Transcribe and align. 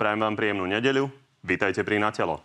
Prajem 0.00 0.24
vám 0.24 0.32
príjemnú 0.32 0.64
nedeľu. 0.64 1.12
Vítajte 1.44 1.84
pri 1.84 2.00
Natelo. 2.00 2.40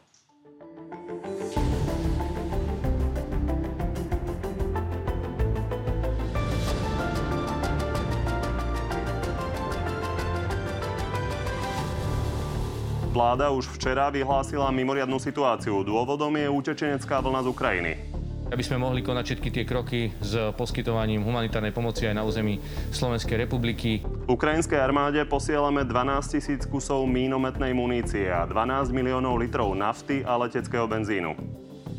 Vláda 13.15 13.55
už 13.55 13.71
včera 13.79 14.11
vyhlásila 14.11 14.67
mimoriadnú 14.75 15.15
situáciu. 15.15 15.79
Dôvodom 15.87 16.35
je 16.35 16.51
utečenecká 16.51 17.23
vlna 17.23 17.39
z 17.39 17.47
Ukrajiny. 17.47 18.14
Aby 18.55 18.63
sme 18.63 18.79
mohli 18.79 19.03
konať 19.03 19.23
všetky 19.27 19.49
tie 19.51 19.67
kroky 19.67 20.15
s 20.23 20.31
poskytovaním 20.55 21.27
humanitárnej 21.27 21.75
pomoci 21.75 22.07
aj 22.07 22.15
na 22.15 22.23
území 22.23 22.63
Slovenskej 22.87 23.43
republiky. 23.43 23.99
Ukrajinskej 24.31 24.79
armáde 24.79 25.19
posielame 25.27 25.83
12 25.83 26.39
tisíc 26.39 26.63
kusov 26.63 27.03
mínometnej 27.03 27.75
munície 27.75 28.31
a 28.31 28.47
12 28.47 28.95
miliónov 28.95 29.43
litrov 29.43 29.75
nafty 29.75 30.23
a 30.23 30.39
leteckého 30.39 30.87
benzínu. 30.87 31.35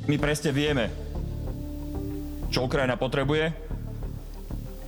My 0.09 0.17
presne 0.17 0.49
vieme, 0.57 0.89
čo 2.49 2.65
Ukrajina 2.65 2.97
potrebuje 2.97 3.53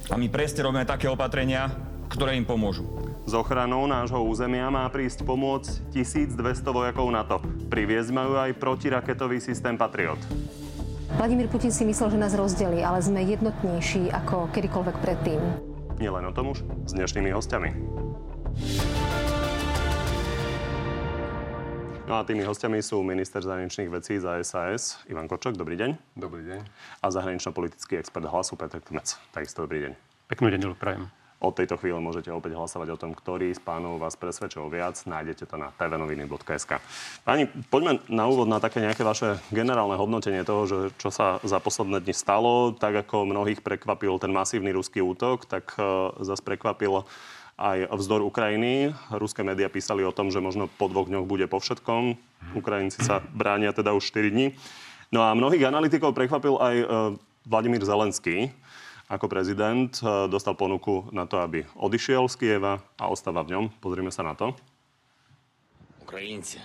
a 0.08 0.16
my 0.16 0.24
presne 0.32 0.64
robíme 0.64 0.88
také 0.88 1.04
opatrenia, 1.12 1.68
ktoré 2.08 2.40
im 2.40 2.48
pomôžu. 2.48 2.88
S 3.28 3.36
ochranou 3.36 3.84
nášho 3.84 4.24
územia 4.24 4.72
má 4.72 4.88
prísť 4.88 5.20
pomôcť 5.20 5.92
1200 5.92 6.32
vojakov 6.72 7.12
NATO. 7.12 7.44
Priviesť 7.68 8.08
majú 8.08 8.40
aj 8.40 8.56
protiraketový 8.56 9.36
systém 9.44 9.76
Patriot. 9.76 10.16
Vladimír 11.16 11.48
Putin 11.48 11.72
si 11.72 11.88
myslel, 11.88 12.12
že 12.12 12.18
nás 12.20 12.36
rozdelí, 12.36 12.84
ale 12.84 13.00
sme 13.00 13.24
jednotnejší 13.24 14.12
ako 14.12 14.52
kedykoľvek 14.52 14.96
predtým. 15.00 15.40
Nielen 15.96 16.28
o 16.28 16.32
tom 16.36 16.52
už 16.52 16.60
s 16.84 16.92
dnešnými 16.92 17.32
hostiami. 17.32 17.70
No 22.08 22.16
a 22.16 22.24
tými 22.24 22.44
hostiami 22.44 22.80
sú 22.80 23.04
minister 23.04 23.44
zahraničných 23.44 23.92
vecí 23.92 24.16
za 24.16 24.40
SAS 24.44 25.00
Ivan 25.08 25.28
Kočok. 25.28 25.56
Dobrý 25.56 25.76
deň. 25.76 26.16
Dobrý 26.16 26.44
deň. 26.44 26.60
A 27.04 27.06
zahranično-politický 27.12 28.00
expert 28.00 28.24
hlasu 28.28 28.56
Petr 28.56 28.80
Kmec. 28.80 29.16
Takisto 29.32 29.64
dobrý 29.64 29.88
deň. 29.88 29.92
Peknú 30.28 30.48
deň, 30.48 30.76
prajem. 30.76 31.08
Od 31.38 31.54
tejto 31.54 31.78
chvíle 31.78 32.02
môžete 32.02 32.34
opäť 32.34 32.58
hlasovať 32.58 32.88
o 32.90 32.98
tom, 32.98 33.14
ktorý 33.14 33.54
z 33.54 33.62
pánov 33.62 34.02
vás 34.02 34.18
presvedčil 34.18 34.66
viac. 34.66 34.98
Nájdete 35.06 35.46
to 35.46 35.54
na 35.54 35.70
tvnoviny.sk. 35.78 36.82
Pani, 37.22 37.46
poďme 37.70 38.02
na 38.10 38.26
úvod 38.26 38.50
na 38.50 38.58
také 38.58 38.82
nejaké 38.82 39.06
vaše 39.06 39.38
generálne 39.54 39.94
hodnotenie 39.94 40.42
toho, 40.42 40.66
že 40.66 40.78
čo 40.98 41.14
sa 41.14 41.38
za 41.46 41.62
posledné 41.62 42.02
dni 42.02 42.10
stalo. 42.10 42.74
Tak 42.74 43.06
ako 43.06 43.30
mnohých 43.30 43.62
prekvapil 43.62 44.18
ten 44.18 44.34
masívny 44.34 44.74
ruský 44.74 44.98
útok, 44.98 45.46
tak 45.46 45.78
uh, 45.78 46.10
zase 46.26 46.42
prekvapil 46.42 47.06
aj 47.54 47.86
vzdor 47.86 48.26
Ukrajiny. 48.26 48.90
Ruské 49.14 49.46
médiá 49.46 49.70
písali 49.70 50.02
o 50.02 50.10
tom, 50.10 50.34
že 50.34 50.42
možno 50.42 50.66
po 50.66 50.90
dvoch 50.90 51.06
dňoch 51.06 51.22
bude 51.22 51.46
po 51.46 51.62
všetkom. 51.62 52.18
Ukrajinci 52.58 52.98
sa 53.06 53.22
bránia 53.22 53.70
teda 53.70 53.94
už 53.94 54.10
4 54.10 54.34
dní. 54.34 54.58
No 55.14 55.22
a 55.22 55.38
mnohých 55.38 55.70
analytikov 55.70 56.18
prekvapil 56.18 56.58
aj 56.58 56.74
uh, 56.82 56.86
Vladimír 57.48 57.80
Zelenský, 57.86 58.50
ako 59.08 59.26
prezident 59.26 59.88
e, 60.04 60.28
dostal 60.28 60.52
ponuku 60.52 61.08
na 61.16 61.24
to, 61.24 61.40
aby 61.40 61.64
odišiel 61.80 62.28
z 62.28 62.36
Kieva 62.36 62.84
a 63.00 63.08
ostáva 63.08 63.40
v 63.40 63.56
ňom. 63.56 63.64
Pozrime 63.80 64.12
sa 64.12 64.20
na 64.20 64.36
to. 64.36 64.52
Ukrajinci. 66.04 66.60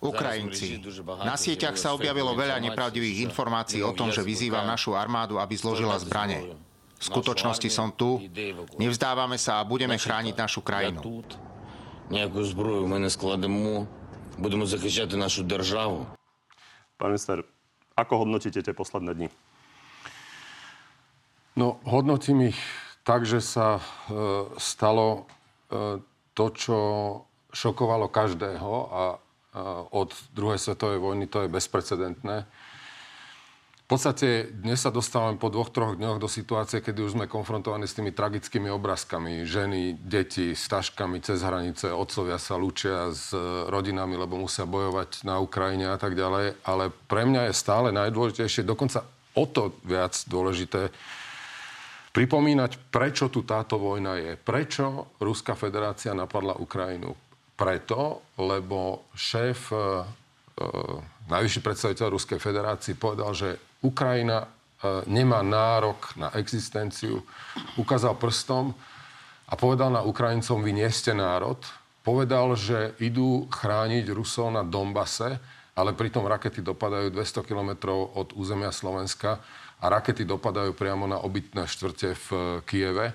Ukrajinci. 0.00 0.80
Na 1.24 1.36
sieťach 1.36 1.76
sa 1.76 1.92
objavilo 1.92 2.32
veľa 2.32 2.56
nepravdivých 2.60 3.28
informácií 3.28 3.84
o 3.84 3.92
tom, 3.92 4.08
že 4.08 4.24
vyzývam 4.24 4.64
našu 4.64 4.96
armádu, 4.96 5.36
aby 5.36 5.52
zložila 5.56 6.00
zbrane. 6.00 6.56
V 7.00 7.04
skutočnosti 7.04 7.68
som 7.68 7.92
tu, 7.92 8.20
nevzdávame 8.80 9.36
sa 9.36 9.60
a 9.60 9.64
budeme 9.64 9.96
chrániť 9.96 10.36
našu 10.36 10.60
krajinu. 10.64 11.00
Nejakú 12.08 12.40
zbroju 12.44 12.84
my 12.88 12.96
nesklademo, 12.96 13.88
budeme 14.40 14.64
zachyťať 14.64 15.16
našu 15.20 15.44
državu. 15.44 16.08
Pán 16.96 17.16
minister, 17.16 17.44
ako 17.96 18.24
hodnotíte 18.24 18.60
tie 18.64 18.72
posledné 18.76 19.12
dni? 19.16 19.28
No, 21.58 21.82
hodnotím 21.82 22.54
ich 22.54 22.60
tak, 23.02 23.26
že 23.26 23.42
sa 23.42 23.80
e, 23.80 23.82
stalo 24.60 25.26
e, 25.66 25.98
to, 26.36 26.46
čo 26.54 26.78
šokovalo 27.50 28.06
každého 28.06 28.72
a 28.86 29.02
e, 29.10 29.16
od 29.90 30.14
druhej 30.30 30.62
svetovej 30.62 31.02
vojny 31.02 31.26
to 31.26 31.42
je 31.42 31.50
bezprecedentné. 31.50 32.46
V 33.90 33.98
podstate 33.98 34.46
dnes 34.54 34.78
sa 34.78 34.94
dostávame 34.94 35.42
po 35.42 35.50
dvoch, 35.50 35.74
troch 35.74 35.98
dňoch 35.98 36.22
do 36.22 36.30
situácie, 36.30 36.78
kedy 36.78 37.10
už 37.10 37.18
sme 37.18 37.26
konfrontovaní 37.26 37.90
s 37.90 37.98
tými 37.98 38.14
tragickými 38.14 38.70
obrazkami. 38.70 39.42
Ženy, 39.42 39.98
deti 39.98 40.54
s 40.54 40.70
taškami 40.70 41.18
cez 41.18 41.42
hranice, 41.42 41.90
otcovia 41.90 42.38
sa 42.38 42.54
lúčia 42.54 43.10
s 43.10 43.34
rodinami, 43.66 44.14
lebo 44.14 44.38
musia 44.38 44.62
bojovať 44.62 45.26
na 45.26 45.42
Ukrajine 45.42 45.90
a 45.90 45.98
tak 45.98 46.14
ďalej. 46.14 46.62
Ale 46.62 46.94
pre 47.10 47.26
mňa 47.26 47.50
je 47.50 47.58
stále 47.58 47.90
najdôležitejšie, 47.90 48.62
dokonca 48.62 49.02
o 49.34 49.42
to 49.50 49.74
viac 49.82 50.14
dôležité, 50.30 50.94
pripomínať, 52.10 52.90
prečo 52.90 53.30
tu 53.30 53.46
táto 53.46 53.78
vojna 53.78 54.18
je. 54.18 54.32
Prečo 54.34 55.14
Ruská 55.22 55.54
federácia 55.54 56.10
napadla 56.10 56.58
Ukrajinu. 56.58 57.14
Preto, 57.54 58.24
lebo 58.40 59.10
šéf, 59.14 59.70
e, 59.70 59.76
e, 59.76 59.84
najvyšší 61.28 61.60
predstaviteľ 61.60 62.06
Ruskej 62.10 62.40
federácie 62.40 62.96
povedal, 62.96 63.30
že 63.36 63.60
Ukrajina 63.84 64.42
e, 64.42 64.48
nemá 65.06 65.44
nárok 65.44 66.16
na 66.16 66.32
existenciu. 66.34 67.20
Ukázal 67.76 68.16
prstom 68.16 68.72
a 69.46 69.54
povedal 69.54 69.92
na 69.92 70.02
Ukrajincom, 70.02 70.64
vy 70.64 70.72
nie 70.72 70.88
ste 70.88 71.12
národ. 71.12 71.60
Povedal, 72.00 72.56
že 72.56 72.96
idú 72.96 73.44
chrániť 73.52 74.08
Rusov 74.16 74.56
na 74.56 74.64
Dombase, 74.64 75.36
ale 75.76 75.92
pritom 75.92 76.24
rakety 76.24 76.64
dopadajú 76.64 77.12
200 77.12 77.44
kilometrov 77.44 78.16
od 78.16 78.32
územia 78.34 78.72
Slovenska 78.72 79.38
a 79.80 79.84
rakety 79.88 80.28
dopadajú 80.28 80.76
priamo 80.76 81.08
na 81.08 81.20
obytné 81.24 81.64
štvrte 81.64 82.08
v 82.12 82.26
eh, 82.32 82.40
Kieve. 82.68 83.06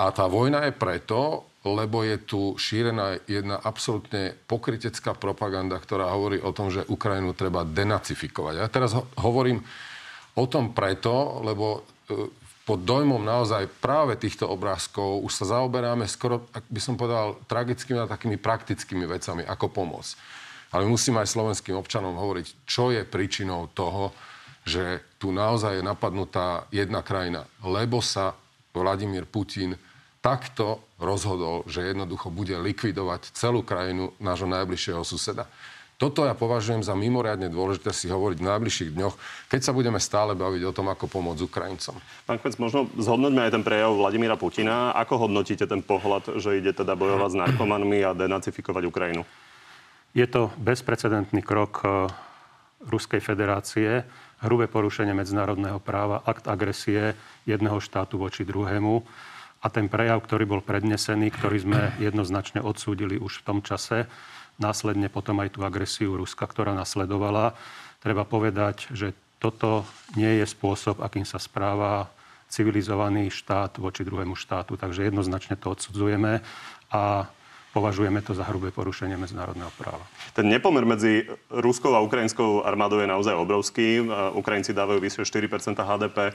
A 0.00 0.08
tá 0.14 0.24
vojna 0.30 0.70
je 0.70 0.72
preto, 0.72 1.50
lebo 1.60 2.00
je 2.00 2.16
tu 2.16 2.56
šírená 2.56 3.20
jedna 3.28 3.60
absolútne 3.60 4.32
pokritecká 4.48 5.12
propaganda, 5.12 5.76
ktorá 5.76 6.08
hovorí 6.08 6.40
o 6.40 6.56
tom, 6.56 6.72
že 6.72 6.88
Ukrajinu 6.88 7.36
treba 7.36 7.68
denacifikovať. 7.68 8.54
Ja 8.56 8.68
teraz 8.72 8.96
ho- 8.96 9.04
hovorím 9.20 9.60
o 10.40 10.44
tom 10.48 10.72
preto, 10.72 11.44
lebo 11.44 11.84
e, 12.08 12.32
pod 12.64 12.80
dojmom 12.80 13.20
naozaj 13.20 13.68
práve 13.76 14.16
týchto 14.16 14.48
obrázkov 14.48 15.20
už 15.20 15.32
sa 15.36 15.60
zaoberáme 15.60 16.08
skoro, 16.08 16.48
ak 16.56 16.64
by 16.64 16.80
som 16.80 16.96
povedal, 16.96 17.36
tragickými 17.44 18.00
a 18.00 18.08
takými 18.08 18.40
praktickými 18.40 19.04
vecami, 19.04 19.44
ako 19.44 19.68
pomôcť. 19.68 20.12
Ale 20.72 20.88
musím 20.88 21.20
aj 21.20 21.28
slovenským 21.28 21.76
občanom 21.76 22.16
hovoriť, 22.16 22.64
čo 22.64 22.88
je 22.94 23.04
príčinou 23.04 23.68
toho, 23.76 24.16
že 24.64 25.00
tu 25.16 25.32
naozaj 25.32 25.80
je 25.80 25.84
napadnutá 25.84 26.68
jedna 26.72 27.00
krajina, 27.00 27.48
lebo 27.64 28.04
sa 28.04 28.36
Vladimír 28.70 29.26
Putin 29.26 29.74
takto 30.20 30.84
rozhodol, 31.00 31.64
že 31.64 31.90
jednoducho 31.90 32.28
bude 32.28 32.54
likvidovať 32.60 33.32
celú 33.32 33.64
krajinu 33.64 34.12
nášho 34.20 34.46
najbližšieho 34.46 35.00
suseda. 35.02 35.48
Toto 36.00 36.24
ja 36.24 36.32
považujem 36.32 36.80
za 36.80 36.96
mimoriadne 36.96 37.52
dôležité 37.52 37.92
si 37.92 38.08
hovoriť 38.08 38.40
v 38.40 38.48
najbližších 38.48 38.90
dňoch, 38.96 39.14
keď 39.52 39.60
sa 39.60 39.76
budeme 39.76 40.00
stále 40.00 40.32
baviť 40.32 40.62
o 40.64 40.72
tom, 40.72 40.88
ako 40.88 41.04
pomôcť 41.12 41.44
Ukrajincom. 41.44 42.00
Pán 42.24 42.40
Kvec, 42.40 42.56
možno 42.56 42.88
zhodnoťme 42.96 43.44
aj 43.44 43.52
ten 43.52 43.60
prejav 43.60 43.92
Vladimíra 43.92 44.40
Putina. 44.40 44.96
Ako 44.96 45.28
hodnotíte 45.28 45.68
ten 45.68 45.84
pohľad, 45.84 46.40
že 46.40 46.56
ide 46.56 46.72
teda 46.72 46.96
bojovať 46.96 47.36
s 47.36 47.40
narkomanmi 47.44 48.00
a 48.00 48.16
denacifikovať 48.16 48.88
Ukrajinu? 48.88 49.28
Je 50.16 50.24
to 50.24 50.48
bezprecedentný 50.56 51.44
krok 51.44 51.84
eh, 51.84 52.08
Ruskej 52.88 53.20
federácie 53.20 54.08
hrubé 54.40 54.66
porušenie 54.66 55.12
medzinárodného 55.12 55.80
práva, 55.80 56.24
akt 56.24 56.48
agresie 56.48 57.12
jedného 57.44 57.80
štátu 57.80 58.16
voči 58.16 58.44
druhému. 58.44 59.04
A 59.60 59.66
ten 59.68 59.92
prejav, 59.92 60.24
ktorý 60.24 60.48
bol 60.48 60.62
prednesený, 60.64 61.28
ktorý 61.36 61.58
sme 61.60 61.80
jednoznačne 62.06 62.64
odsúdili 62.64 63.20
už 63.20 63.44
v 63.44 63.46
tom 63.46 63.58
čase, 63.60 64.08
následne 64.60 65.08
potom 65.08 65.40
aj 65.40 65.56
tú 65.56 65.64
agresiu 65.64 66.16
Ruska, 66.16 66.44
ktorá 66.44 66.72
nasledovala, 66.76 67.56
treba 68.00 68.24
povedať, 68.24 68.92
že 68.92 69.16
toto 69.40 69.88
nie 70.20 70.40
je 70.40 70.46
spôsob, 70.48 71.00
akým 71.00 71.24
sa 71.24 71.40
správa 71.40 72.12
civilizovaný 72.50 73.32
štát 73.32 73.80
voči 73.80 74.04
druhému 74.04 74.36
štátu. 74.36 74.76
Takže 74.76 75.08
jednoznačne 75.08 75.56
to 75.56 75.72
odsudzujeme 75.72 76.44
a 76.92 77.02
považujeme 77.70 78.18
to 78.22 78.34
za 78.34 78.42
hrubé 78.50 78.74
porušenie 78.74 79.14
medzinárodného 79.14 79.70
práva. 79.78 80.02
Ten 80.34 80.50
nepomer 80.50 80.82
medzi 80.82 81.26
ruskou 81.50 81.94
a 81.94 82.02
ukrajinskou 82.02 82.66
armádou 82.66 82.98
je 82.98 83.08
naozaj 83.08 83.34
obrovský. 83.38 84.02
Ukrajinci 84.34 84.74
dávajú 84.74 84.98
vyše 84.98 85.22
4 85.22 85.46
HDP 85.78 86.34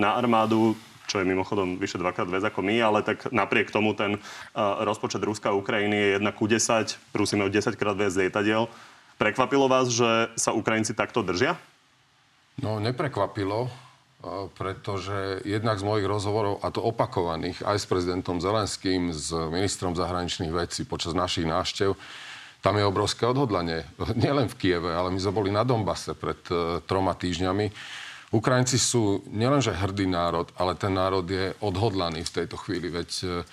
na 0.00 0.10
armádu 0.16 0.72
čo 1.04 1.20
je 1.20 1.28
mimochodom 1.28 1.76
vyše 1.76 2.00
dvakrát 2.00 2.24
viac 2.32 2.48
ako 2.48 2.64
my, 2.64 2.80
ale 2.80 3.04
tak 3.04 3.28
napriek 3.28 3.68
tomu 3.68 3.92
ten 3.92 4.16
rozpočet 4.56 5.20
Ruska 5.20 5.52
a 5.52 5.58
Ukrajiny 5.58 5.96
je 6.00 6.08
1 6.16 6.32
ku 6.32 6.48
10, 6.48 6.96
Rusi 7.12 7.36
majú 7.36 7.52
10 7.52 7.76
krát 7.76 7.92
viac 7.92 8.16
lietadiel. 8.16 8.72
Prekvapilo 9.20 9.68
vás, 9.68 9.92
že 9.92 10.32
sa 10.32 10.56
Ukrajinci 10.56 10.96
takto 10.96 11.20
držia? 11.20 11.60
No, 12.56 12.80
neprekvapilo, 12.80 13.68
pretože 14.56 15.44
jednak 15.44 15.76
z 15.76 15.84
mojich 15.84 16.08
rozhovorov, 16.08 16.64
a 16.64 16.72
to 16.72 16.80
opakovaných, 16.80 17.60
aj 17.60 17.76
s 17.76 17.86
prezidentom 17.86 18.40
Zelenským, 18.40 19.12
s 19.12 19.28
ministrom 19.30 19.92
zahraničných 19.92 20.52
vecí 20.52 20.88
počas 20.88 21.12
našich 21.12 21.44
návštev, 21.44 21.92
tam 22.64 22.80
je 22.80 22.88
obrovské 22.88 23.28
odhodlanie. 23.28 23.84
Nielen 24.22 24.48
v 24.48 24.56
Kieve, 24.56 24.96
ale 24.96 25.12
my 25.12 25.20
sme 25.20 25.36
boli 25.36 25.50
na 25.52 25.68
Donbase 25.68 26.16
pred 26.16 26.40
uh, 26.48 26.80
troma 26.88 27.12
týždňami. 27.12 27.68
Ukrajinci 28.32 28.80
sú 28.80 29.22
nielenže 29.30 29.70
hrdý 29.70 30.08
národ, 30.08 30.48
ale 30.56 30.74
ten 30.74 30.96
národ 30.96 31.22
je 31.28 31.52
odhodlaný 31.60 32.24
v 32.24 32.34
tejto 32.40 32.56
chvíli. 32.56 32.88
Veď 32.88 33.10
uh, 33.28 33.44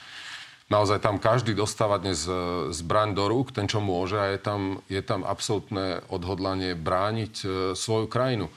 naozaj 0.71 1.03
tam 1.03 1.19
každý 1.19 1.51
dostáva 1.51 1.99
dnes 1.99 2.23
zbraň 2.71 3.11
do 3.11 3.27
rúk, 3.27 3.51
ten, 3.51 3.67
čo 3.67 3.83
môže, 3.83 4.15
a 4.15 4.31
je 4.31 4.39
tam, 4.39 4.79
je 4.87 5.03
tam 5.03 5.27
absolútne 5.27 5.99
odhodlanie 6.07 6.79
brániť 6.79 7.43
svoju 7.75 8.07
krajinu. 8.07 8.47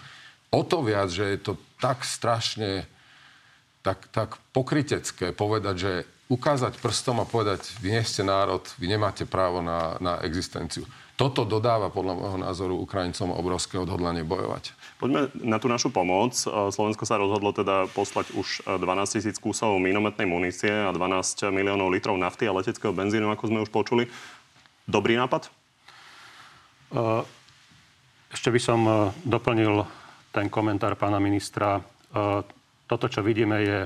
O 0.54 0.62
to 0.62 0.86
viac, 0.86 1.10
že 1.10 1.34
je 1.34 1.38
to 1.42 1.52
tak 1.84 2.00
strašne 2.08 2.88
tak, 3.84 4.08
tak 4.08 4.40
pokrytecké 4.56 5.36
povedať, 5.36 5.74
že 5.76 5.92
ukázať 6.32 6.80
prstom 6.80 7.20
a 7.20 7.28
povedať, 7.28 7.76
vy 7.84 7.92
nie 7.92 8.00
ste 8.00 8.24
národ, 8.24 8.64
vy 8.80 8.88
nemáte 8.88 9.28
právo 9.28 9.60
na, 9.60 10.00
na 10.00 10.24
existenciu. 10.24 10.88
Toto 11.20 11.44
dodáva 11.44 11.92
podľa 11.92 12.16
môjho 12.16 12.38
názoru 12.40 12.74
Ukrajincom 12.80 13.36
obrovské 13.36 13.76
odhodlanie 13.76 14.24
bojovať. 14.24 14.72
Poďme 14.98 15.28
na 15.36 15.60
tú 15.60 15.68
našu 15.68 15.92
pomoc. 15.92 16.34
Slovensko 16.48 17.04
sa 17.04 17.20
rozhodlo 17.20 17.52
teda 17.52 17.86
poslať 17.92 18.34
už 18.34 18.64
12 18.66 19.14
tisíc 19.20 19.36
kusov 19.36 19.76
minometnej 19.78 20.26
munície 20.26 20.72
a 20.72 20.90
12 20.90 21.52
miliónov 21.54 21.92
litrov 21.92 22.16
nafty 22.16 22.48
a 22.48 22.56
leteckého 22.56 22.96
benzínu, 22.96 23.30
ako 23.30 23.52
sme 23.52 23.62
už 23.62 23.70
počuli. 23.70 24.08
Dobrý 24.88 25.14
nápad? 25.20 25.52
Ešte 28.32 28.48
by 28.50 28.58
som 28.58 28.80
doplnil 29.22 29.86
ten 30.34 30.50
komentár 30.50 30.98
pána 30.98 31.22
ministra. 31.22 31.78
E, 31.78 31.82
toto, 32.90 33.06
čo 33.06 33.22
vidíme, 33.22 33.62
je 33.62 33.78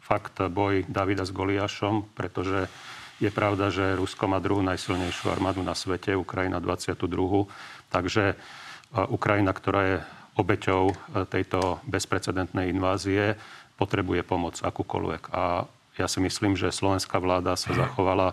fakt 0.00 0.40
boj 0.48 0.88
Davida 0.88 1.28
s 1.28 1.36
Goliášom, 1.36 2.16
pretože 2.16 2.72
je 3.20 3.28
pravda, 3.28 3.68
že 3.68 4.00
Rusko 4.00 4.24
má 4.24 4.40
druhú 4.40 4.64
najsilnejšiu 4.64 5.28
armádu 5.28 5.60
na 5.60 5.76
svete, 5.76 6.16
Ukrajina 6.16 6.56
22. 6.56 7.04
Takže 7.92 8.24
e, 8.32 8.34
Ukrajina, 9.12 9.52
ktorá 9.52 9.80
je 9.84 9.96
obeťou 10.40 10.82
e, 10.88 10.94
tejto 11.28 11.84
bezprecedentnej 11.84 12.72
invázie, 12.72 13.36
potrebuje 13.76 14.24
pomoc 14.24 14.56
akúkoľvek. 14.56 15.36
A 15.36 15.68
ja 16.00 16.08
si 16.08 16.24
myslím, 16.24 16.56
že 16.56 16.72
slovenská 16.72 17.20
vláda 17.20 17.60
sa 17.60 17.76
zachovala 17.76 18.32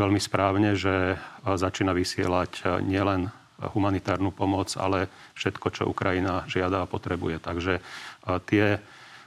veľmi 0.00 0.20
správne, 0.20 0.76
že 0.76 1.16
začína 1.44 1.96
vysielať 1.96 2.84
nielen 2.84 3.32
humanitárnu 3.60 4.32
pomoc, 4.32 4.72
ale 4.80 5.12
všetko, 5.36 5.66
čo 5.70 5.82
Ukrajina 5.84 6.48
žiada 6.48 6.84
a 6.84 6.90
potrebuje. 6.90 7.44
Takže 7.44 7.84
tie 8.48 8.80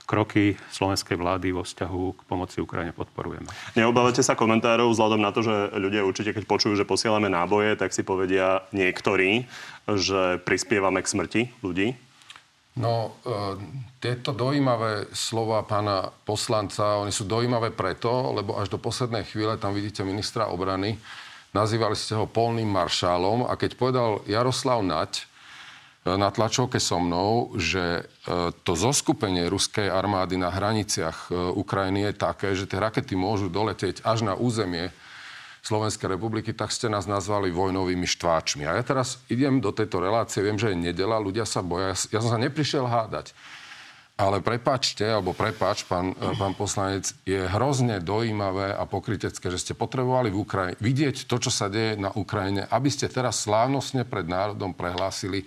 kroky 0.04 0.60
slovenskej 0.68 1.16
vlády 1.16 1.56
vo 1.56 1.64
vzťahu 1.64 2.02
k 2.12 2.20
pomoci 2.28 2.60
Ukrajine 2.60 2.92
podporujeme. 2.92 3.48
Neobávate 3.72 4.20
sa 4.20 4.36
komentárov 4.36 4.92
vzhľadom 4.92 5.20
na 5.20 5.32
to, 5.32 5.40
že 5.40 5.72
ľudia 5.80 6.04
určite, 6.04 6.36
keď 6.36 6.44
počujú, 6.44 6.76
že 6.76 6.88
posielame 6.88 7.32
náboje, 7.32 7.76
tak 7.80 7.96
si 7.96 8.04
povedia 8.04 8.60
niektorí, 8.76 9.48
že 9.88 10.44
prispievame 10.44 11.00
k 11.00 11.10
smrti 11.10 11.42
ľudí? 11.64 11.96
No, 12.74 13.14
e, 13.22 13.30
tieto 14.02 14.34
dojímavé 14.34 15.06
slova 15.14 15.62
pána 15.62 16.10
poslanca, 16.26 16.98
oni 16.98 17.14
sú 17.14 17.24
dojímavé 17.24 17.70
preto, 17.70 18.34
lebo 18.34 18.58
až 18.58 18.66
do 18.66 18.82
poslednej 18.82 19.22
chvíle 19.24 19.54
tam 19.62 19.72
vidíte 19.72 20.02
ministra 20.02 20.50
obrany, 20.50 20.98
nazývali 21.54 21.94
ste 21.94 22.18
ho 22.18 22.26
polným 22.26 22.68
maršálom 22.68 23.46
a 23.46 23.54
keď 23.54 23.78
povedal 23.78 24.10
Jaroslav 24.26 24.82
Nať 24.82 25.22
e, 25.22 25.24
na 26.18 26.28
tlačovke 26.34 26.82
so 26.82 26.98
mnou, 26.98 27.54
že 27.56 28.02
e, 28.02 28.50
to 28.66 28.74
zoskupenie 28.74 29.46
ruskej 29.46 29.86
armády 29.86 30.34
na 30.34 30.50
hraniciach 30.50 31.30
e, 31.30 31.54
Ukrajiny 31.54 32.10
je 32.10 32.12
také, 32.18 32.48
že 32.58 32.66
tie 32.66 32.82
rakety 32.82 33.14
môžu 33.14 33.46
doletieť 33.46 34.02
až 34.02 34.26
na 34.26 34.34
územie 34.34 34.90
Slovenskej 35.64 36.12
republiky, 36.12 36.52
tak 36.52 36.68
ste 36.76 36.92
nás 36.92 37.08
nazvali 37.08 37.48
vojnovými 37.48 38.04
štváčmi. 38.04 38.68
A 38.68 38.76
ja 38.76 38.84
teraz 38.84 39.16
idem 39.32 39.64
do 39.64 39.72
tejto 39.72 39.96
relácie, 39.96 40.44
viem, 40.44 40.60
že 40.60 40.68
je 40.68 40.76
nedela, 40.76 41.16
ľudia 41.16 41.48
sa 41.48 41.64
boja. 41.64 41.96
Ja 42.12 42.20
som 42.20 42.36
sa 42.36 42.36
neprišiel 42.36 42.84
hádať. 42.84 43.32
Ale 44.14 44.38
prepačte, 44.38 45.02
alebo 45.02 45.34
prepač, 45.34 45.82
pán, 45.82 46.14
eh, 46.14 46.38
pán 46.38 46.54
poslanec, 46.54 47.10
je 47.26 47.50
hrozne 47.50 47.98
dojímavé 47.98 48.70
a 48.70 48.86
pokrytecké, 48.86 49.50
že 49.50 49.58
ste 49.58 49.74
potrebovali 49.74 50.30
v 50.30 50.38
Ukrajine 50.38 50.78
vidieť 50.78 51.26
to, 51.26 51.42
čo 51.42 51.50
sa 51.50 51.66
deje 51.66 51.98
na 51.98 52.14
Ukrajine, 52.14 52.62
aby 52.70 52.86
ste 52.94 53.10
teraz 53.10 53.42
slávnostne 53.42 54.06
pred 54.06 54.30
národom 54.30 54.70
prehlásili, 54.70 55.42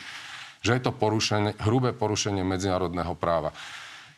že 0.59 0.75
je 0.75 0.81
to 0.83 0.91
porušenie, 0.91 1.55
hrubé 1.63 1.95
porušenie 1.95 2.43
medzinárodného 2.43 3.15
práva. 3.15 3.55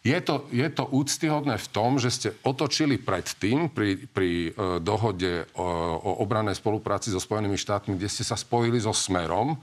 Je 0.02 0.16
to, 0.24 0.48
je 0.50 0.66
to 0.72 0.88
úctyhodné 0.88 1.60
v 1.60 1.68
tom, 1.70 2.02
že 2.02 2.10
ste 2.10 2.30
otočili 2.42 2.96
predtým 2.96 3.68
pri, 3.68 4.08
pri 4.08 4.32
e, 4.48 4.52
dohode 4.80 5.44
o, 5.60 5.68
o 6.00 6.12
obranej 6.24 6.56
spolupráci 6.56 7.12
so 7.12 7.20
Spojenými 7.20 7.60
štátmi, 7.60 8.00
kde 8.00 8.08
ste 8.08 8.24
sa 8.24 8.40
spojili 8.40 8.80
so 8.80 8.96
Smerom 8.96 9.60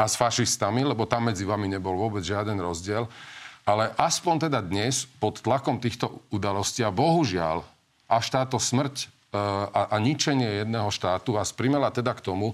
a 0.00 0.08
s 0.08 0.16
fašistami, 0.16 0.88
lebo 0.88 1.04
tam 1.04 1.28
medzi 1.28 1.44
vami 1.44 1.68
nebol 1.68 2.00
vôbec 2.00 2.24
žiaden 2.24 2.56
rozdiel 2.56 3.04
ale 3.62 3.94
aspoň 3.94 4.50
teda 4.50 4.58
dnes, 4.58 5.06
pod 5.22 5.38
tlakom 5.38 5.78
týchto 5.78 6.22
udalostí 6.34 6.82
a 6.82 6.90
bohužiaľ, 6.90 7.62
až 8.10 8.24
táto 8.28 8.58
smrť 8.58 8.94
e, 8.98 9.06
a, 9.38 9.94
a 9.94 9.96
ničenie 10.02 10.66
jedného 10.66 10.90
štátu 10.90 11.38
vás 11.38 11.54
primela 11.54 11.94
teda 11.94 12.12
k 12.12 12.24
tomu, 12.24 12.52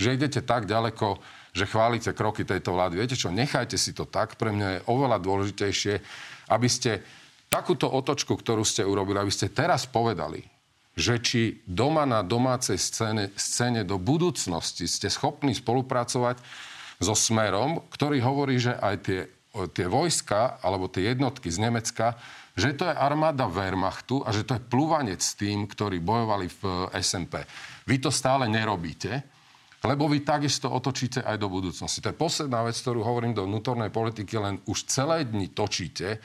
že 0.00 0.16
idete 0.16 0.40
tak 0.40 0.64
ďaleko, 0.64 1.20
že 1.52 1.68
chválite 1.68 2.10
kroky 2.14 2.46
tejto 2.46 2.72
vlády. 2.72 2.96
Viete 2.96 3.18
čo, 3.18 3.34
nechajte 3.34 3.76
si 3.76 3.92
to 3.92 4.06
tak. 4.06 4.38
Pre 4.38 4.54
mňa 4.54 4.68
je 4.78 4.84
oveľa 4.86 5.18
dôležitejšie, 5.20 5.94
aby 6.54 6.68
ste 6.70 7.02
takúto 7.50 7.90
otočku, 7.90 8.38
ktorú 8.38 8.62
ste 8.62 8.86
urobili, 8.86 9.18
aby 9.18 9.32
ste 9.32 9.50
teraz 9.50 9.84
povedali, 9.84 10.46
že 10.98 11.18
či 11.22 11.42
doma 11.66 12.02
na 12.06 12.26
domácej 12.26 12.78
scéne, 12.78 13.30
scéne 13.38 13.86
do 13.86 13.98
budúcnosti 14.02 14.86
ste 14.90 15.06
schopní 15.06 15.54
spolupracovať 15.54 16.42
so 16.98 17.14
Smerom, 17.14 17.86
ktorý 17.94 18.18
hovorí, 18.18 18.58
že 18.58 18.74
aj 18.74 18.94
tie 19.06 19.20
tie 19.74 19.90
vojska 19.90 20.62
alebo 20.62 20.86
tie 20.86 21.10
jednotky 21.10 21.50
z 21.50 21.58
Nemecka, 21.58 22.14
že 22.58 22.74
to 22.74 22.90
je 22.90 22.94
armáda 22.94 23.46
Wehrmachtu 23.46 24.22
a 24.26 24.34
že 24.34 24.42
to 24.42 24.58
je 24.58 24.66
plúvanec 24.66 25.22
tým, 25.38 25.66
ktorí 25.66 25.98
bojovali 26.02 26.46
v 26.46 26.62
eh, 26.94 27.02
SMP. 27.02 27.42
Vy 27.86 27.98
to 27.98 28.10
stále 28.14 28.46
nerobíte, 28.46 29.22
lebo 29.86 30.10
vy 30.10 30.26
takisto 30.26 30.66
otočíte 30.66 31.22
aj 31.22 31.38
do 31.38 31.46
budúcnosti. 31.46 32.02
To 32.02 32.10
je 32.10 32.18
posledná 32.18 32.66
vec, 32.66 32.74
ktorú 32.74 33.06
hovorím 33.06 33.34
do 33.34 33.46
vnútornej 33.46 33.94
politiky, 33.94 34.34
len 34.38 34.58
už 34.66 34.90
celé 34.90 35.22
dni 35.22 35.54
točíte 35.54 36.18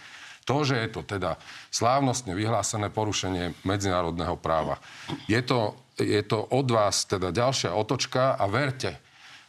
to, 0.43 0.67
že 0.67 0.75
je 0.75 0.89
to 0.91 1.01
teda 1.07 1.39
slávnostne 1.71 2.35
vyhlásené 2.35 2.91
porušenie 2.91 3.63
medzinárodného 3.63 4.35
práva. 4.35 4.75
Je 5.31 5.39
to, 5.39 5.79
je 5.95 6.19
to 6.25 6.43
od 6.51 6.67
vás 6.67 7.07
teda 7.07 7.31
ďalšia 7.31 7.71
otočka 7.71 8.35
a 8.35 8.45
verte, 8.51 8.99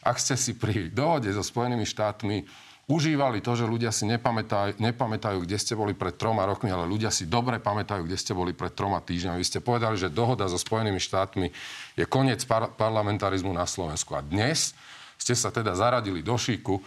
ak 0.04 0.20
ste 0.20 0.36
si 0.36 0.54
pri 0.54 0.92
dohode 0.92 1.32
so 1.32 1.42
Spojenými 1.42 1.88
štátmi 1.88 2.44
užívali 2.84 3.40
to, 3.40 3.56
že 3.56 3.64
ľudia 3.64 3.88
si 3.88 4.04
nepamätajú, 4.04 4.76
nepamätajú, 4.76 5.44
kde 5.44 5.56
ste 5.56 5.72
boli 5.72 5.96
pred 5.96 6.14
troma 6.16 6.44
rokmi, 6.44 6.68
ale 6.68 6.84
ľudia 6.84 7.08
si 7.08 7.24
dobre 7.24 7.56
pamätajú, 7.56 8.04
kde 8.04 8.20
ste 8.20 8.36
boli 8.36 8.52
pred 8.52 8.76
troma 8.76 9.00
týždňami. 9.00 9.40
Vy 9.40 9.46
ste 9.48 9.64
povedali, 9.64 9.96
že 9.96 10.12
dohoda 10.12 10.44
so 10.48 10.60
Spojenými 10.60 11.00
štátmi 11.00 11.48
je 11.96 12.04
koniec 12.04 12.44
par- 12.44 12.74
parlamentarizmu 12.76 13.52
na 13.56 13.64
Slovensku. 13.64 14.12
A 14.12 14.20
dnes 14.20 14.76
ste 15.16 15.32
sa 15.32 15.48
teda 15.48 15.72
zaradili 15.72 16.20
do 16.20 16.36
šíku 16.36 16.82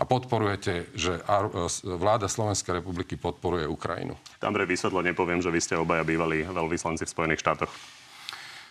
a 0.00 0.08
podporujete, 0.08 0.96
že 0.96 1.20
vláda 1.84 2.24
Slovenskej 2.24 2.80
republiky 2.80 3.20
podporuje 3.20 3.68
Ukrajinu. 3.68 4.16
Tam 4.40 4.56
pre 4.56 4.64
vysvetlenie 4.64 5.12
poviem, 5.12 5.44
že 5.44 5.52
vy 5.52 5.60
ste 5.60 5.76
obaja 5.76 6.06
bývali 6.06 6.46
veľvyslanci 6.46 7.04
v 7.04 7.12
Spojených 7.12 7.42
štátoch. 7.44 7.72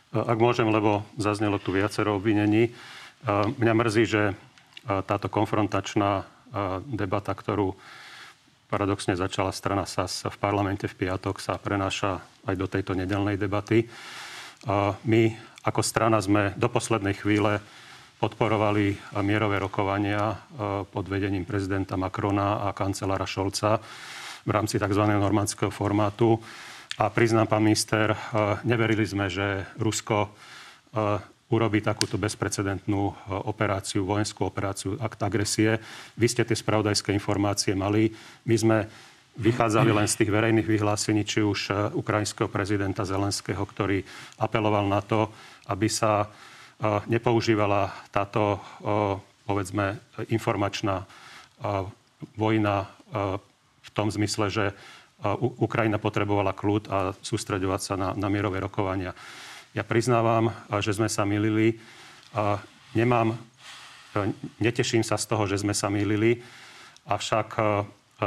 Ak 0.10 0.42
môžem, 0.42 0.66
lebo 0.66 1.06
zaznelo 1.22 1.62
tu 1.62 1.70
viacero 1.70 2.18
obvinení. 2.18 2.74
Mňa 3.30 3.74
mrzí, 3.78 4.04
že 4.10 4.34
táto 4.90 5.30
konfrontačná 5.30 6.26
debata, 6.89 7.34
ktorú 7.34 7.74
paradoxne 8.70 9.18
začala 9.18 9.50
strana 9.50 9.89
SAS 9.89 10.29
v 10.29 10.38
parlamente 10.38 10.86
v 10.86 11.08
piatok, 11.08 11.41
sa 11.41 11.58
prenáša 11.58 12.22
aj 12.46 12.56
do 12.58 12.68
tejto 12.70 12.94
nedelnej 12.94 13.38
debaty. 13.38 13.89
My 15.10 15.22
ako 15.65 15.82
strana 15.82 16.22
sme 16.22 16.53
do 16.53 16.70
poslednej 16.70 17.18
chvíle 17.18 17.62
podporovali 18.20 19.00
mierové 19.24 19.63
rokovania 19.63 20.38
pod 20.91 21.06
vedením 21.08 21.48
prezidenta 21.48 21.96
Macrona 21.96 22.68
a 22.68 22.75
kancelára 22.75 23.24
Šolca 23.25 23.79
v 24.44 24.51
rámci 24.51 24.75
tzv. 24.75 25.03
normandského 25.08 25.72
formátu. 25.72 26.38
A 27.00 27.08
priznám, 27.08 27.48
pán 27.48 27.63
minister, 27.63 28.12
neverili 28.68 29.08
sme, 29.08 29.32
že 29.32 29.63
Rusko 29.79 30.36
urobiť 31.50 31.82
takúto 31.82 32.22
bezprecedentnú 32.22 33.10
e, 33.10 33.13
operáciu, 33.50 34.06
vojenskú 34.06 34.46
operáciu, 34.46 34.96
akt 35.01 35.20
agresie. 35.25 35.82
Vy 36.13 36.27
ste 36.29 36.46
tie 36.46 36.53
spravodajské 36.53 37.10
informácie 37.10 37.74
mali. 37.74 38.13
My 38.46 38.56
sme 38.56 38.77
vychádzali 39.34 39.89
len 39.89 40.06
z 40.06 40.24
tých 40.24 40.29
verejných 40.29 40.70
vyhlásení, 40.70 41.25
či 41.25 41.41
už 41.41 41.60
e, 41.70 41.72
ukrajinského 41.98 42.48
prezidenta 42.53 43.01
Zelenského, 43.01 43.62
ktorý 43.65 44.06
apeloval 44.38 44.86
na 44.86 45.01
to, 45.01 45.34
aby 45.65 45.89
sa 45.89 46.25
e, 46.25 46.27
nepoužívala 47.10 47.98
táto, 48.13 48.62
povedzme, 49.50 49.98
informačná 50.29 51.03
vojna 52.39 52.88
v 53.84 53.89
tom 53.91 54.08
zmysle, 54.08 54.48
že 54.48 54.65
Ukrajina 55.60 56.00
potrebovala 56.00 56.56
kľud 56.56 56.84
a 56.88 56.98
sústredovať 57.20 57.82
sa 57.84 57.94
na, 58.00 58.10
na 58.15 58.32
mierové 58.32 58.63
rokovania. 58.63 59.12
Ja 59.78 59.86
priznávam, 59.86 60.50
že 60.82 60.98
sme 60.98 61.06
sa 61.06 61.30
milili. 61.30 61.78
Nemám, 62.98 63.38
neteším 64.58 65.06
sa 65.06 65.18
z 65.22 65.26
toho, 65.30 65.46
že 65.46 65.62
sme 65.62 65.78
sa 65.78 65.94
milili, 65.94 66.42
avšak 67.06 67.48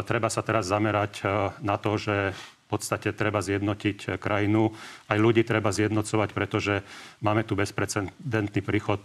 treba 0.07 0.31
sa 0.31 0.47
teraz 0.47 0.71
zamerať 0.71 1.27
na 1.61 1.77
to, 1.83 1.99
že 1.99 2.31
v 2.33 2.67
podstate 2.71 3.13
treba 3.13 3.43
zjednotiť 3.43 4.17
krajinu. 4.17 4.73
Aj 5.11 5.19
ľudí 5.21 5.45
treba 5.45 5.75
zjednocovať, 5.75 6.31
pretože 6.33 6.81
máme 7.21 7.45
tu 7.45 7.59
bezprecedentný 7.59 8.63
príchod 8.65 9.03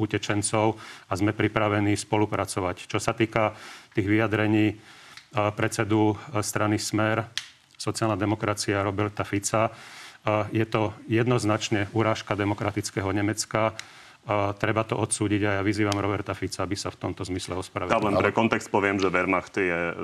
utečencov 0.00 0.80
a 1.10 1.12
sme 1.12 1.36
pripravení 1.36 1.92
spolupracovať. 1.92 2.88
Čo 2.88 2.96
sa 3.02 3.12
týka 3.12 3.52
tých 3.92 4.08
vyjadrení 4.08 4.80
predsedu 5.32 6.16
e, 6.16 6.40
strany 6.40 6.80
Smer, 6.80 7.20
sociálna 7.76 8.16
demokracia 8.16 8.80
Roberta 8.80 9.28
Fica. 9.28 9.68
Je 10.52 10.64
to 10.68 10.92
jednoznačne 11.08 11.88
urážka 11.94 12.34
demokratického 12.36 13.08
Nemecka. 13.12 13.72
Uh, 14.28 14.52
treba 14.60 14.84
to 14.84 14.92
odsúdiť 14.92 15.40
a 15.48 15.50
ja 15.56 15.62
vyzývam 15.64 15.96
Roberta 15.96 16.36
Fica, 16.36 16.60
aby 16.60 16.76
sa 16.76 16.92
v 16.92 17.00
tomto 17.00 17.24
zmysle 17.24 17.56
ospravedlnil. 17.56 18.12
len 18.12 18.20
pre 18.20 18.36
kontext 18.36 18.68
poviem, 18.68 19.00
že 19.00 19.08
Wehrmacht 19.08 19.56
je 19.56 19.96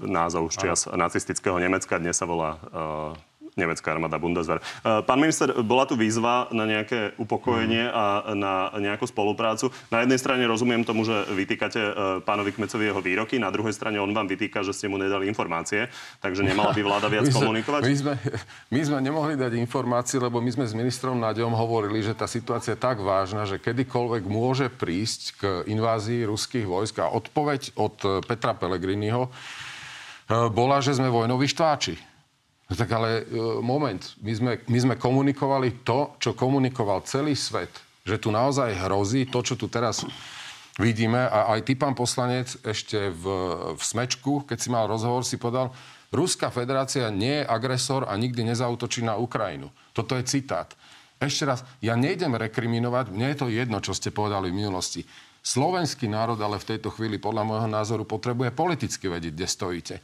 názov 0.00 0.48
z 0.48 0.64
čias 0.64 0.88
nacistického 0.88 1.60
Nemecka. 1.60 2.00
Dnes 2.00 2.16
sa 2.16 2.24
volá 2.24 2.56
uh, 2.56 3.12
nemecká 3.56 3.96
armáda 3.96 4.20
Bundeswehr. 4.20 4.60
E, 4.60 5.00
pán 5.00 5.16
minister, 5.16 5.48
bola 5.64 5.88
tu 5.88 5.96
výzva 5.96 6.52
na 6.52 6.68
nejaké 6.68 7.16
upokojenie 7.16 7.88
a 7.88 8.36
na 8.36 8.68
nejakú 8.76 9.08
spoluprácu. 9.08 9.72
Na 9.88 10.04
jednej 10.04 10.20
strane 10.20 10.44
rozumiem 10.44 10.84
tomu, 10.84 11.08
že 11.08 11.24
vytýkate 11.32 11.80
e, 11.80 11.92
pánovi 12.20 12.52
Kmecovi 12.52 12.92
jeho 12.92 13.00
výroky, 13.00 13.40
na 13.40 13.48
druhej 13.48 13.72
strane 13.72 13.96
on 13.96 14.12
vám 14.12 14.28
vytýka, 14.28 14.60
že 14.60 14.76
ste 14.76 14.92
mu 14.92 15.00
nedali 15.00 15.24
informácie, 15.24 15.88
takže 16.20 16.44
nemala 16.44 16.76
by 16.76 16.84
vláda 16.84 17.08
viac 17.08 17.24
my 17.28 17.32
sme, 17.32 17.40
komunikovať? 17.40 17.80
My 17.88 17.96
sme, 17.96 18.14
my 18.68 18.80
sme 18.84 18.98
nemohli 19.00 19.34
dať 19.40 19.56
informácie, 19.56 20.20
lebo 20.20 20.44
my 20.44 20.52
sme 20.52 20.68
s 20.68 20.76
ministrom 20.76 21.16
Náďom 21.16 21.56
hovorili, 21.56 22.04
že 22.04 22.12
tá 22.12 22.28
situácia 22.28 22.76
je 22.76 22.84
tak 22.84 23.00
vážna, 23.00 23.48
že 23.48 23.56
kedykoľvek 23.56 24.28
môže 24.28 24.68
prísť 24.68 25.20
k 25.40 25.42
invázii 25.72 26.28
ruských 26.28 26.68
vojsk 26.68 27.00
a 27.00 27.08
odpoveď 27.08 27.72
od 27.80 28.20
Petra 28.28 28.52
Pellegriniho 28.52 29.24
e, 29.24 29.30
bola, 30.52 30.84
že 30.84 30.92
sme 30.92 31.08
vojnoví 31.08 31.48
štváči. 31.48 32.15
No 32.66 32.74
tak 32.74 32.90
ale 32.90 33.22
e, 33.22 33.24
moment, 33.62 34.02
my 34.18 34.32
sme, 34.34 34.52
my 34.66 34.78
sme 34.82 34.94
komunikovali 34.98 35.86
to, 35.86 36.18
čo 36.18 36.34
komunikoval 36.34 37.06
celý 37.06 37.38
svet. 37.38 37.70
Že 38.02 38.16
tu 38.18 38.28
naozaj 38.34 38.74
hrozí 38.86 39.26
to, 39.30 39.42
čo 39.42 39.54
tu 39.54 39.70
teraz 39.70 40.02
vidíme. 40.78 41.30
A 41.30 41.54
aj 41.54 41.66
ty, 41.66 41.78
pán 41.78 41.94
poslanec, 41.94 42.50
ešte 42.66 43.10
v, 43.14 43.24
v 43.78 43.82
Smečku, 43.82 44.46
keď 44.46 44.58
si 44.58 44.68
mal 44.70 44.90
rozhovor, 44.90 45.22
si 45.22 45.38
podal, 45.38 45.70
Ruská 46.14 46.54
federácia 46.54 47.10
nie 47.10 47.42
je 47.42 47.48
agresor 47.50 48.06
a 48.06 48.14
nikdy 48.14 48.46
nezautočí 48.46 49.02
na 49.02 49.18
Ukrajinu. 49.18 49.74
Toto 49.90 50.14
je 50.14 50.22
citát. 50.22 50.70
Ešte 51.18 51.48
raz, 51.48 51.64
ja 51.82 51.96
nejdem 51.96 52.36
rekriminovať, 52.36 53.10
mne 53.10 53.32
je 53.32 53.38
to 53.40 53.46
jedno, 53.50 53.82
čo 53.82 53.96
ste 53.96 54.14
povedali 54.14 54.52
v 54.52 54.58
minulosti. 54.62 55.02
Slovenský 55.46 56.10
národ 56.10 56.36
ale 56.42 56.58
v 56.58 56.74
tejto 56.74 56.90
chvíli 56.90 57.22
podľa 57.22 57.46
môjho 57.46 57.68
názoru 57.70 58.02
potrebuje 58.02 58.50
politicky 58.50 59.06
vedieť, 59.06 59.32
kde 59.34 59.46
stojíte. 59.46 59.94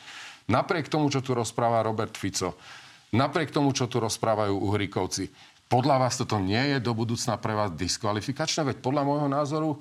Napriek 0.50 0.90
tomu, 0.90 1.12
čo 1.12 1.22
tu 1.22 1.37
rozpráva 1.37 1.84
Robert 1.87 2.14
Fico, 2.18 2.58
napriek 3.14 3.54
tomu, 3.54 3.70
čo 3.76 3.87
tu 3.87 4.02
rozprávajú 4.02 4.54
Uhrikovci, 4.56 5.30
podľa 5.72 5.96
vás 6.04 6.20
toto 6.20 6.37
nie 6.37 6.76
je 6.76 6.84
do 6.84 6.92
budúcna 6.92 7.40
pre 7.40 7.56
vás 7.56 7.72
diskvalifikačné? 7.72 8.61
Veď 8.68 8.76
podľa 8.84 9.02
môjho 9.08 9.28
názoru, 9.32 9.70
e, 9.72 9.78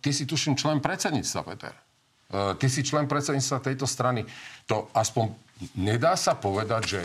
ty 0.00 0.16
si 0.16 0.24
tuším 0.24 0.56
člen 0.56 0.80
predsedníctva, 0.80 1.40
Peter. 1.44 1.74
E, 1.76 2.56
ty 2.56 2.72
si 2.72 2.80
člen 2.80 3.04
predsedníctva 3.04 3.60
tejto 3.60 3.84
strany. 3.84 4.24
To 4.64 4.88
aspoň 4.96 5.28
nedá 5.76 6.16
sa 6.16 6.32
povedať, 6.32 6.82
že 6.88 7.00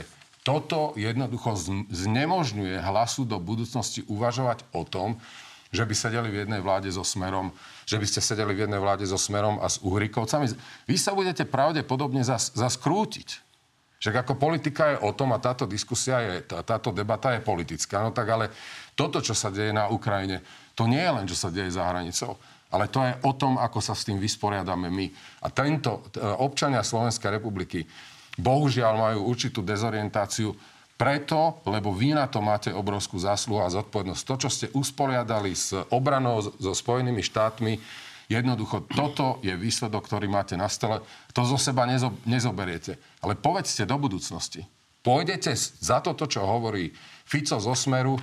toto 0.47 0.95
jednoducho 0.95 1.59
znemožňuje 1.91 2.79
hlasu 2.79 3.27
do 3.27 3.35
budúcnosti 3.35 4.07
uvažovať 4.07 4.63
o 4.71 4.87
tom, 4.87 5.19
že 5.69 5.85
by 5.85 5.93
sedeli 5.93 6.29
v 6.33 6.45
jednej 6.45 6.61
vláde 6.65 6.89
so 6.89 7.05
Smerom, 7.05 7.53
že 7.85 8.01
by 8.01 8.05
ste 8.09 8.25
sedeli 8.25 8.57
v 8.57 8.65
jednej 8.65 8.81
vláde 8.81 9.05
so 9.05 9.17
Smerom 9.21 9.61
a 9.61 9.69
s 9.69 9.77
Uhrikovcami. 9.85 10.49
Vy 10.89 10.95
sa 10.97 11.13
budete 11.13 11.45
pravdepodobne 11.45 12.25
zas, 12.25 12.49
zaskrútiť. 12.57 13.45
Však 13.99 14.15
ako 14.25 14.33
politika 14.39 14.95
je 14.95 14.97
o 15.03 15.11
tom 15.11 15.35
a 15.35 15.43
táto 15.43 15.67
diskusia 15.67 16.23
je, 16.23 16.47
tá, 16.47 16.63
táto 16.63 16.89
debata 16.95 17.35
je 17.35 17.43
politická. 17.43 17.99
No 17.99 18.15
tak 18.15 18.31
ale 18.31 18.49
toto, 18.95 19.19
čo 19.19 19.35
sa 19.35 19.51
deje 19.51 19.75
na 19.75 19.91
Ukrajine, 19.91 20.41
to 20.73 20.87
nie 20.87 21.03
je 21.03 21.11
len, 21.11 21.25
čo 21.27 21.35
sa 21.35 21.51
deje 21.51 21.75
za 21.75 21.83
hranicou. 21.83 22.39
Ale 22.71 22.87
to 22.87 23.03
je 23.03 23.13
o 23.27 23.31
tom, 23.35 23.59
ako 23.59 23.81
sa 23.83 23.97
s 23.97 24.07
tým 24.07 24.21
vysporiadame 24.21 24.87
my. 24.87 25.05
A 25.43 25.51
tento 25.51 26.07
občania 26.39 26.85
Slovenskej 26.85 27.41
republiky 27.41 27.83
bohužiaľ 28.39 28.93
majú 28.95 29.19
určitú 29.27 29.59
dezorientáciu 29.59 30.55
preto, 30.99 31.63
lebo 31.63 31.95
vy 31.95 32.11
na 32.11 32.27
to 32.27 32.43
máte 32.43 32.75
obrovskú 32.75 33.15
zásluhu 33.15 33.63
a 33.63 33.71
zodpovednosť. 33.71 34.23
To, 34.27 34.35
čo 34.35 34.49
ste 34.51 34.67
usporiadali 34.75 35.55
s 35.55 35.71
obranou 35.95 36.43
so 36.43 36.75
Spojenými 36.75 37.23
štátmi, 37.23 37.79
jednoducho 38.27 38.83
toto 38.91 39.39
je 39.39 39.55
výsledok, 39.55 40.03
ktorý 40.03 40.27
máte 40.27 40.59
na 40.59 40.67
stole. 40.67 40.99
To 41.31 41.47
zo 41.47 41.55
seba 41.55 41.87
nezo, 41.87 42.11
nezoberiete. 42.27 42.99
Ale 43.23 43.39
povedzte 43.39 43.87
do 43.87 43.95
budúcnosti. 43.95 44.67
Pôjdete 44.99 45.55
za 45.55 46.03
toto, 46.03 46.27
čo 46.27 46.43
hovorí 46.43 46.91
Fico 47.23 47.55
zo 47.55 47.71
Smeru 47.71 48.19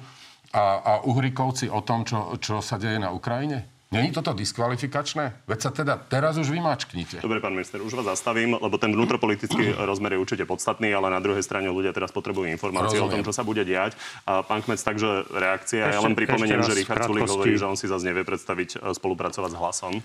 a, 0.53 0.65
a 0.85 0.93
Uhrikovci 1.09 1.73
o 1.73 1.81
tom, 1.81 2.05
čo, 2.05 2.37
čo 2.37 2.61
sa 2.61 2.77
deje 2.77 3.01
na 3.01 3.09
Ukrajine? 3.09 3.76
Není 3.87 4.11
toto 4.11 4.35
diskvalifikačné? 4.35 5.47
Veď 5.47 5.59
sa 5.63 5.71
teda 5.71 5.95
teraz 5.95 6.35
už 6.43 6.51
vymačknite. 6.51 7.23
Dobre, 7.23 7.39
pán 7.39 7.55
minister, 7.55 7.79
už 7.79 7.95
vás 7.95 8.19
zastavím, 8.19 8.59
lebo 8.59 8.83
ten 8.83 8.91
vnútropolitický 8.91 9.79
rozmer 9.91 10.19
je 10.19 10.19
určite 10.19 10.43
podstatný, 10.43 10.91
ale 10.91 11.07
na 11.07 11.23
druhej 11.23 11.47
strane 11.47 11.71
ľudia 11.71 11.95
teraz 11.95 12.11
potrebujú 12.11 12.51
informácie 12.51 12.99
Rozumiem. 12.99 13.07
o 13.07 13.15
tom, 13.15 13.23
čo 13.23 13.31
sa 13.31 13.47
bude 13.47 13.63
diať. 13.63 13.95
A 14.27 14.43
pán 14.43 14.67
Kmec, 14.67 14.83
takže 14.83 15.31
reakcia. 15.31 15.87
Ešte, 15.87 15.97
ja 15.97 16.03
len 16.03 16.19
pripomeniem, 16.19 16.67
že 16.67 16.75
Richard 16.75 17.07
Sulik 17.07 17.31
hovorí, 17.31 17.55
že 17.55 17.67
on 17.71 17.79
si 17.79 17.87
zase 17.87 18.03
nevie 18.11 18.27
predstaviť 18.27 18.71
e, 18.75 18.91
spolupracovať 18.91 19.51
s 19.55 19.57
hlasom. 19.57 19.95
E, 19.95 20.03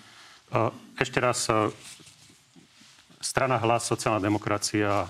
ešte 1.02 1.18
raz, 1.18 1.50
e, 1.50 1.74
strana 3.18 3.58
hlas, 3.66 3.90
sociálna 3.90 4.22
demokracia 4.22 5.10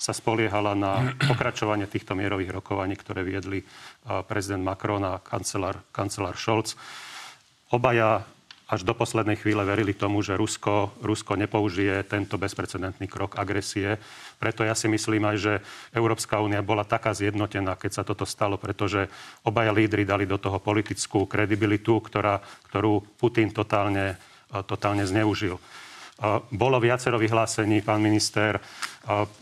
sa 0.00 0.12
spoliehala 0.16 0.72
na 0.72 1.12
pokračovanie 1.36 1.84
týchto 1.84 2.16
mierových 2.16 2.64
rokovaní, 2.64 2.96
ktoré 2.96 3.28
viedli 3.28 3.60
prezident 4.24 4.64
Macron 4.64 5.04
a 5.04 5.20
kancelár, 5.20 5.84
kancelár 5.92 6.40
Scholz. 6.40 6.80
Obaja 7.70 8.26
až 8.70 8.86
do 8.86 8.94
poslednej 8.94 9.34
chvíle 9.34 9.66
verili 9.66 9.94
tomu, 9.94 10.22
že 10.22 10.38
Rusko, 10.38 10.94
Rusko 11.02 11.34
nepoužije 11.34 12.06
tento 12.06 12.38
bezprecedentný 12.38 13.10
krok 13.10 13.34
agresie. 13.34 13.98
Preto 14.38 14.62
ja 14.62 14.78
si 14.78 14.86
myslím 14.86 15.26
aj, 15.26 15.36
že 15.42 15.52
Európska 15.90 16.38
únia 16.38 16.62
bola 16.62 16.86
taká 16.86 17.10
zjednotená, 17.10 17.74
keď 17.74 17.90
sa 17.90 18.06
toto 18.06 18.22
stalo, 18.22 18.62
pretože 18.62 19.10
obaja 19.42 19.74
lídry 19.74 20.06
dali 20.06 20.22
do 20.22 20.38
toho 20.38 20.62
politickú 20.62 21.26
kredibilitu, 21.26 21.98
ktorá, 21.98 22.38
ktorú 22.70 23.02
Putin 23.18 23.50
totálne, 23.50 24.14
totálne 24.70 25.02
zneužil. 25.02 25.58
Bolo 26.54 26.76
viacero 26.78 27.18
vyhlásení, 27.18 27.82
pán 27.82 27.98
minister. 27.98 28.62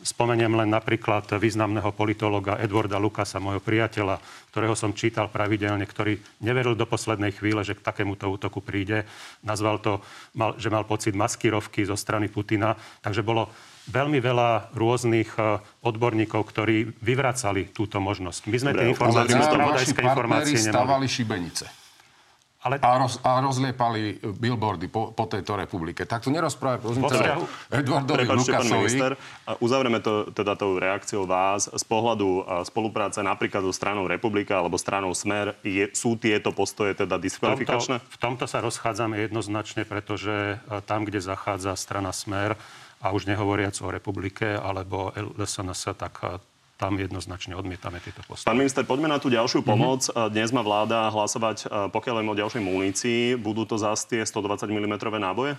Spomeniem 0.06 0.54
len 0.54 0.70
napríklad 0.70 1.26
významného 1.34 1.90
politologa 1.90 2.62
Edwarda 2.62 2.94
Lukasa, 2.94 3.42
môjho 3.42 3.58
priateľa, 3.58 4.22
ktorého 4.54 4.78
som 4.78 4.94
čítal 4.94 5.26
pravidelne, 5.26 5.82
ktorý 5.82 6.14
neveril 6.46 6.78
do 6.78 6.86
poslednej 6.86 7.34
chvíle, 7.34 7.66
že 7.66 7.74
k 7.74 7.82
takémuto 7.82 8.30
útoku 8.30 8.62
príde. 8.62 9.02
Nazval 9.42 9.82
to, 9.82 9.98
že 10.62 10.70
mal 10.70 10.86
pocit 10.86 11.18
maskirovky 11.18 11.82
zo 11.82 11.98
strany 11.98 12.30
Putina. 12.30 12.78
Takže 13.02 13.26
bolo 13.26 13.50
veľmi 13.90 14.20
veľa 14.20 14.76
rôznych 14.76 15.32
e, 15.34 15.58
odborníkov, 15.82 16.44
ktorí 16.44 17.00
vyvracali 17.00 17.72
túto 17.72 17.98
možnosť. 17.98 18.52
My 18.52 18.58
sme 18.60 18.70
Dobre, 18.76 18.80
tie 18.84 18.88
informácie, 18.92 19.94
informácie 19.96 20.58
nemali. 20.60 20.76
stavali 20.76 21.06
šibenice. 21.08 21.64
Ale... 22.68 22.76
A, 22.84 23.00
roz, 23.00 23.16
a 23.25 23.40
rozliepali 23.40 24.20
billboardy 24.20 24.92
po, 24.92 25.16
po 25.16 25.25
tejto 25.25 25.56
republike. 25.56 26.04
Tak 26.04 26.20
to 26.20 26.28
nerozprávaj, 26.28 26.84
prosím 26.84 27.08
ťa, 27.08 27.40
Edvardovi 27.72 28.28
Lukasovi. 28.28 28.84
Minister, 28.84 29.16
uzavreme 29.64 30.04
to 30.04 30.28
teda 30.37 30.52
tou 30.52 30.76
reakciou 30.76 31.25
vás. 31.25 31.72
Z 31.72 31.84
pohľadu 31.88 32.44
spolupráce 32.68 33.25
napríklad 33.25 33.64
so 33.64 33.72
stranou 33.72 34.04
Republika 34.04 34.60
alebo 34.60 34.76
stranou 34.76 35.16
Smer, 35.16 35.56
je, 35.64 35.88
sú 35.96 36.20
tieto 36.20 36.52
postoje 36.52 36.92
teda 36.92 37.16
diskvalifikačné? 37.16 38.04
V 38.04 38.04
tomto, 38.04 38.12
v 38.12 38.18
tomto 38.20 38.44
sa 38.44 38.60
rozchádzame 38.60 39.16
jednoznačne, 39.25 39.88
pretože 39.88 40.60
tam, 40.84 41.08
kde 41.08 41.25
zachádza 41.25 41.72
strana 41.80 42.12
Smer, 42.12 42.60
a 42.98 43.14
už 43.14 43.30
nehovoriac 43.30 43.78
o 43.78 43.94
Republike 43.94 44.58
alebo 44.58 45.14
LSNS, 45.14 45.94
tak 45.94 46.18
tam 46.78 46.94
jednoznačne 46.94 47.58
odmietame 47.58 47.99
tieto 47.99 48.23
postoje. 48.23 48.47
Pán 48.47 48.56
minister, 48.56 48.87
poďme 48.87 49.11
na 49.11 49.18
tú 49.18 49.26
ďalšiu 49.28 49.61
mhm. 49.61 49.66
pomoc. 49.66 50.00
Mm-hmm. 50.06 50.30
Dnes 50.30 50.49
má 50.54 50.62
vláda 50.62 51.11
hlasovať, 51.11 51.66
e, 51.66 51.90
pokiaľ 51.90 52.23
len 52.23 52.30
o 52.30 52.38
ďalšej 52.38 52.62
munícii. 52.62 53.20
Budú 53.35 53.66
to 53.66 53.75
zase 53.75 54.06
tie 54.06 54.23
120 54.23 54.70
mm 54.70 54.94
náboje? 55.18 55.58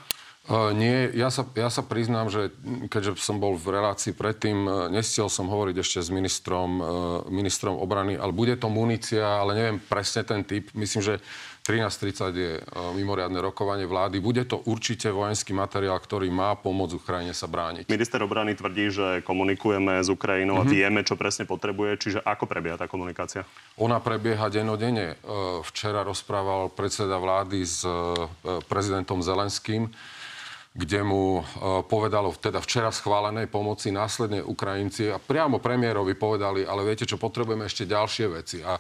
Uh, 0.50 0.72
nie, 0.72 1.12
ja 1.14 1.28
sa, 1.30 1.44
ja 1.54 1.68
sa 1.68 1.84
priznám, 1.84 2.32
že 2.32 2.50
keďže 2.90 3.20
som 3.22 3.38
bol 3.38 3.60
v 3.60 3.76
relácii 3.76 4.16
predtým, 4.16 4.90
nestiel 4.90 5.28
som 5.28 5.52
hovoriť 5.52 5.76
ešte 5.78 6.00
s 6.00 6.10
ministrom, 6.10 6.72
uh, 6.80 6.88
ministrom 7.28 7.76
obrany, 7.76 8.16
ale 8.16 8.32
bude 8.34 8.56
to 8.56 8.72
munícia, 8.72 9.22
ale 9.22 9.54
neviem 9.54 9.78
presne 9.78 10.24
ten 10.26 10.42
typ. 10.48 10.72
Myslím, 10.74 11.04
že 11.06 11.16
13.30 11.70 12.34
je 12.34 12.52
e, 12.58 12.62
mimoriadne 12.98 13.38
rokovanie 13.38 13.86
vlády. 13.86 14.18
Bude 14.18 14.42
to 14.50 14.66
určite 14.66 15.14
vojenský 15.14 15.54
materiál, 15.54 16.02
ktorý 16.02 16.26
má 16.34 16.58
pomôcť 16.58 16.98
Ukrajine 16.98 17.38
sa 17.38 17.46
brániť. 17.46 17.86
Minister 17.86 18.18
obrany 18.26 18.58
tvrdí, 18.58 18.90
že 18.90 19.22
komunikujeme 19.22 20.02
s 20.02 20.10
Ukrajinou 20.10 20.58
mm-hmm. 20.58 20.66
a 20.66 20.74
mhm. 20.74 20.74
vieme, 20.74 21.00
čo 21.06 21.14
presne 21.14 21.46
potrebuje. 21.46 22.02
Čiže 22.02 22.20
ako 22.26 22.50
prebieha 22.50 22.82
tá 22.82 22.90
komunikácia? 22.90 23.46
Ona 23.78 24.02
prebieha 24.02 24.50
denodene. 24.50 25.14
E, 25.14 25.16
včera 25.62 26.02
rozprával 26.02 26.74
predseda 26.74 27.22
vlády 27.22 27.62
s 27.62 27.86
e, 27.86 27.94
prezidentom 28.66 29.22
Zelenským 29.22 29.94
kde 30.70 31.02
mu 31.02 31.42
povedalo 31.90 32.30
teda 32.38 32.62
včera 32.62 32.94
schválenej 32.94 33.50
pomoci, 33.50 33.90
následne 33.90 34.46
Ukrajinci 34.46 35.10
a 35.10 35.18
priamo 35.18 35.58
premiérovi 35.58 36.14
povedali, 36.14 36.62
ale 36.62 36.86
viete 36.86 37.10
čo, 37.10 37.18
potrebujeme 37.18 37.66
ešte 37.66 37.90
ďalšie 37.90 38.26
veci. 38.30 38.62
A 38.62 38.78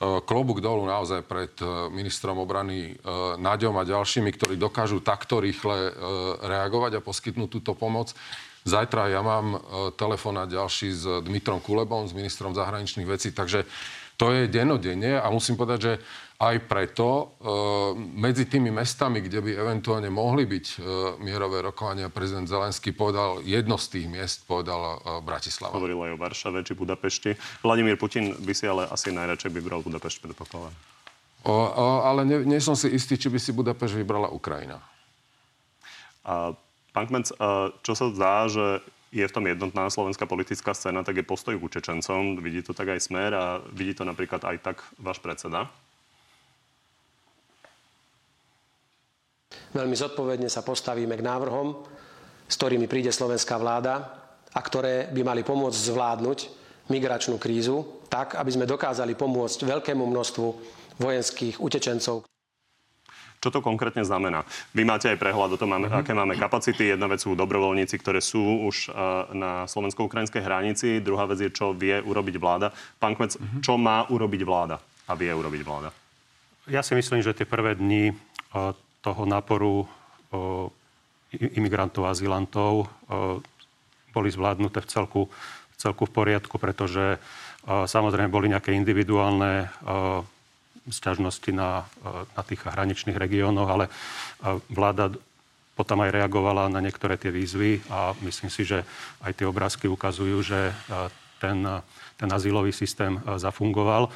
klobúk 0.00 0.64
dolu 0.64 0.88
naozaj 0.88 1.20
pred 1.28 1.52
e, 1.60 1.92
ministrom 1.92 2.40
obrany 2.40 2.96
e, 2.96 3.04
Naďom 3.36 3.76
a 3.76 3.84
ďalšími, 3.84 4.32
ktorí 4.32 4.56
dokážu 4.56 5.04
takto 5.04 5.44
rýchle 5.44 5.92
reagovať 6.40 6.96
a 6.96 7.04
poskytnúť 7.04 7.48
túto 7.52 7.76
pomoc. 7.76 8.16
Zajtra 8.64 9.08
ja 9.08 9.24
mám 9.24 9.56
telefonát 9.96 10.44
ďalší 10.44 10.88
s 10.92 11.04
Dmitrom 11.24 11.64
Kulebom, 11.64 12.04
s 12.04 12.12
ministrom 12.12 12.52
zahraničných 12.52 13.08
vecí, 13.08 13.32
takže 13.32 13.64
to 14.20 14.36
je 14.36 14.52
denodenne 14.52 15.16
a 15.16 15.24
musím 15.32 15.56
povedať, 15.56 15.78
že 15.80 15.92
aj 16.40 16.56
preto 16.64 17.08
e, 17.12 17.24
medzi 18.16 18.48
tými 18.48 18.72
mestami, 18.72 19.20
kde 19.20 19.44
by 19.44 19.50
eventuálne 19.60 20.08
mohli 20.08 20.48
byť 20.48 20.66
e, 20.72 20.76
mierové 21.20 21.60
rokovania, 21.60 22.08
prezident 22.08 22.48
Zelenský 22.48 22.96
povedal, 22.96 23.44
jedno 23.44 23.76
z 23.76 23.86
tých 23.92 24.06
miest 24.08 24.48
povedal 24.48 24.80
e, 24.80 25.20
Bratislava. 25.20 25.76
Hovoril 25.76 26.00
aj 26.00 26.12
o 26.16 26.18
Varšave 26.18 26.64
či 26.64 26.72
Budapešti. 26.72 27.36
Vladimír 27.60 28.00
Putin 28.00 28.32
by 28.40 28.56
si 28.56 28.64
ale 28.64 28.88
asi 28.88 29.12
najradšej 29.12 29.52
vybral 29.52 29.84
Budapešť, 29.84 30.16
predpokladám. 30.24 30.72
O, 31.44 31.52
o, 31.52 31.86
ale 32.08 32.24
nie, 32.24 32.40
nie 32.48 32.60
som 32.64 32.72
si 32.72 32.88
istý, 32.88 33.20
či 33.20 33.28
by 33.28 33.36
si 33.36 33.52
Budapešť 33.52 34.00
vybrala 34.00 34.32
Ukrajina. 34.32 34.80
A, 36.24 36.56
pán 36.96 37.04
Kmenc, 37.04 37.36
čo 37.84 37.92
sa 37.92 38.06
zdá, 38.16 38.48
že 38.48 38.80
je 39.12 39.28
v 39.28 39.34
tom 39.34 39.44
jednotná 39.44 39.92
slovenská 39.92 40.24
politická 40.24 40.72
scéna, 40.72 41.04
tak 41.04 41.20
je 41.20 41.26
postoj 41.26 41.52
k 41.58 41.64
Učečencom. 41.68 42.40
Vidí 42.40 42.64
to 42.64 42.72
tak 42.72 42.88
aj 42.96 43.04
Smer 43.04 43.36
a 43.36 43.60
vidí 43.74 43.92
to 43.92 44.08
napríklad 44.08 44.40
aj 44.46 44.56
tak 44.62 44.76
váš 44.96 45.20
predseda. 45.20 45.68
Veľmi 49.70 49.94
zodpovedne 49.94 50.50
sa 50.50 50.66
postavíme 50.66 51.14
k 51.14 51.22
návrhom, 51.22 51.86
s 52.50 52.54
ktorými 52.58 52.90
príde 52.90 53.14
slovenská 53.14 53.54
vláda 53.54 54.02
a 54.50 54.60
ktoré 54.60 55.06
by 55.14 55.22
mali 55.22 55.42
pomôcť 55.46 55.78
zvládnuť 55.78 56.38
migračnú 56.90 57.38
krízu 57.38 58.02
tak, 58.10 58.34
aby 58.34 58.50
sme 58.50 58.66
dokázali 58.66 59.14
pomôcť 59.14 59.62
veľkému 59.62 60.02
množstvu 60.02 60.46
vojenských 60.98 61.62
utečencov. 61.62 62.26
Čo 63.40 63.48
to 63.48 63.64
konkrétne 63.64 64.04
znamená? 64.04 64.44
Vy 64.76 64.84
máte 64.84 65.08
aj 65.08 65.16
prehľad 65.16 65.56
o 65.56 65.60
tom, 65.60 65.72
máme, 65.72 65.88
uh-huh. 65.88 66.04
aké 66.04 66.12
máme 66.12 66.36
kapacity. 66.36 66.92
Jedna 66.92 67.08
vec 67.08 67.24
sú 67.24 67.32
dobrovoľníci, 67.32 67.96
ktoré 67.96 68.20
sú 68.20 68.68
už 68.68 68.92
uh, 68.92 69.32
na 69.32 69.64
slovensko-ukrajinskej 69.64 70.44
hranici. 70.44 71.00
Druhá 71.00 71.24
vec 71.24 71.40
je, 71.40 71.48
čo 71.48 71.72
vie 71.72 72.04
urobiť 72.04 72.36
vláda. 72.36 72.68
Pán 73.00 73.16
Kmec, 73.16 73.40
uh-huh. 73.40 73.64
čo 73.64 73.80
má 73.80 74.04
urobiť 74.12 74.44
vláda 74.44 74.76
a 75.08 75.16
vie 75.16 75.32
urobiť 75.32 75.62
vláda? 75.64 75.88
Ja 76.68 76.84
si 76.84 76.92
myslím, 76.92 77.24
že 77.24 77.32
tie 77.32 77.48
prvé 77.48 77.80
dni 77.80 78.12
uh, 78.52 78.76
toho 79.00 79.22
náporu 79.24 79.88
imigrantov 81.32 82.06
a 82.06 82.12
azylantov 82.12 82.90
boli 84.10 84.28
zvládnuté 84.28 84.82
v 84.82 84.88
celku, 84.90 85.22
v 85.72 85.76
celku 85.78 86.04
v 86.06 86.14
poriadku, 86.14 86.58
pretože 86.58 87.16
samozrejme 87.64 88.30
boli 88.32 88.50
nejaké 88.50 88.74
individuálne 88.74 89.70
sťažnosti 90.90 91.50
na, 91.54 91.86
na 92.34 92.42
tých 92.42 92.66
hraničných 92.66 93.14
regiónoch, 93.14 93.68
ale 93.68 93.86
vláda 94.72 95.14
potom 95.78 96.02
aj 96.02 96.12
reagovala 96.12 96.68
na 96.68 96.82
niektoré 96.82 97.16
tie 97.16 97.32
výzvy 97.32 97.80
a 97.88 98.12
myslím 98.26 98.50
si, 98.52 98.68
že 98.68 98.84
aj 99.24 99.32
tie 99.38 99.46
obrázky 99.46 99.86
ukazujú, 99.88 100.44
že 100.44 100.74
ten, 101.40 101.64
ten 102.20 102.28
azylový 102.28 102.74
systém 102.74 103.16
zafungoval. 103.38 104.12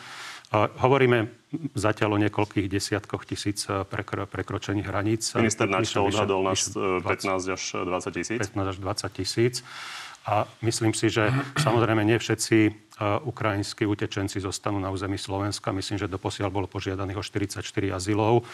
Hovoríme 0.52 1.44
zatiaľ 1.74 2.18
o 2.18 2.22
niekoľkých 2.22 2.66
desiatkoch 2.66 3.26
tisíc 3.26 3.66
eh, 3.70 3.82
prekro, 3.86 4.26
prekročení 4.26 4.82
hraníc. 4.82 5.34
Minister 5.38 5.70
Načo 5.70 6.06
odhadol 6.06 6.42
na 6.42 6.54
15 6.54 7.54
až 7.54 7.62
20 7.86 8.18
tisíc. 8.18 8.38
15 8.38 8.72
až 8.74 8.76
20 8.78 9.18
tisíc. 9.18 9.54
A 10.24 10.48
myslím 10.64 10.96
si, 10.96 11.12
že 11.12 11.28
samozrejme 11.60 12.00
nie 12.00 12.16
všetci 12.16 12.58
uh, 12.72 13.20
ukrajinskí 13.28 13.84
utečenci 13.84 14.40
zostanú 14.40 14.80
na 14.80 14.88
území 14.88 15.20
Slovenska. 15.20 15.68
Myslím, 15.68 16.00
že 16.00 16.08
doposiaľ 16.08 16.48
bolo 16.48 16.64
požiadaných 16.64 17.20
o 17.20 17.24
44 17.24 17.60
azylov. 17.92 18.48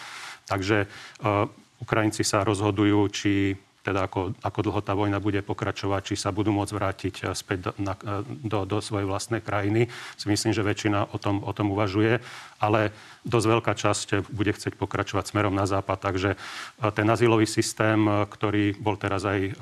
Takže 0.50 0.90
uh, 1.22 1.46
Ukrajinci 1.78 2.26
sa 2.26 2.42
rozhodujú, 2.42 3.06
či 3.14 3.54
teda 3.80 4.06
ako, 4.06 4.36
ako 4.44 4.60
dlho 4.60 4.80
tá 4.84 4.92
vojna 4.92 5.18
bude 5.20 5.40
pokračovať, 5.40 6.12
či 6.12 6.14
sa 6.16 6.30
budú 6.30 6.52
môcť 6.52 6.72
vrátiť 6.72 7.14
eh, 7.24 7.32
späť 7.32 7.58
do, 7.68 7.72
na, 7.80 7.94
eh, 7.96 8.22
do, 8.26 8.68
do 8.68 8.78
svojej 8.84 9.08
vlastnej 9.08 9.40
krajiny. 9.40 9.88
Si 10.16 10.26
myslím, 10.28 10.52
že 10.52 10.66
väčšina 10.66 11.12
o 11.12 11.16
tom, 11.16 11.40
o 11.40 11.52
tom 11.56 11.72
uvažuje, 11.72 12.20
ale 12.60 12.92
dosť 13.24 13.46
veľká 13.46 13.72
časť 13.72 14.08
bude 14.32 14.52
chcieť 14.52 14.76
pokračovať 14.76 15.32
smerom 15.32 15.56
na 15.56 15.64
západ. 15.64 15.98
Takže 16.00 16.30
eh, 16.36 16.90
ten 16.92 17.06
azylový 17.08 17.48
systém, 17.48 18.04
ktorý 18.28 18.76
bol 18.76 18.96
teraz 19.00 19.24
aj 19.24 19.56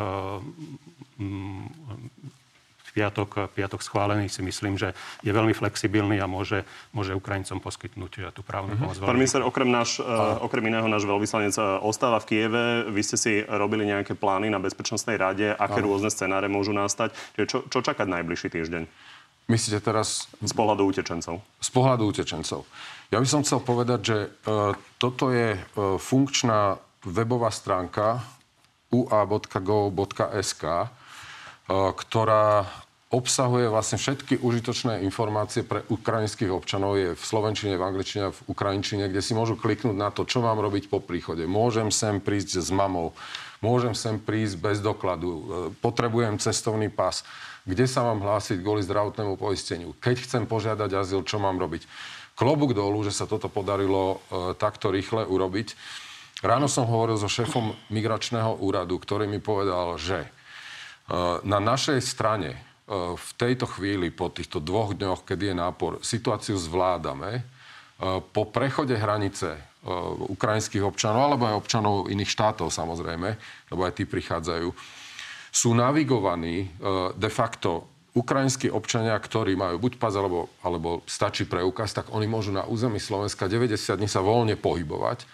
piatok, 2.95 3.53
piatok 3.53 3.81
schválený, 3.85 4.29
si 4.29 4.41
myslím, 4.45 4.79
že 4.79 4.95
je 5.25 5.33
veľmi 5.33 5.53
flexibilný 5.53 6.21
a 6.23 6.27
môže, 6.31 6.65
môže 6.93 7.17
Ukrajincom 7.17 7.61
poskytnúť 7.61 8.13
eh, 8.19 8.23
tú 8.31 8.41
právnu 8.47 8.77
mm-hmm. 8.77 8.89
pomoc. 8.89 9.05
Pán 9.05 9.19
minister, 9.19 9.41
okrem, 9.43 9.69
náš, 9.69 10.01
uh, 10.01 10.39
okrem 10.43 10.67
iného 10.69 10.87
náš 10.87 11.05
veľvyslanec 11.05 11.55
eh, 11.59 11.65
ostáva 11.83 12.23
v 12.23 12.27
Kieve. 12.29 12.65
Vy 12.89 13.03
ste 13.05 13.17
si 13.17 13.33
robili 13.45 13.89
nejaké 13.89 14.15
plány 14.15 14.49
na 14.53 14.63
Bezpečnostnej 14.63 15.19
rade, 15.19 15.49
aké 15.53 15.81
Aha. 15.81 15.87
rôzne 15.87 16.11
scenáre 16.13 16.47
môžu 16.47 16.71
nastať. 16.73 17.13
Čiže 17.37 17.47
čo, 17.47 17.59
čo 17.69 17.79
čakať 17.83 18.07
najbližší 18.07 18.49
týždeň? 18.53 18.83
Myslíte 19.49 19.81
teraz... 19.81 20.29
Z 20.45 20.53
pohľadu 20.53 20.85
utečencov. 20.93 21.41
Z 21.57 21.71
pohľadu 21.73 22.13
utečencov. 22.13 22.69
Ja 23.09 23.17
by 23.17 23.25
som 23.25 23.41
chcel 23.41 23.65
povedať, 23.65 24.01
že 24.05 24.19
uh, 24.45 24.77
toto 25.01 25.33
je 25.33 25.57
uh, 25.57 25.97
funkčná 25.97 26.77
webová 27.09 27.49
stránka 27.49 28.21
ua.go.sk, 28.93 30.65
uh, 30.69 30.93
ktorá 31.69 32.65
obsahuje 33.09 33.73
vlastne 33.73 33.97
všetky 33.97 34.45
užitočné 34.45 35.01
informácie 35.01 35.65
pre 35.65 35.81
ukrajinských 35.89 36.53
občanov. 36.53 37.01
Je 37.01 37.17
v 37.17 37.25
slovenčine, 37.25 37.81
v 37.81 37.87
angličtine, 37.89 38.37
v 38.37 38.41
ukrajinčine, 38.53 39.09
kde 39.09 39.25
si 39.25 39.33
môžu 39.33 39.57
kliknúť 39.57 39.97
na 39.97 40.13
to, 40.13 40.29
čo 40.29 40.45
mám 40.45 40.61
robiť 40.61 40.93
po 40.93 41.01
príchode. 41.01 41.49
Môžem 41.49 41.89
sem 41.89 42.21
prísť 42.21 42.61
s 42.61 42.69
mamou, 42.69 43.17
môžem 43.65 43.97
sem 43.97 44.21
prísť 44.21 44.61
bez 44.61 44.77
dokladu, 44.85 45.29
e, 45.29 45.41
potrebujem 45.81 46.37
cestovný 46.37 46.93
pas, 46.93 47.25
kde 47.65 47.89
sa 47.89 48.05
mám 48.05 48.21
hlásiť 48.21 48.61
kvôli 48.61 48.85
zdravotnému 48.85 49.41
poisteniu, 49.41 49.97
keď 49.97 50.29
chcem 50.29 50.45
požiadať 50.45 50.93
azyl, 50.93 51.25
čo 51.25 51.41
mám 51.41 51.57
robiť. 51.57 51.89
Klobúk 52.37 52.77
dolu, 52.77 53.09
že 53.09 53.17
sa 53.17 53.25
toto 53.25 53.49
podarilo 53.49 54.21
e, 54.29 54.53
takto 54.53 54.93
rýchle 54.93 55.25
urobiť. 55.25 55.73
Ráno 56.45 56.69
som 56.69 56.85
hovoril 56.85 57.17
so 57.17 57.27
šéfom 57.27 57.73
migračného 57.89 58.61
úradu, 58.61 59.01
ktorý 59.01 59.25
mi 59.25 59.41
povedal, 59.41 59.97
že 59.97 60.29
na 61.43 61.59
našej 61.61 62.05
strane 62.05 62.61
v 63.17 63.31
tejto 63.37 63.69
chvíli, 63.69 64.09
po 64.09 64.33
týchto 64.33 64.61
dvoch 64.61 64.97
dňoch, 64.97 65.25
keď 65.25 65.53
je 65.53 65.55
nápor, 65.57 65.93
situáciu 66.01 66.57
zvládame. 66.57 67.45
Po 68.33 68.43
prechode 68.49 68.97
hranice 68.97 69.61
ukrajinských 70.29 70.85
občanov, 70.85 71.33
alebo 71.33 71.49
aj 71.49 71.59
občanov 71.65 71.97
iných 72.09 72.33
štátov 72.33 72.73
samozrejme, 72.73 73.29
lebo 73.73 73.81
aj 73.85 73.93
tí 73.93 74.05
prichádzajú, 74.09 74.69
sú 75.53 75.71
navigovaní 75.77 76.69
de 77.17 77.31
facto 77.33 77.89
ukrajinskí 78.17 78.73
občania, 78.73 79.15
ktorí 79.17 79.55
majú 79.55 79.79
buď 79.79 80.01
pas 80.01 80.13
alebo, 80.17 80.49
alebo 80.65 81.05
stačí 81.05 81.45
preukaz, 81.45 81.93
tak 81.93 82.09
oni 82.11 82.25
môžu 82.25 82.51
na 82.51 82.65
území 82.65 82.99
Slovenska 82.99 83.47
90 83.47 83.79
dní 84.01 84.09
sa 84.09 84.25
voľne 84.25 84.57
pohybovať. 84.59 85.29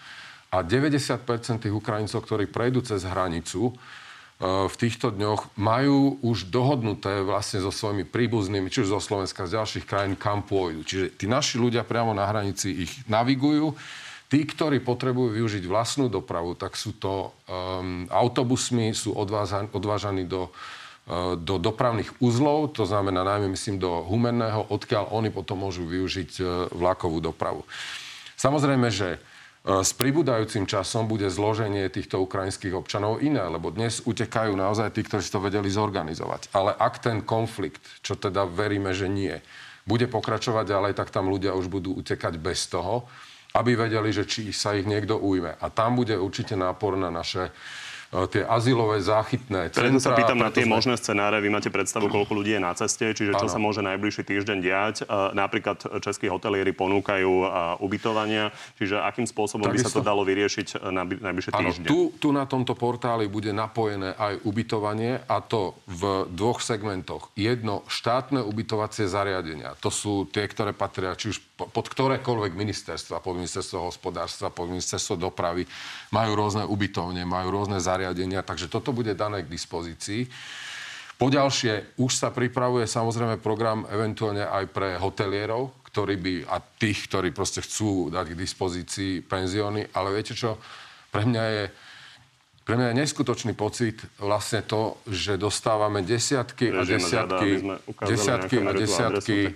A 0.53 0.61
90% 0.63 1.65
tých 1.67 1.73
Ukrajincov, 1.73 2.19
ktorí 2.23 2.47
prejdú 2.47 2.79
cez 2.85 3.03
hranicu, 3.03 3.73
E, 3.73 4.04
v 4.43 4.75
týchto 4.75 5.15
dňoch 5.15 5.55
majú 5.55 6.19
už 6.19 6.51
dohodnuté 6.51 7.23
vlastne 7.23 7.63
so 7.63 7.71
svojimi 7.71 8.03
príbuznými, 8.03 8.67
či 8.67 8.83
už 8.83 8.91
zo 8.91 8.99
Slovenska, 8.99 9.47
z 9.47 9.55
ďalších 9.55 9.87
krajín, 9.87 10.19
kam 10.19 10.43
pôjdu. 10.43 10.83
Čiže 10.83 11.05
tí 11.15 11.25
naši 11.31 11.55
ľudia 11.55 11.87
priamo 11.87 12.11
na 12.11 12.27
hranici 12.27 12.83
ich 12.83 12.91
navigujú. 13.07 13.71
Tí, 14.27 14.43
ktorí 14.43 14.83
potrebujú 14.83 15.39
využiť 15.39 15.63
vlastnú 15.69 16.11
dopravu, 16.11 16.57
tak 16.57 16.75
sú 16.75 16.97
to 16.99 17.31
um, 17.47 18.09
autobusmi, 18.11 18.91
sú 18.91 19.15
odvážaní, 19.15 19.71
odvážaní 19.71 20.27
do, 20.27 20.51
uh, 20.51 21.39
do 21.39 21.55
dopravných 21.55 22.19
uzlov, 22.19 22.75
to 22.75 22.83
znamená 22.83 23.23
najmä, 23.23 23.55
myslím, 23.55 23.79
do 23.79 24.03
Humenného, 24.03 24.67
odkiaľ 24.67 25.15
oni 25.15 25.31
potom 25.31 25.63
môžu 25.63 25.87
využiť 25.87 26.31
uh, 26.41 26.47
vlakovú 26.75 27.23
dopravu. 27.23 27.63
Samozrejme, 28.35 28.91
že 28.91 29.21
s 29.65 29.97
pribúdajúcim 29.97 30.69
časom 30.69 31.09
bude 31.09 31.25
zloženie 31.25 31.89
týchto 31.89 32.21
ukrajinských 32.21 32.77
občanov 32.77 33.25
iné, 33.25 33.41
lebo 33.49 33.73
dnes 33.73 33.97
utekajú 34.05 34.53
naozaj 34.53 34.93
tí, 34.93 35.01
ktorí 35.01 35.25
to 35.25 35.41
vedeli 35.41 35.73
zorganizovať. 35.73 36.53
Ale 36.53 36.77
ak 36.77 37.01
ten 37.01 37.25
konflikt, 37.25 37.81
čo 38.05 38.13
teda 38.13 38.45
veríme, 38.45 38.93
že 38.93 39.09
nie, 39.09 39.33
bude 39.89 40.05
pokračovať 40.05 40.69
ďalej, 40.69 40.93
tak 40.93 41.09
tam 41.09 41.33
ľudia 41.33 41.57
už 41.57 41.73
budú 41.73 41.97
utekať 41.97 42.37
bez 42.37 42.69
toho, 42.69 43.09
aby 43.57 43.73
vedeli, 43.73 44.13
že 44.13 44.29
či 44.29 44.53
sa 44.53 44.77
ich 44.77 44.85
niekto 44.85 45.17
ujme. 45.17 45.57
A 45.57 45.65
tam 45.73 45.97
bude 45.97 46.13
určite 46.13 46.53
nápor 46.53 46.93
na 46.93 47.09
naše 47.09 47.49
E, 47.49 47.84
tie 48.31 48.43
azylové 48.45 49.01
záchytné 49.01 49.73
centra. 49.73 49.87
Preto 49.87 49.99
sa 49.99 50.15
pýtam 50.15 50.39
na 50.39 50.49
tie 50.53 50.63
sme... 50.63 50.73
možné 50.77 50.95
scenáre. 50.95 51.41
Vy 51.41 51.49
máte 51.51 51.69
predstavu, 51.73 52.07
koľko 52.15 52.31
ľudí 52.37 52.55
je 52.55 52.61
na 52.61 52.73
ceste, 52.77 53.11
čiže 53.11 53.35
čo 53.35 53.47
ano. 53.47 53.53
sa 53.53 53.59
môže 53.59 53.81
najbližší 53.83 54.23
týždeň 54.23 54.57
diať. 54.61 54.95
E, 55.03 55.35
napríklad 55.35 55.81
českí 55.99 56.31
hotelieri 56.31 56.71
ponúkajú 56.71 57.31
e, 57.31 57.47
ubytovania, 57.81 58.55
čiže 58.77 59.01
akým 59.01 59.27
spôsobom 59.27 59.67
Takisto... 59.67 59.89
by 59.89 59.91
sa 59.91 59.95
to 59.99 60.01
dalo 60.03 60.21
vyriešiť 60.23 60.67
na 60.91 61.03
najbližšie 61.05 61.51
týždne? 61.51 61.85
Tu, 61.87 62.11
tu 62.17 62.29
na 62.31 62.47
tomto 62.49 62.73
portáli 62.73 63.29
bude 63.29 63.51
napojené 63.51 64.15
aj 64.15 64.41
ubytovanie 64.43 65.21
a 65.25 65.41
to 65.43 65.77
v 65.85 66.29
dvoch 66.31 66.59
segmentoch. 66.63 67.31
Jedno 67.37 67.85
štátne 67.87 68.41
ubytovacie 68.41 69.05
zariadenia. 69.05 69.77
To 69.83 69.89
sú 69.93 70.25
tie, 70.29 70.47
ktoré 70.49 70.71
patria 70.71 71.13
či 71.15 71.35
už 71.35 71.37
pod 71.55 71.85
ktorékoľvek 71.87 72.51
ministerstva, 72.51 73.23
pod 73.23 73.39
ministerstvo 73.39 73.87
hospodárstva, 73.87 74.51
pod 74.51 74.67
ministerstvo 74.67 75.15
dopravy, 75.15 75.63
majú 76.11 76.31
rôzne 76.35 76.67
ubytovne, 76.67 77.23
majú 77.23 77.55
rôzne 77.55 77.79
zariadenia 77.79 78.43
takže 78.43 78.67
toto 78.67 78.91
bude 78.91 79.15
dané 79.15 79.47
k 79.47 79.51
dispozícii. 79.51 80.27
Poďalšie, 81.15 81.95
už 81.95 82.11
sa 82.11 82.27
pripravuje 82.27 82.83
samozrejme 82.83 83.39
program 83.39 83.87
eventuálne 83.87 84.43
aj 84.43 84.65
pre 84.67 84.99
hotelierov, 84.99 85.71
ktorí 85.87 86.19
by, 86.19 86.33
a 86.51 86.59
tých, 86.59 87.07
ktorí 87.07 87.31
proste 87.31 87.63
chcú 87.63 88.11
dať 88.11 88.35
k 88.35 88.39
dispozícii 88.43 89.11
penzióny, 89.23 89.95
ale 89.95 90.11
viete 90.11 90.35
čo, 90.35 90.59
pre 91.07 91.23
mňa 91.23 91.45
je 91.47 91.65
pre 92.65 92.81
mňa 92.81 92.87
je 92.91 92.95
neskutočný 92.97 93.53
pocit 93.53 94.01
vlastne 94.17 94.65
to, 94.65 94.97
že 95.05 95.37
dostávame 95.37 96.01
desiatky 96.01 96.73
a 96.73 96.81
desiatky, 96.81 97.61
desiatky 98.01 98.57
a 98.65 98.71
desiatky, 98.73 99.53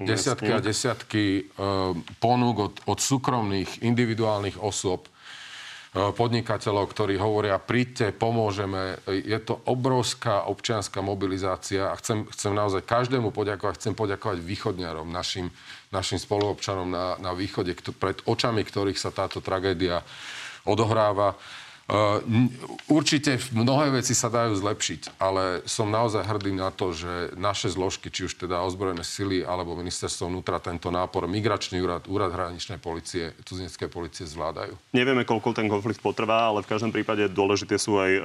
desiatky 0.00 0.50
a 0.50 0.58
desiatky 0.64 1.24
uh, 1.56 1.92
ponúk 2.18 2.56
od, 2.58 2.74
od 2.88 2.98
súkromných, 2.98 3.84
individuálnych 3.84 4.56
osôb, 4.58 5.06
E, 5.90 6.14
podnikateľov, 6.14 6.86
ktorí 6.94 7.18
hovoria, 7.18 7.58
príďte, 7.58 8.14
pomôžeme. 8.14 9.02
Je 9.10 9.34
to 9.42 9.58
obrovská 9.66 10.46
občianská 10.46 11.02
mobilizácia 11.02 11.90
a 11.90 11.98
chcem, 11.98 12.30
chcem 12.30 12.54
naozaj 12.54 12.86
každému 12.86 13.34
poďakovať. 13.34 13.74
Chcem 13.82 13.94
poďakovať 13.98 14.38
východňarom, 14.38 15.10
našim, 15.10 15.50
našim 15.90 16.22
spoluobčanom 16.22 16.86
na, 16.86 17.18
na 17.18 17.34
východe, 17.34 17.74
pred 17.98 18.22
očami 18.22 18.62
ktorých 18.62 19.02
sa 19.02 19.10
táto 19.10 19.42
tragédia 19.42 20.06
odohráva. 20.62 21.34
Určite 22.86 23.42
mnohé 23.50 23.90
veci 23.90 24.14
sa 24.14 24.30
dajú 24.30 24.54
zlepšiť, 24.54 25.18
ale 25.18 25.62
som 25.66 25.90
naozaj 25.90 26.22
hrdý 26.22 26.54
na 26.54 26.70
to, 26.70 26.94
že 26.94 27.34
naše 27.34 27.70
zložky, 27.70 28.10
či 28.10 28.30
už 28.30 28.38
teda 28.46 28.62
ozbrojené 28.62 29.02
sily 29.02 29.42
alebo 29.42 29.74
ministerstvo 29.74 30.30
vnútra, 30.30 30.62
tento 30.62 30.90
nápor, 30.94 31.26
migračný 31.26 31.82
úrad, 31.82 32.06
úrad 32.06 32.30
hraničnej 32.30 32.78
policie, 32.78 33.34
cudzineckej 33.42 33.90
policie 33.90 34.26
zvládajú. 34.26 34.78
Nevieme, 34.94 35.26
koľko 35.26 35.54
ten 35.54 35.66
konflikt 35.66 35.98
potrvá, 35.98 36.50
ale 36.50 36.62
v 36.62 36.70
každom 36.70 36.94
prípade 36.94 37.26
dôležité 37.26 37.74
sú 37.78 37.98
aj 37.98 38.12
e, 38.14 38.20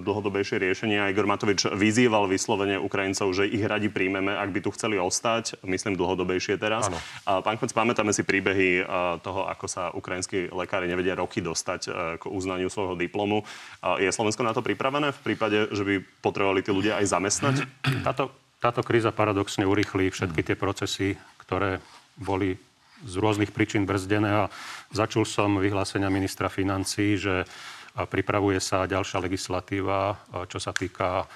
dlhodobejšie 0.00 0.56
riešenia. 0.60 1.12
Igor 1.12 1.28
Matovič 1.28 1.68
vyzýval 1.68 2.24
vyslovene 2.28 2.80
Ukrajincov, 2.80 3.32
že 3.36 3.48
ich 3.48 3.64
radi 3.64 3.92
príjmeme, 3.92 4.32
ak 4.32 4.52
by 4.52 4.60
tu 4.64 4.70
chceli 4.72 4.96
ostať, 4.96 5.60
myslím 5.64 5.96
dlhodobejšie 5.96 6.56
teraz. 6.56 6.88
Ano. 6.88 6.98
A 7.28 7.32
pán 7.44 7.60
Kvec, 7.60 7.76
pamätáme 7.76 8.16
si 8.16 8.24
príbehy 8.24 8.80
e, 8.80 8.82
toho, 9.20 9.44
ako 9.44 9.66
sa 9.68 9.92
ukrajinskí 9.92 10.48
lekári 10.52 10.88
nevedia 10.88 11.16
roky 11.16 11.44
dostať 11.44 11.80
e, 11.84 11.90
k 12.16 12.24
uznaniu 12.28 12.72
svojho 12.72 12.93
toho 12.94 13.02
diplomu. 13.02 13.42
Je 13.98 14.06
Slovensko 14.14 14.46
na 14.46 14.54
to 14.54 14.62
pripravené 14.62 15.10
v 15.10 15.20
prípade, 15.26 15.74
že 15.74 15.82
by 15.82 15.94
potrebovali 16.22 16.62
tí 16.62 16.70
ľudia 16.70 17.02
aj 17.02 17.10
zamestnať? 17.10 17.54
Táto, 18.06 18.30
táto 18.62 18.86
kríza 18.86 19.10
paradoxne 19.10 19.66
urýchli 19.66 20.14
všetky 20.14 20.46
tie 20.46 20.54
procesy, 20.54 21.18
ktoré 21.42 21.82
boli 22.14 22.54
z 23.02 23.14
rôznych 23.18 23.50
príčin 23.50 23.82
brzdené 23.82 24.46
a 24.46 24.52
začul 24.94 25.26
som 25.26 25.58
vyhlásenia 25.58 26.06
ministra 26.08 26.46
financí, 26.46 27.18
že 27.18 27.42
pripravuje 27.98 28.62
sa 28.62 28.86
ďalšia 28.86 29.18
legislatíva, 29.18 30.14
čo 30.46 30.62
sa 30.62 30.70
týka 30.70 31.26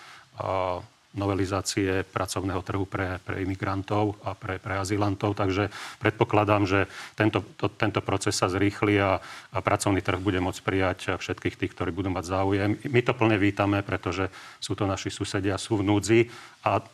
novelizácie 1.17 2.05
pracovného 2.05 2.61
trhu 2.61 2.85
pre, 2.85 3.17
pre 3.25 3.41
imigrantov 3.41 4.21
a 4.21 4.37
pre, 4.37 4.61
pre 4.61 4.77
azylantov. 4.77 5.35
Takže 5.41 5.73
predpokladám, 6.05 6.69
že 6.69 6.85
tento, 7.17 7.41
to, 7.57 7.73
tento 7.73 8.05
proces 8.05 8.37
sa 8.37 8.53
zrýchli 8.53 9.01
a, 9.01 9.17
a 9.53 9.59
pracovný 9.65 10.05
trh 10.05 10.21
bude 10.21 10.37
môcť 10.45 10.61
prijať 10.61 10.99
všetkých 11.17 11.57
tých, 11.57 11.73
ktorí 11.73 11.91
budú 11.97 12.13
mať 12.13 12.25
záujem. 12.29 12.77
My 12.93 13.01
to 13.01 13.17
plne 13.17 13.41
vítame, 13.41 13.81
pretože 13.81 14.29
sú 14.61 14.77
to 14.77 14.85
naši 14.85 15.09
susedia, 15.09 15.57
sú 15.57 15.81
v 15.81 15.87
núdzi 15.89 16.21
a 16.69 16.85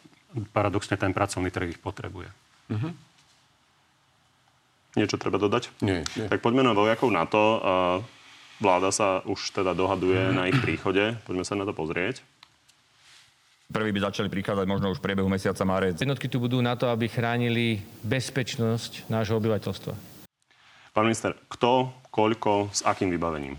paradoxne 0.54 0.94
ten 0.94 1.10
pracovný 1.10 1.50
trh 1.50 1.74
ich 1.74 1.80
potrebuje. 1.82 2.30
Mm-hmm. 2.70 2.92
Niečo 4.94 5.18
treba 5.18 5.42
dodať? 5.42 5.74
Nie, 5.82 6.06
nie. 6.14 6.30
Tak 6.30 6.38
poďme 6.38 6.62
na 6.62 6.70
vojakov 6.70 7.10
NATO. 7.10 7.58
Vláda 8.62 8.94
sa 8.94 9.26
už 9.26 9.50
teda 9.50 9.74
dohaduje 9.74 10.30
na 10.30 10.46
ich 10.46 10.54
príchode. 10.62 11.18
Poďme 11.26 11.42
sa 11.42 11.58
na 11.58 11.66
to 11.66 11.74
pozrieť. 11.74 12.22
Prví 13.64 13.96
by 13.96 14.00
začali 14.12 14.28
prichádzať 14.28 14.66
možno 14.68 14.92
už 14.92 15.00
v 15.00 15.04
priebehu 15.08 15.28
mesiaca 15.28 15.64
marec. 15.64 15.96
Jednotky 15.96 16.28
tu 16.28 16.36
budú 16.36 16.60
na 16.60 16.76
to, 16.76 16.92
aby 16.92 17.08
chránili 17.08 17.80
bezpečnosť 18.04 19.08
nášho 19.08 19.40
obyvateľstva. 19.40 19.92
Pán 20.92 21.08
minister, 21.08 21.32
kto, 21.48 21.90
koľko, 22.12 22.70
s 22.70 22.84
akým 22.84 23.10
vybavením? 23.10 23.56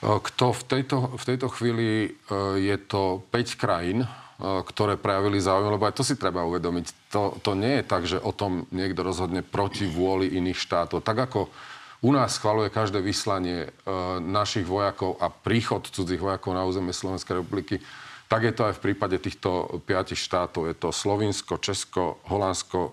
Kto 0.00 0.56
v 0.56 0.62
tejto, 0.64 0.96
v 1.16 1.24
tejto 1.28 1.46
chvíli 1.52 1.88
e, 2.04 2.08
je 2.56 2.76
to 2.88 3.24
5 3.28 3.60
krajín, 3.60 4.04
e, 4.04 4.08
ktoré 4.40 4.96
prejavili 4.96 5.40
záujem, 5.40 5.76
lebo 5.76 5.84
aj 5.84 5.96
to 5.96 6.04
si 6.04 6.16
treba 6.16 6.44
uvedomiť. 6.44 7.12
To, 7.12 7.36
to 7.40 7.52
nie 7.52 7.80
je 7.80 7.84
tak, 7.84 8.02
že 8.08 8.16
o 8.16 8.32
tom 8.32 8.64
niekto 8.72 9.04
rozhodne 9.04 9.44
proti 9.44 9.84
vôli 9.84 10.32
iných 10.40 10.56
štátov. 10.56 11.04
Tak 11.04 11.30
ako 11.30 11.52
u 12.00 12.10
nás 12.16 12.40
schvaluje 12.40 12.72
každé 12.72 13.04
vyslanie 13.04 13.68
e, 13.68 13.70
našich 14.24 14.64
vojakov 14.64 15.20
a 15.20 15.28
príchod 15.28 15.84
cudzích 15.84 16.20
vojakov 16.20 16.56
na 16.56 16.64
územie 16.64 16.96
Slovenskej 16.96 17.44
republiky, 17.44 17.84
tak 18.30 18.46
je 18.46 18.54
to 18.54 18.70
aj 18.70 18.78
v 18.78 18.84
prípade 18.86 19.18
týchto 19.18 19.82
piatich 19.82 20.22
štátov. 20.22 20.70
Je 20.70 20.78
to 20.78 20.94
Slovinsko, 20.94 21.58
Česko, 21.58 22.22
Holandsko, 22.30 22.78
e, 22.78 22.90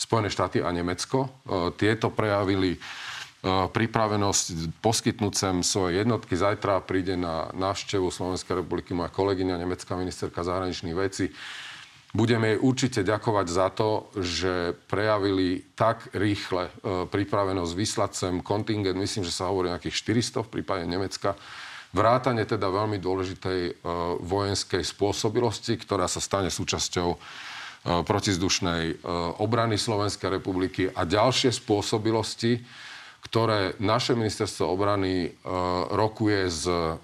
Spojené 0.00 0.32
štáty 0.32 0.64
a 0.64 0.72
Nemecko. 0.72 1.28
E, 1.28 1.76
tieto 1.76 2.08
prejavili 2.08 2.72
e, 2.72 2.78
pripravenosť 3.44 4.80
poskytnúť 4.80 5.34
sem 5.36 5.60
svoje 5.60 6.00
jednotky. 6.00 6.32
Zajtra 6.32 6.80
príde 6.80 7.20
na 7.20 7.52
návštevu 7.52 8.08
Slovenskej 8.08 8.64
republiky 8.64 8.96
moja 8.96 9.12
kolegyňa, 9.12 9.60
nemecká 9.60 10.00
ministerka 10.00 10.40
zahraničných 10.40 10.96
vecí. 10.96 11.28
Budeme 12.16 12.56
jej 12.56 12.58
určite 12.64 13.00
ďakovať 13.04 13.46
za 13.52 13.68
to, 13.68 14.08
že 14.16 14.72
prejavili 14.88 15.60
tak 15.76 16.08
rýchle 16.16 16.72
pripravenosť 17.12 17.72
vyslať 17.76 18.10
sem 18.16 18.34
kontingent, 18.40 18.96
myslím, 18.96 19.28
že 19.28 19.36
sa 19.36 19.52
hovorí 19.52 19.68
o 19.68 19.76
nejakých 19.76 20.16
400 20.40 20.48
v 20.48 20.52
prípade 20.56 20.88
Nemecka, 20.88 21.36
Vrátane 21.88 22.44
teda 22.44 22.68
veľmi 22.68 23.00
dôležitej 23.00 23.60
e, 23.64 23.72
vojenskej 24.20 24.84
spôsobilosti, 24.84 25.80
ktorá 25.80 26.04
sa 26.04 26.20
stane 26.20 26.52
súčasťou 26.52 27.08
e, 27.14 27.18
protizdušnej 28.04 28.82
e, 28.92 28.94
obrany 29.40 29.80
Slovenskej 29.80 30.36
republiky 30.36 30.92
a 30.92 31.08
ďalšie 31.08 31.48
spôsobilosti, 31.48 32.60
ktoré 33.28 33.76
naše 33.76 34.16
ministerstvo 34.16 34.64
obrany 34.72 35.28
e, 35.28 35.30
rokuje 35.92 36.48
s 36.48 36.64
e, 36.64 36.96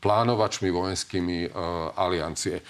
plánovačmi 0.00 0.72
vojenskými 0.72 1.38
e, 1.44 1.48
aliancie. 1.92 2.64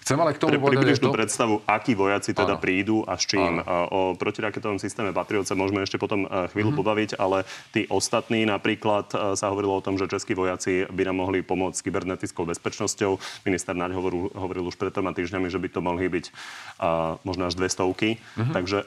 Chcem 0.00 0.16
ale 0.16 0.32
k 0.32 0.40
tomu 0.40 0.56
Pri, 0.56 0.80
povedať... 0.80 0.96
tú 0.96 1.12
predstavu, 1.12 1.60
akí 1.68 1.92
vojaci 1.92 2.32
teda 2.32 2.56
ano. 2.56 2.62
prídu 2.62 3.04
a 3.04 3.20
s 3.20 3.28
čím. 3.28 3.60
Ano. 3.60 3.62
O 3.92 4.00
protiraketovom 4.16 4.80
systéme 4.80 5.12
Patriot 5.12 5.44
sa 5.44 5.52
môžeme 5.52 5.84
ešte 5.84 6.00
potom 6.00 6.24
chvíľu 6.52 6.72
mm-hmm. 6.72 6.80
pobaviť, 6.80 7.10
ale 7.20 7.44
tí 7.72 7.84
ostatní 7.92 8.48
napríklad 8.48 9.36
sa 9.36 9.46
hovorilo 9.52 9.78
o 9.78 9.84
tom, 9.84 10.00
že 10.00 10.08
českí 10.08 10.32
vojaci 10.32 10.88
by 10.88 11.02
nám 11.08 11.24
mohli 11.24 11.44
pomôcť 11.44 11.76
s 11.78 11.84
kybernetickou 11.84 12.48
bezpečnosťou. 12.48 13.44
Minister 13.48 13.76
Naď 13.76 13.96
hovoril, 13.96 14.32
hovoril 14.32 14.64
už 14.68 14.76
pred 14.76 14.92
troma 14.92 15.12
týždňami, 15.12 15.48
že 15.48 15.60
by 15.60 15.68
to 15.72 15.80
mohli 15.80 16.08
byť 16.10 16.26
uh, 16.28 17.16
možno 17.24 17.48
až 17.48 17.54
dve 17.56 17.68
stovky. 17.72 18.20
Mm-hmm. 18.20 18.54
Takže 18.56 18.78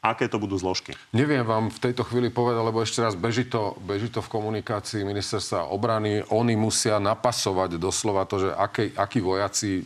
Aké 0.00 0.32
to 0.32 0.40
budú 0.40 0.56
zložky? 0.56 0.96
Neviem 1.12 1.44
vám 1.44 1.68
v 1.68 1.76
tejto 1.76 2.08
chvíli 2.08 2.32
povedať, 2.32 2.64
lebo 2.64 2.80
ešte 2.80 3.04
raz 3.04 3.12
beží 3.12 3.44
to, 3.44 3.76
beží 3.84 4.08
to 4.08 4.24
v 4.24 4.32
komunikácii 4.32 5.04
ministerstva 5.04 5.68
obrany. 5.68 6.24
Oni 6.32 6.56
musia 6.56 6.96
napasovať 6.96 7.76
doslova 7.76 8.24
to, 8.24 8.48
že 8.48 8.50
aký, 8.56 8.96
akí 8.96 9.20
vojaci 9.20 9.70
e, 9.76 9.82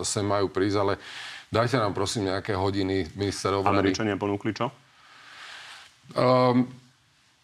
sem 0.00 0.24
majú 0.24 0.48
prísť, 0.48 0.76
ale 0.80 0.96
dajte 1.52 1.76
nám 1.76 1.92
prosím 1.92 2.32
nejaké 2.32 2.56
hodiny 2.56 3.12
minister 3.12 3.52
obrany. 3.52 3.92
Američania 3.92 4.16
ponúkli 4.16 4.56
čo? 4.56 4.72
Um, 6.16 6.80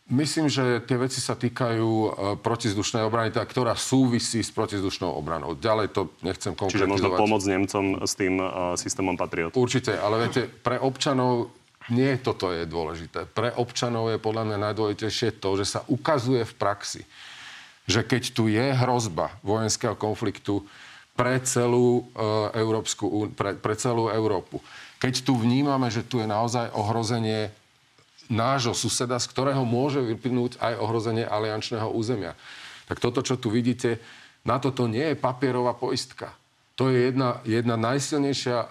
Myslím, 0.06 0.46
že 0.46 0.86
tie 0.86 1.02
veci 1.02 1.18
sa 1.18 1.34
týkajú 1.34 1.82
uh, 1.82 2.08
protizdušnej 2.38 3.02
obrany, 3.02 3.34
tá, 3.34 3.42
ktorá 3.42 3.74
súvisí 3.74 4.38
s 4.38 4.54
protizdušnou 4.54 5.10
obranou. 5.10 5.58
Ďalej 5.58 5.90
to 5.90 6.14
nechcem 6.22 6.54
konkretizovať. 6.54 6.94
Čiže 6.94 7.10
možno 7.10 7.18
pomôcť 7.18 7.46
Nemcom 7.50 7.84
s 8.06 8.14
tým 8.14 8.38
uh, 8.38 8.78
systémom 8.78 9.18
Patriot. 9.18 9.50
Určite, 9.58 9.98
ale 9.98 10.22
viete, 10.30 10.46
pre 10.46 10.78
občanov 10.78 11.50
nie 11.92 12.18
toto 12.18 12.50
je 12.50 12.66
dôležité. 12.66 13.30
Pre 13.30 13.54
občanov 13.54 14.10
je 14.10 14.18
podľa 14.18 14.42
mňa 14.50 14.58
najdôležitejšie 14.70 15.38
to, 15.38 15.50
že 15.62 15.78
sa 15.78 15.80
ukazuje 15.86 16.42
v 16.42 16.54
praxi, 16.58 17.02
že 17.86 18.02
keď 18.02 18.22
tu 18.34 18.50
je 18.50 18.66
hrozba 18.74 19.30
vojenského 19.46 19.94
konfliktu 19.94 20.66
pre 21.14 21.38
celú, 21.46 22.10
e, 22.12 22.58
Európsku, 22.58 23.30
pre, 23.32 23.54
pre 23.54 23.74
celú 23.78 24.10
Európu, 24.10 24.58
keď 24.98 25.22
tu 25.22 25.38
vnímame, 25.38 25.86
že 25.88 26.02
tu 26.02 26.18
je 26.18 26.26
naozaj 26.26 26.74
ohrozenie 26.74 27.54
nášho 28.26 28.74
suseda, 28.74 29.22
z 29.22 29.30
ktorého 29.30 29.62
môže 29.62 30.02
vyplnúť 30.02 30.58
aj 30.58 30.74
ohrozenie 30.82 31.22
aliančného 31.22 31.86
územia. 31.94 32.34
Tak 32.90 32.98
toto, 32.98 33.22
čo 33.22 33.38
tu 33.38 33.54
vidíte, 33.54 34.02
na 34.42 34.58
toto 34.58 34.90
nie 34.90 35.14
je 35.14 35.18
papierová 35.18 35.74
poistka. 35.74 36.34
To 36.76 36.92
je 36.92 37.08
jedna, 37.08 37.40
jedna 37.48 37.80
najsilnejšia 37.80 38.58
e, 38.60 38.68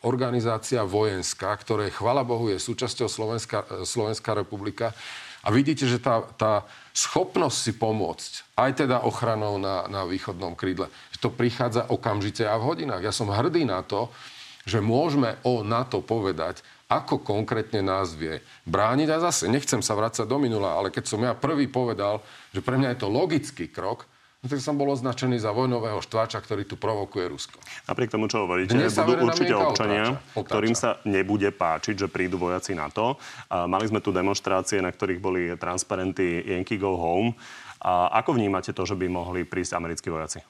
organizácia 0.00 0.80
vojenská, 0.80 1.52
ktorej, 1.60 1.92
chvala 1.92 2.24
Bohu, 2.24 2.48
je 2.48 2.56
súčasťou 2.56 3.04
Slovenská, 3.04 3.58
e, 3.68 3.84
Slovenská 3.84 4.32
republika. 4.32 4.96
A 5.44 5.52
vidíte, 5.52 5.84
že 5.84 6.00
tá, 6.00 6.24
tá 6.40 6.64
schopnosť 6.96 7.58
si 7.60 7.72
pomôcť, 7.76 8.56
aj 8.56 8.70
teda 8.88 9.04
ochranou 9.04 9.60
na, 9.60 9.84
na 9.92 10.08
východnom 10.08 10.56
krídle, 10.56 10.88
že 11.12 11.20
to 11.20 11.28
prichádza 11.28 11.84
okamžite 11.92 12.48
a 12.48 12.56
v 12.56 12.64
hodinách. 12.64 13.04
Ja 13.04 13.12
som 13.12 13.28
hrdý 13.28 13.68
na 13.68 13.84
to, 13.84 14.08
že 14.64 14.80
môžeme 14.80 15.36
o 15.44 15.60
NATO 15.60 16.00
povedať, 16.00 16.64
ako 16.88 17.20
konkrétne 17.20 17.84
nás 17.84 18.16
vie 18.16 18.40
brániť. 18.64 19.08
A 19.12 19.20
zase, 19.28 19.52
nechcem 19.52 19.84
sa 19.84 19.92
vrácať 19.92 20.24
do 20.24 20.40
minula, 20.40 20.80
ale 20.80 20.88
keď 20.88 21.04
som 21.04 21.20
ja 21.20 21.36
prvý 21.36 21.68
povedal, 21.68 22.24
že 22.56 22.64
pre 22.64 22.80
mňa 22.80 22.96
je 22.96 23.00
to 23.04 23.12
logický 23.12 23.68
krok, 23.68 24.08
no 24.44 24.52
tak 24.52 24.60
som 24.60 24.76
bol 24.76 24.92
označený 24.92 25.40
za 25.40 25.56
vojnového 25.56 26.04
štváča, 26.04 26.44
ktorý 26.44 26.68
tu 26.68 26.76
provokuje 26.76 27.32
Rusko. 27.32 27.56
Napriek 27.88 28.12
tomu, 28.12 28.28
čo 28.28 28.44
hovoríte, 28.44 28.76
Dnes 28.76 28.92
budú 28.92 29.24
určite 29.24 29.56
občania, 29.56 30.20
otáča. 30.36 30.44
ktorým 30.44 30.74
sa 30.76 31.00
nebude 31.08 31.48
páčiť, 31.48 32.04
že 32.04 32.12
prídu 32.12 32.36
vojaci 32.36 32.76
na 32.76 32.92
to. 32.92 33.16
A 33.48 33.64
mali 33.64 33.88
sme 33.88 34.04
tu 34.04 34.12
demonstrácie, 34.12 34.84
na 34.84 34.92
ktorých 34.92 35.20
boli 35.24 35.56
transparenty 35.56 36.44
Yankee 36.44 36.76
Go 36.76 37.00
Home. 37.00 37.32
A 37.80 38.12
ako 38.20 38.36
vnímate 38.36 38.76
to, 38.76 38.84
že 38.84 39.00
by 39.00 39.08
mohli 39.08 39.48
prísť 39.48 39.80
americkí 39.80 40.12
vojaci? 40.12 40.44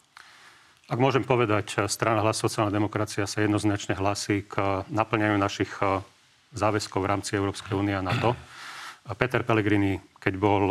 Ak 0.85 1.01
môžem 1.01 1.25
povedať, 1.25 1.87
strana 1.89 2.21
hlas 2.21 2.37
sociálna 2.37 2.75
demokracia 2.75 3.25
sa 3.25 3.41
jednoznačne 3.41 3.97
hlasí 3.97 4.45
k 4.45 4.85
naplňaniu 4.91 5.39
našich 5.39 5.71
eh, 5.81 6.03
záväzkov 6.53 6.99
v 6.99 7.11
rámci 7.11 7.31
Európskej 7.39 7.79
únie 7.79 7.95
a 7.95 8.03
NATO. 8.03 8.35
Peter 9.17 9.45
Pellegrini, 9.45 10.01
keď 10.17 10.35
bol 10.41 10.65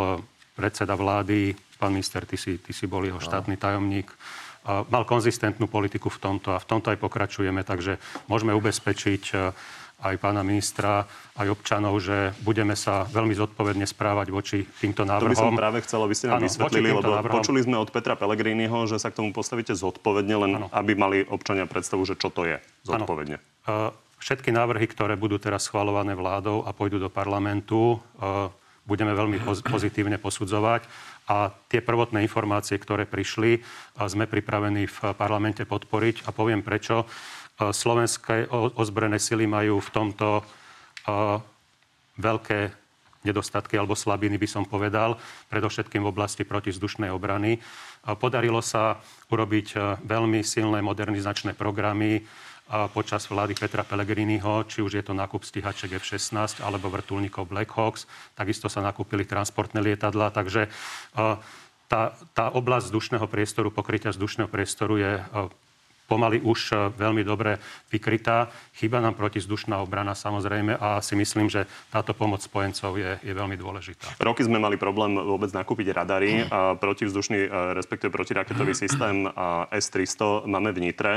predseda 0.58 0.98
vlády, 0.98 1.54
pán 1.84 1.92
minister, 1.92 2.24
ty 2.24 2.40
si, 2.40 2.56
ty 2.64 2.72
si 2.72 2.88
bol 2.88 3.04
jeho 3.04 3.20
štátny 3.20 3.60
tajomník, 3.60 4.08
mal 4.64 5.04
konzistentnú 5.04 5.68
politiku 5.68 6.08
v 6.08 6.20
tomto 6.24 6.56
a 6.56 6.60
v 6.60 6.68
tomto 6.68 6.96
aj 6.96 7.00
pokračujeme, 7.04 7.68
takže 7.68 8.00
môžeme 8.32 8.56
ubezpečiť 8.56 9.24
e, 9.36 9.52
aj 10.04 10.16
pána 10.20 10.40
ministra, 10.44 11.04
aj 11.36 11.52
občanov, 11.52 12.00
že 12.00 12.32
budeme 12.44 12.76
sa 12.76 13.04
veľmi 13.12 13.36
zodpovedne 13.36 13.84
správať 13.84 14.28
voči 14.32 14.64
týmto 14.64 15.04
návrhom. 15.04 15.32
To 15.32 15.36
by 15.36 15.44
som 15.52 15.60
práve 15.60 15.80
chcel, 15.84 16.00
aby 16.00 16.16
ste 16.16 16.32
nám 16.32 16.40
ano, 16.40 16.48
vysvetlili, 16.48 16.90
lebo 16.96 17.12
návrhom. 17.12 17.40
počuli 17.44 17.60
sme 17.60 17.76
od 17.76 17.92
Petra 17.92 18.16
Pellegriniho, 18.16 18.88
že 18.88 19.00
sa 19.04 19.12
k 19.12 19.20
tomu 19.20 19.36
postavíte 19.36 19.76
zodpovedne, 19.76 20.36
len 20.48 20.52
ano. 20.64 20.68
aby 20.72 20.96
mali 20.96 21.28
občania 21.28 21.68
predstavu, 21.68 22.08
že 22.08 22.16
čo 22.16 22.32
to 22.32 22.48
je 22.48 22.56
zodpovedne. 22.88 23.44
Ano. 23.68 23.92
Všetky 24.24 24.56
návrhy, 24.56 24.88
ktoré 24.88 25.20
budú 25.20 25.36
teraz 25.36 25.68
schvalované 25.68 26.16
vládou 26.16 26.64
a 26.64 26.72
pôjdu 26.72 26.96
do 26.96 27.12
parlamentu, 27.12 28.00
e, 28.16 28.63
budeme 28.84 29.16
veľmi 29.16 29.40
pozitívne 29.64 30.20
posudzovať 30.20 30.84
a 31.32 31.52
tie 31.72 31.80
prvotné 31.80 32.20
informácie, 32.20 32.76
ktoré 32.76 33.08
prišli, 33.08 33.64
sme 33.96 34.28
pripravení 34.28 34.92
v 34.92 34.98
parlamente 35.16 35.64
podporiť 35.64 36.28
a 36.28 36.36
poviem 36.36 36.60
prečo. 36.60 37.08
Slovenské 37.56 38.52
ozbrojené 38.52 39.24
sily 39.24 39.48
majú 39.48 39.80
v 39.80 39.90
tomto 39.94 40.44
veľké 42.20 42.60
nedostatky 43.24 43.80
alebo 43.80 43.96
slabiny, 43.96 44.36
by 44.36 44.48
som 44.52 44.68
povedal, 44.68 45.16
predovšetkým 45.48 46.04
v 46.04 46.12
oblasti 46.12 46.44
protizdušnej 46.44 47.08
obrany. 47.08 47.56
Podarilo 48.20 48.60
sa 48.60 49.00
urobiť 49.32 49.80
veľmi 50.04 50.44
silné 50.44 50.84
modernizačné 50.84 51.56
programy 51.56 52.20
počas 52.94 53.28
vlády 53.28 53.54
Petra 53.54 53.84
Pellegriniho, 53.84 54.66
či 54.66 54.82
už 54.82 54.98
je 54.98 55.04
to 55.04 55.14
nákup 55.14 55.44
stíhaček 55.46 56.00
F-16 56.00 56.64
alebo 56.64 56.90
vrtulníkov 56.90 57.52
Black 57.52 57.70
Hawks. 57.76 58.10
Takisto 58.34 58.72
sa 58.72 58.82
nakúpili 58.82 59.28
transportné 59.28 59.84
lietadla, 59.84 60.34
takže 60.34 60.72
tá, 61.88 62.02
tá 62.34 62.46
oblasť 62.50 62.90
vzdušného 62.90 63.28
priestoru, 63.30 63.70
pokrytia 63.70 64.10
vzdušného 64.10 64.50
priestoru 64.50 64.98
je 64.98 65.12
pomaly 66.08 66.44
už 66.44 66.94
veľmi 66.94 67.24
dobre 67.24 67.58
vykrytá. 67.90 68.52
Chyba 68.76 69.00
nám 69.00 69.16
protizdušná 69.16 69.80
obrana 69.80 70.14
samozrejme 70.14 70.76
a 70.76 71.00
si 71.00 71.16
myslím, 71.16 71.48
že 71.48 71.66
táto 71.90 72.12
pomoc 72.14 72.44
spojencov 72.44 73.00
je, 73.00 73.18
je 73.24 73.34
veľmi 73.34 73.56
dôležitá. 73.56 74.20
Roky 74.20 74.44
sme 74.44 74.60
mali 74.60 74.76
problém 74.76 75.16
vôbec 75.16 75.50
nakúpiť 75.56 75.96
radary. 75.96 76.44
A 76.52 76.76
protivzdušný, 76.76 77.50
respektíve 77.74 78.12
protiraketový 78.12 78.76
systém 78.84 79.26
S-300 79.72 80.46
máme 80.46 80.76
v 80.76 80.92
Nitre. 80.92 81.14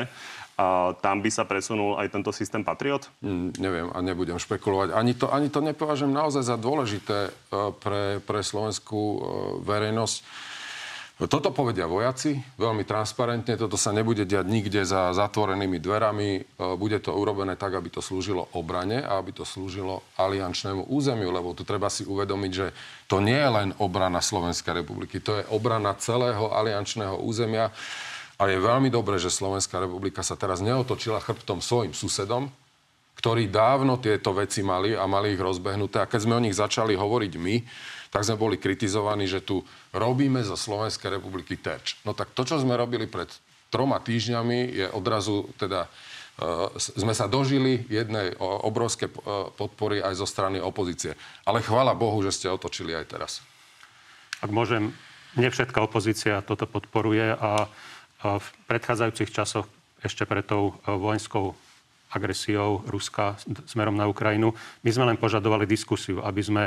A 0.56 0.96
tam 1.04 1.20
by 1.20 1.28
sa 1.28 1.44
presunul 1.44 2.00
aj 2.00 2.16
tento 2.16 2.32
systém 2.32 2.64
Patriot? 2.64 3.12
Mm, 3.20 3.52
neviem 3.60 3.88
a 3.92 4.00
nebudem 4.00 4.40
špekulovať. 4.40 4.96
Ani 4.96 5.12
to, 5.12 5.28
ani 5.28 5.52
to 5.52 5.60
nepovažujem 5.60 6.08
naozaj 6.08 6.48
za 6.48 6.56
dôležité 6.56 7.28
e, 7.28 7.30
pre, 7.76 8.24
pre 8.24 8.40
slovenskú 8.40 9.02
e, 9.04 9.18
verejnosť. 9.60 10.16
Toto 11.16 11.48
povedia 11.48 11.88
vojaci 11.88 12.36
veľmi 12.60 12.84
transparentne, 12.84 13.56
toto 13.56 13.80
sa 13.80 13.88
nebude 13.88 14.28
diať 14.28 14.44
nikde 14.52 14.84
za 14.84 15.16
zatvorenými 15.16 15.76
dverami. 15.76 16.28
E, 16.36 16.40
bude 16.80 17.04
to 17.04 17.12
urobené 17.12 17.52
tak, 17.60 17.76
aby 17.76 17.92
to 17.92 18.00
slúžilo 18.00 18.48
obrane 18.56 19.04
a 19.04 19.20
aby 19.20 19.36
to 19.36 19.44
slúžilo 19.44 20.08
aliančnému 20.16 20.88
územiu, 20.88 21.36
lebo 21.36 21.52
tu 21.52 21.68
treba 21.68 21.92
si 21.92 22.08
uvedomiť, 22.08 22.52
že 22.52 22.72
to 23.12 23.20
nie 23.20 23.36
je 23.36 23.50
len 23.52 23.68
obrana 23.76 24.24
Slovenskej 24.24 24.80
republiky, 24.80 25.20
to 25.20 25.36
je 25.36 25.48
obrana 25.52 25.92
celého 26.00 26.48
aliančného 26.48 27.20
územia. 27.20 27.68
A 28.36 28.52
je 28.52 28.60
veľmi 28.60 28.92
dobré, 28.92 29.16
že 29.16 29.32
Slovenská 29.32 29.80
republika 29.80 30.20
sa 30.20 30.36
teraz 30.36 30.60
neotočila 30.60 31.24
chrbtom 31.24 31.64
svojim 31.64 31.96
susedom, 31.96 32.52
ktorí 33.16 33.48
dávno 33.48 33.96
tieto 33.96 34.36
veci 34.36 34.60
mali 34.60 34.92
a 34.92 35.08
mali 35.08 35.32
ich 35.32 35.40
rozbehnuté. 35.40 36.04
A 36.04 36.10
keď 36.10 36.28
sme 36.28 36.36
o 36.36 36.44
nich 36.44 36.52
začali 36.52 36.92
hovoriť 36.92 37.32
my, 37.40 37.56
tak 38.12 38.28
sme 38.28 38.36
boli 38.36 38.60
kritizovaní, 38.60 39.24
že 39.24 39.40
tu 39.40 39.64
robíme 39.96 40.44
zo 40.44 40.52
Slovenskej 40.52 41.16
republiky 41.16 41.56
terč. 41.56 41.96
No 42.04 42.12
tak 42.12 42.36
to, 42.36 42.44
čo 42.44 42.60
sme 42.60 42.76
robili 42.76 43.08
pred 43.08 43.32
troma 43.72 43.96
týždňami, 44.04 44.58
je 44.72 44.86
odrazu 44.92 45.48
teda 45.56 45.88
Uh, 46.36 46.68
sme 46.76 47.16
sa 47.16 47.24
dožili 47.24 47.88
jednej 47.88 48.36
obrovskej 48.36 49.08
uh, 49.08 49.48
podpory 49.56 50.04
aj 50.04 50.20
zo 50.20 50.28
strany 50.28 50.60
opozície. 50.60 51.16
Ale 51.48 51.64
chvála 51.64 51.96
Bohu, 51.96 52.20
že 52.20 52.28
ste 52.28 52.52
otočili 52.52 52.92
aj 52.92 53.08
teraz. 53.08 53.40
Ak 54.44 54.52
môžem, 54.52 54.92
nie 55.32 55.48
opozícia 55.80 56.44
toto 56.44 56.68
podporuje 56.68 57.32
a 57.40 57.72
v 58.42 58.46
predchádzajúcich 58.66 59.30
časoch 59.30 59.66
ešte 60.02 60.28
pred 60.28 60.44
tou 60.44 60.74
e, 60.74 60.92
vojenskou 60.92 61.56
agresiou 62.12 62.86
Ruska 62.86 63.36
smerom 63.66 63.98
na 63.98 64.06
Ukrajinu. 64.06 64.54
My 64.86 64.90
sme 64.94 65.04
len 65.10 65.18
požadovali 65.18 65.66
diskusiu, 65.66 66.22
aby 66.22 66.42
sme, 66.42 66.64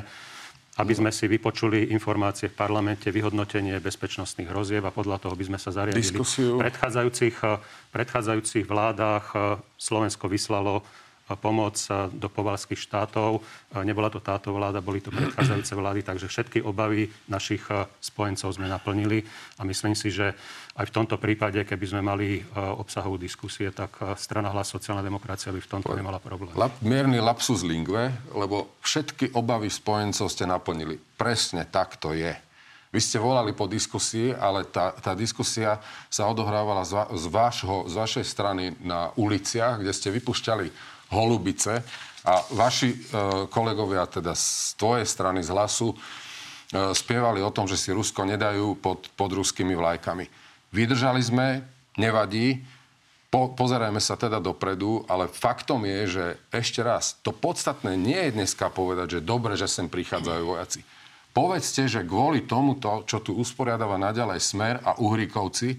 aby 0.75 0.93
sme 0.93 1.09
si 1.15 1.25
vypočuli 1.31 1.95
informácie 1.95 2.51
v 2.51 2.59
parlamente, 2.59 3.07
vyhodnotenie 3.07 3.79
bezpečnostných 3.79 4.51
hrozieb 4.51 4.83
a 4.83 4.91
podľa 4.91 5.23
toho 5.23 5.33
by 5.39 5.45
sme 5.47 5.59
sa 5.59 5.71
zariadili. 5.71 6.03
Diskusiu. 6.03 6.59
V 6.59 6.63
predchádzajúcich, 6.67 7.35
e, 7.39 7.47
predchádzajúcich 7.95 8.65
vládách 8.67 9.25
e, 9.31 9.37
Slovensko 9.79 10.27
vyslalo 10.27 10.83
pomoc 11.37 11.77
do 12.09 12.27
povalských 12.31 12.79
štátov. 12.79 13.45
Nebola 13.85 14.09
to 14.09 14.17
táto 14.17 14.49
vláda, 14.55 14.81
boli 14.81 15.03
to 15.03 15.13
predchádzajúce 15.13 15.73
vlády, 15.77 16.01
takže 16.01 16.25
všetky 16.25 16.65
obavy 16.65 17.11
našich 17.29 17.61
spojencov 18.01 18.55
sme 18.57 18.65
naplnili 18.65 19.21
a 19.59 19.67
myslím 19.67 19.93
si, 19.93 20.09
že 20.09 20.33
aj 20.79 20.87
v 20.89 20.95
tomto 20.95 21.19
prípade, 21.19 21.59
keby 21.67 21.85
sme 21.85 22.01
mali 22.01 22.39
obsahovú 22.55 23.19
diskusie, 23.19 23.69
tak 23.75 23.99
strana 24.15 24.49
hlas 24.49 24.71
sociálna 24.71 25.03
demokracia 25.03 25.51
by 25.51 25.59
v 25.59 25.69
tomto 25.69 25.91
nemala 25.91 26.23
problém. 26.23 26.55
Lap, 26.55 26.73
mierny 26.79 27.19
lapsus 27.19 27.61
lingve, 27.61 28.09
lebo 28.31 28.79
všetky 28.81 29.35
obavy 29.35 29.67
spojencov 29.67 30.31
ste 30.31 30.47
naplnili. 30.47 30.95
Presne 31.19 31.67
tak 31.67 31.99
to 31.99 32.15
je. 32.15 32.31
Vy 32.89 33.05
ste 33.05 33.21
volali 33.21 33.53
po 33.53 33.69
diskusii, 33.69 34.33
ale 34.33 34.65
tá, 34.65 34.89
tá 34.97 35.13
diskusia 35.13 35.77
sa 36.09 36.25
odohrávala 36.25 36.81
z, 36.81 36.97
z, 37.21 37.25
vášho, 37.29 37.85
z 37.85 37.93
vašej 37.93 38.25
strany 38.25 38.73
na 38.81 39.13
uliciach, 39.13 39.77
kde 39.77 39.93
ste 39.93 40.09
vypušťali 40.09 40.97
holubice 41.09 41.81
a 42.25 42.33
vaši 42.53 42.89
e, 42.93 42.97
kolegovia 43.49 44.05
teda 44.05 44.35
z 44.37 44.75
tvojej 44.77 45.05
strany, 45.07 45.41
z 45.41 45.49
hlasu, 45.49 45.93
e, 45.93 45.97
spievali 46.93 47.41
o 47.41 47.53
tom, 47.53 47.65
že 47.65 47.79
si 47.79 47.89
Rusko 47.95 48.27
nedajú 48.27 48.77
pod, 48.77 49.09
pod 49.17 49.31
ruskými 49.33 49.73
vlajkami. 49.73 50.25
Vydržali 50.69 51.21
sme, 51.23 51.65
nevadí, 51.97 52.61
po, 53.29 53.53
pozerajme 53.53 54.01
sa 54.01 54.17
teda 54.17 54.41
dopredu, 54.41 55.05
ale 55.05 55.29
faktom 55.29 55.85
je, 55.85 56.01
že 56.09 56.25
ešte 56.49 56.81
raz, 56.81 57.17
to 57.21 57.29
podstatné 57.29 57.93
nie 57.93 58.17
je 58.29 58.35
dneska 58.41 58.73
povedať, 58.73 59.21
že 59.21 59.25
dobre, 59.25 59.53
že 59.53 59.69
sem 59.69 59.85
prichádzajú 59.85 60.43
vojaci. 60.45 60.81
Povedzte, 61.29 61.85
že 61.85 62.01
kvôli 62.09 62.49
tomuto, 62.49 63.05
čo 63.05 63.21
tu 63.21 63.37
usporiadáva 63.37 64.01
naďalej 64.01 64.41
Smer 64.41 64.75
a 64.81 64.97
Uhrikovci, 64.97 65.77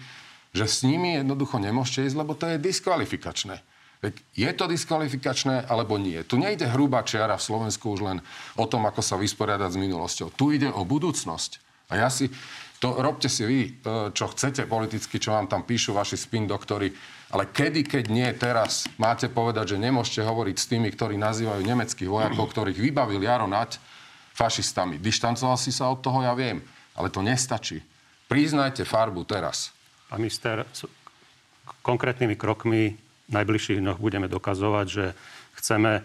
že 0.55 0.67
s 0.67 0.87
nimi 0.87 1.19
jednoducho 1.19 1.59
nemôžete 1.59 2.07
ísť, 2.07 2.17
lebo 2.19 2.39
to 2.39 2.47
je 2.55 2.63
diskvalifikačné. 2.63 3.70
Veď 4.01 4.15
je 4.33 4.51
to 4.57 4.65
diskvalifikačné 4.65 5.69
alebo 5.69 6.01
nie? 6.01 6.25
Tu 6.25 6.41
nejde 6.41 6.65
hrubá 6.73 7.05
čiara 7.05 7.37
v 7.37 7.45
Slovensku 7.45 7.93
už 7.93 8.01
len 8.01 8.19
o 8.57 8.65
tom, 8.65 8.89
ako 8.89 9.05
sa 9.05 9.21
vysporiadať 9.21 9.77
s 9.77 9.81
minulosťou. 9.81 10.33
Tu 10.33 10.57
ide 10.57 10.73
o 10.73 10.89
budúcnosť. 10.89 11.61
A 11.93 12.01
ja 12.01 12.09
si, 12.09 12.33
to 12.81 12.97
robte 12.97 13.29
si 13.29 13.45
vy, 13.45 13.61
e, 13.61 13.71
čo 14.17 14.33
chcete 14.33 14.65
politicky, 14.65 15.21
čo 15.21 15.37
vám 15.37 15.53
tam 15.53 15.69
píšu 15.69 15.93
vaši 15.93 16.17
spin 16.17 16.49
doktory, 16.49 16.89
ale 17.37 17.53
kedy, 17.53 17.85
keď 17.85 18.05
nie 18.09 18.31
teraz, 18.41 18.89
máte 18.97 19.29
povedať, 19.29 19.77
že 19.77 19.83
nemôžete 19.85 20.25
hovoriť 20.25 20.57
s 20.57 20.69
tými, 20.71 20.89
ktorí 20.97 21.21
nazývajú 21.21 21.61
nemeckých 21.61 22.09
vojakov, 22.09 22.49
ktorých 22.57 22.81
vybavil 22.81 23.21
Jaro 23.21 23.45
Nať 23.45 23.77
fašistami. 24.33 24.97
Dištancoval 24.97 25.61
si 25.61 25.77
sa 25.77 25.93
od 25.93 26.01
toho, 26.01 26.25
ja 26.25 26.33
viem, 26.33 26.65
ale 26.97 27.13
to 27.13 27.21
nestačí. 27.21 27.85
Priznajte 28.31 28.89
farbu 28.89 29.29
teraz. 29.29 29.77
Pán 30.09 30.25
minister, 30.25 30.65
konkrétnymi 31.85 32.39
krokmi 32.39 33.10
najbližších 33.31 33.83
dňoch 33.83 33.99
budeme 34.03 34.27
dokazovať, 34.27 34.87
že 34.87 35.05
chceme 35.59 36.03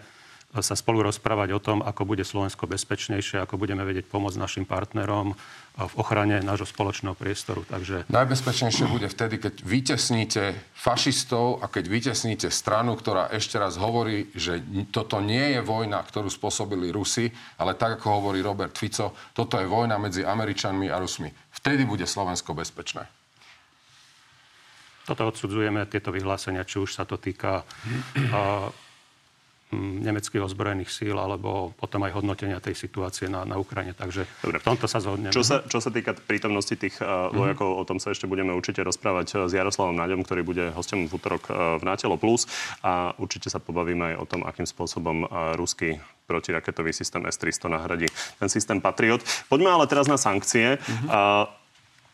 sa 0.56 0.78
spolu 0.78 1.04
rozprávať 1.04 1.52
o 1.52 1.60
tom, 1.60 1.84
ako 1.84 2.08
bude 2.08 2.24
Slovensko 2.24 2.64
bezpečnejšie, 2.64 3.42
ako 3.44 3.60
budeme 3.60 3.84
vedieť 3.84 4.08
pomôcť 4.08 4.40
našim 4.40 4.64
partnerom 4.64 5.36
v 5.76 5.94
ochrane 6.00 6.40
nášho 6.40 6.64
spoločného 6.64 7.12
priestoru. 7.12 7.68
Takže... 7.68 8.08
Najbezpečnejšie 8.08 8.88
bude 8.88 9.12
vtedy, 9.12 9.36
keď 9.36 9.54
vytesníte 9.60 10.56
fašistov 10.72 11.60
a 11.60 11.68
keď 11.68 11.84
vytesníte 11.92 12.48
stranu, 12.48 12.96
ktorá 12.96 13.28
ešte 13.28 13.60
raz 13.60 13.76
hovorí, 13.76 14.32
že 14.32 14.64
toto 14.88 15.20
nie 15.20 15.58
je 15.58 15.60
vojna, 15.60 16.00
ktorú 16.00 16.32
spôsobili 16.32 16.88
Rusi, 16.88 17.28
ale 17.60 17.76
tak, 17.76 18.00
ako 18.00 18.24
hovorí 18.24 18.40
Robert 18.40 18.72
Fico, 18.72 19.12
toto 19.36 19.60
je 19.60 19.68
vojna 19.68 20.00
medzi 20.00 20.24
Američanmi 20.24 20.88
a 20.88 20.96
Rusmi. 20.96 21.28
Vtedy 21.52 21.84
bude 21.84 22.08
Slovensko 22.08 22.56
bezpečné. 22.56 23.25
Toto 25.06 25.22
odsudzujeme, 25.30 25.86
tieto 25.86 26.10
vyhlásenia, 26.10 26.66
či 26.66 26.82
už 26.82 26.90
sa 26.90 27.06
to 27.06 27.14
týka 27.14 27.62
uh, 27.62 28.68
nemeckých 29.74 30.46
ozbrojených 30.46 30.90
síl, 30.94 31.14
alebo 31.18 31.74
potom 31.74 32.06
aj 32.06 32.22
hodnotenia 32.22 32.62
tej 32.62 32.78
situácie 32.78 33.26
na, 33.26 33.42
na 33.42 33.58
Ukrajine. 33.58 33.98
Takže 33.98 34.22
Dobre. 34.42 34.62
v 34.62 34.64
tomto 34.64 34.86
sa 34.86 35.02
zhodneme. 35.02 35.34
Čo 35.34 35.42
sa, 35.42 35.66
čo 35.66 35.82
sa 35.82 35.90
týka 35.90 36.14
prítomnosti 36.14 36.70
tých 36.78 37.02
uh, 37.02 37.34
vojakov, 37.34 37.74
mm-hmm. 37.74 37.82
o 37.82 37.88
tom 37.88 37.98
sa 37.98 38.14
ešte 38.14 38.30
budeme 38.30 38.54
určite 38.54 38.86
rozprávať 38.86 39.50
s 39.50 39.52
Jaroslavom 39.58 39.98
Naďom, 39.98 40.22
ktorý 40.22 40.42
bude 40.46 40.64
hostom 40.70 41.10
v 41.10 41.12
útorok 41.18 41.50
uh, 41.50 41.78
v 41.78 41.86
Nátelo 41.86 42.14
Plus 42.14 42.46
a 42.86 43.10
určite 43.18 43.50
sa 43.50 43.58
pobavíme 43.58 44.14
aj 44.14 44.16
o 44.22 44.24
tom, 44.26 44.40
akým 44.46 44.66
spôsobom 44.70 45.26
uh, 45.26 45.58
ruský 45.58 45.98
protiraketový 46.30 46.94
systém 46.94 47.22
S-300 47.26 47.70
nahradí 47.70 48.06
ten 48.38 48.50
systém 48.50 48.78
Patriot. 48.78 49.22
Poďme 49.50 49.70
ale 49.70 49.90
teraz 49.90 50.06
na 50.06 50.18
sankcie. 50.18 50.78
Mm-hmm. 50.78 51.10
Uh, 51.10 51.65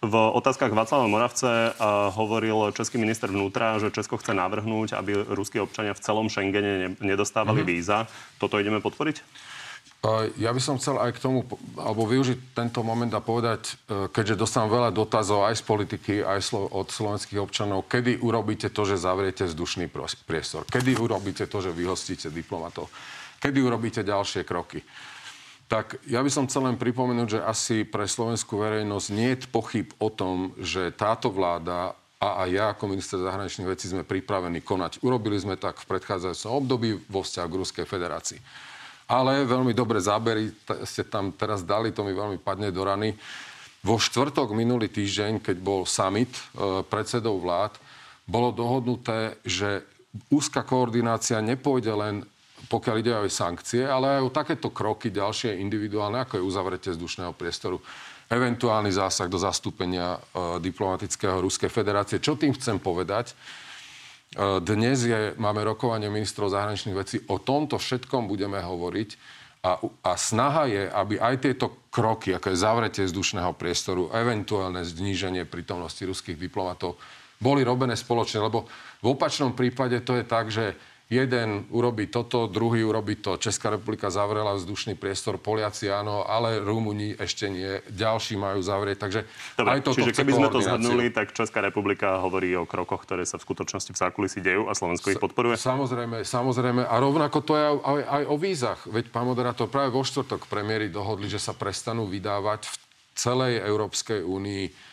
v 0.03 0.15
otázkach 0.19 0.75
Václava 0.75 1.07
Moravce 1.07 1.79
hovoril 2.19 2.75
český 2.75 2.99
minister 2.99 3.31
vnútra, 3.31 3.79
že 3.79 3.95
Česko 3.95 4.19
chce 4.19 4.35
navrhnúť, 4.35 4.99
aby 4.99 5.15
ruskí 5.15 5.63
občania 5.63 5.95
v 5.95 6.03
celom 6.03 6.27
Schengene 6.27 6.99
nedostávali 6.99 7.63
mm-hmm. 7.63 7.73
víza. 7.79 8.11
Toto 8.43 8.59
ideme 8.59 8.83
podporiť? 8.83 9.23
Ja 10.43 10.51
by 10.51 10.59
som 10.59 10.83
chcel 10.83 10.99
aj 10.99 11.15
k 11.15 11.23
tomu, 11.23 11.47
alebo 11.79 12.11
využiť 12.11 12.59
tento 12.59 12.83
moment 12.83 13.15
a 13.15 13.23
povedať, 13.23 13.79
e, 13.87 14.11
keďže 14.11 14.35
dostávam 14.35 14.75
veľa 14.75 14.91
dotazov 14.91 15.47
aj 15.47 15.55
z 15.55 15.63
politiky, 15.63 16.15
aj 16.27 16.51
od 16.75 16.91
slovenských 16.91 17.39
občanov, 17.39 17.87
kedy 17.87 18.19
urobíte 18.19 18.75
to, 18.75 18.83
že 18.83 18.99
zavriete 18.99 19.47
vzdušný 19.47 19.87
priestor? 20.27 20.67
Kedy 20.67 20.99
urobíte 20.99 21.47
to, 21.47 21.63
že 21.63 21.71
vyhostíte 21.71 22.35
diplomatov? 22.35 22.91
Kedy 23.39 23.63
urobíte 23.63 24.03
ďalšie 24.03 24.43
kroky? 24.43 24.83
Tak 25.73 25.97
ja 26.05 26.21
by 26.21 26.29
som 26.29 26.45
chcel 26.45 26.69
len 26.69 26.77
pripomenúť, 26.77 27.41
že 27.41 27.41
asi 27.41 27.89
pre 27.89 28.05
slovenskú 28.05 28.61
verejnosť 28.61 29.09
nie 29.17 29.33
je 29.33 29.49
pochyb 29.49 29.89
o 29.97 30.13
tom, 30.13 30.53
že 30.61 30.93
táto 30.93 31.33
vláda 31.33 31.97
a 32.21 32.45
aj 32.45 32.49
ja 32.53 32.65
ako 32.77 32.93
minister 32.93 33.17
zahraničných 33.17 33.73
vecí 33.73 33.89
sme 33.89 34.05
pripravení 34.05 34.61
konať. 34.61 35.01
Urobili 35.01 35.41
sme 35.41 35.57
tak 35.57 35.81
v 35.81 35.89
predchádzajúcom 35.97 36.53
období 36.53 37.01
vo 37.09 37.25
vzťahu 37.25 37.49
k 37.49 37.59
Ruskej 37.65 37.87
federácii. 37.89 38.37
Ale 39.09 39.49
veľmi 39.49 39.73
dobre 39.73 39.97
zábery 39.97 40.53
ste 40.85 41.09
tam 41.09 41.33
teraz 41.33 41.65
dali, 41.65 41.89
to 41.89 42.05
mi 42.05 42.13
veľmi 42.13 42.37
padne 42.37 42.69
do 42.69 42.85
rany. 42.85 43.17
Vo 43.81 43.97
štvrtok 43.97 44.53
minulý 44.53 44.93
týždeň, 44.93 45.41
keď 45.41 45.57
bol 45.57 45.89
summit 45.89 46.31
e, 46.31 46.85
predsedov 46.85 47.41
vlád, 47.41 47.81
bolo 48.29 48.53
dohodnuté, 48.53 49.41
že 49.43 49.83
úzka 50.29 50.63
koordinácia 50.63 51.41
nepôjde 51.41 51.93
len 51.97 52.15
pokiaľ 52.73 52.97
ide 53.05 53.13
aj 53.13 53.29
sankcie, 53.29 53.85
ale 53.85 54.17
aj 54.17 54.23
o 54.25 54.33
takéto 54.33 54.73
kroky 54.73 55.13
ďalšie 55.13 55.61
individuálne, 55.61 56.25
ako 56.25 56.41
je 56.41 56.49
uzavretie 56.49 56.97
vzdušného 56.97 57.37
priestoru, 57.37 57.77
eventuálny 58.33 58.89
zásah 58.89 59.29
do 59.29 59.37
zastúpenia 59.37 60.17
e, 60.17 60.19
diplomatického 60.65 61.45
Ruskej 61.45 61.69
federácie. 61.69 62.17
Čo 62.17 62.41
tým 62.41 62.57
chcem 62.57 62.81
povedať? 62.81 63.37
E, 64.33 64.65
dnes 64.65 65.05
je, 65.05 65.37
máme 65.37 65.61
rokovanie 65.61 66.09
ministrov 66.09 66.49
zahraničných 66.49 66.97
vecí. 66.97 67.21
O 67.29 67.37
tomto 67.37 67.77
všetkom 67.77 68.25
budeme 68.25 68.57
hovoriť. 68.57 69.11
A, 69.63 69.79
a 69.79 70.13
snaha 70.17 70.65
je, 70.67 70.89
aby 70.89 71.21
aj 71.21 71.45
tieto 71.45 71.87
kroky, 71.93 72.33
ako 72.35 72.51
je 72.51 72.57
zavretie 72.57 73.05
vzdušného 73.05 73.53
priestoru, 73.55 74.09
eventuálne 74.17 74.81
zníženie 74.81 75.45
prítomnosti 75.45 76.03
ruských 76.03 76.41
diplomatov, 76.41 76.97
boli 77.37 77.61
robené 77.63 77.95
spoločne. 77.95 78.43
Lebo 78.43 78.65
v 79.05 79.07
opačnom 79.13 79.53
prípade 79.53 80.01
to 80.03 80.17
je 80.17 80.25
tak, 80.25 80.49
že 80.49 80.73
jeden 81.13 81.69
urobí 81.69 82.09
toto, 82.09 82.49
druhý 82.49 82.81
urobí 82.89 83.21
to. 83.21 83.37
Česká 83.37 83.69
republika 83.69 84.09
zavrela 84.09 84.57
vzdušný 84.57 84.97
priestor, 84.97 85.37
Poliaci 85.37 85.93
áno, 85.93 86.25
ale 86.25 86.57
Rumúni 86.57 87.13
ešte 87.21 87.53
nie. 87.53 87.85
Ďalší 87.93 88.41
majú 88.41 88.65
zavrieť, 88.65 88.97
takže 88.97 89.21
Dobre, 89.61 89.77
aj 89.77 89.81
toto 89.85 90.01
Čiže 90.01 90.17
keby 90.17 90.33
sme 90.33 90.49
to 90.49 90.65
zhrnuli, 90.65 91.13
tak 91.13 91.37
Česká 91.37 91.61
republika 91.61 92.17
hovorí 92.25 92.57
o 92.57 92.65
krokoch, 92.65 93.05
ktoré 93.05 93.29
sa 93.29 93.37
v 93.37 93.45
skutočnosti 93.45 93.93
v 93.93 93.99
zákulisí 94.01 94.41
dejú 94.41 94.73
a 94.73 94.73
Slovensko 94.73 95.13
ich 95.13 95.21
podporuje? 95.21 95.61
Samozrejme, 95.61 96.25
samozrejme. 96.25 96.89
A 96.89 96.95
rovnako 96.97 97.39
to 97.45 97.53
je 97.61 97.65
aj, 97.69 97.77
aj, 97.77 98.03
aj 98.09 98.23
o 98.33 98.37
vízach. 98.41 98.81
Veď, 98.89 99.13
pán 99.13 99.29
moderátor, 99.29 99.69
práve 99.69 99.93
vo 99.93 100.01
štvrtok 100.01 100.49
premiéry 100.49 100.89
dohodli, 100.89 101.29
že 101.29 101.37
sa 101.37 101.53
prestanú 101.53 102.09
vydávať 102.09 102.73
v 102.73 102.75
celej 103.13 103.61
Európskej 103.61 104.25
únii 104.25 104.92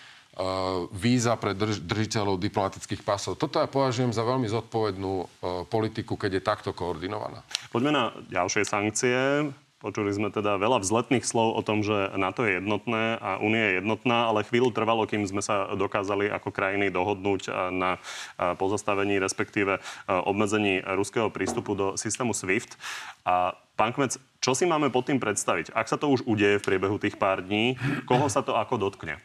víza 0.96 1.36
pre 1.36 1.52
drž- 1.52 1.84
držiteľov 1.84 2.40
diplomatických 2.40 3.04
pásov. 3.04 3.36
Toto 3.36 3.60
ja 3.60 3.68
považujem 3.68 4.16
za 4.16 4.24
veľmi 4.24 4.48
zodpovednú 4.48 5.14
uh, 5.20 5.28
politiku, 5.68 6.16
keď 6.16 6.40
je 6.40 6.48
takto 6.48 6.72
koordinovaná. 6.72 7.44
Poďme 7.76 7.92
na 7.92 8.04
ďalšie 8.32 8.64
sankcie. 8.64 9.52
Počuli 9.80 10.12
sme 10.12 10.28
teda 10.28 10.60
veľa 10.60 10.84
vzletných 10.84 11.24
slov 11.24 11.56
o 11.56 11.64
tom, 11.64 11.84
že 11.84 12.12
NATO 12.16 12.44
je 12.44 12.60
jednotné 12.60 13.16
a 13.16 13.40
Únia 13.40 13.72
je 13.72 13.74
jednotná, 13.80 14.28
ale 14.28 14.44
chvíľu 14.44 14.76
trvalo, 14.76 15.08
kým 15.08 15.24
sme 15.24 15.40
sa 15.40 15.72
dokázali 15.72 16.28
ako 16.28 16.52
krajiny 16.52 16.92
dohodnúť 16.92 17.42
uh, 17.48 17.72
na 17.72 17.96
pozastavení, 18.36 19.20
respektíve 19.20 19.80
obmedzení 20.08 20.84
ruského 20.84 21.32
prístupu 21.32 21.76
do 21.76 21.88
systému 22.00 22.32
SWIFT. 22.32 22.80
A 23.24 23.56
pán 23.80 23.96
Kmec, 23.96 24.20
čo 24.40 24.52
si 24.56 24.64
máme 24.64 24.92
pod 24.92 25.08
tým 25.08 25.20
predstaviť? 25.20 25.76
Ak 25.76 25.88
sa 25.88 26.00
to 26.00 26.12
už 26.12 26.24
udeje 26.28 26.60
v 26.60 26.68
priebehu 26.68 26.96
tých 26.96 27.20
pár 27.20 27.44
dní, 27.44 27.76
koho 28.08 28.28
sa 28.32 28.40
to 28.40 28.56
ako 28.56 28.80
dotkne? 28.80 29.20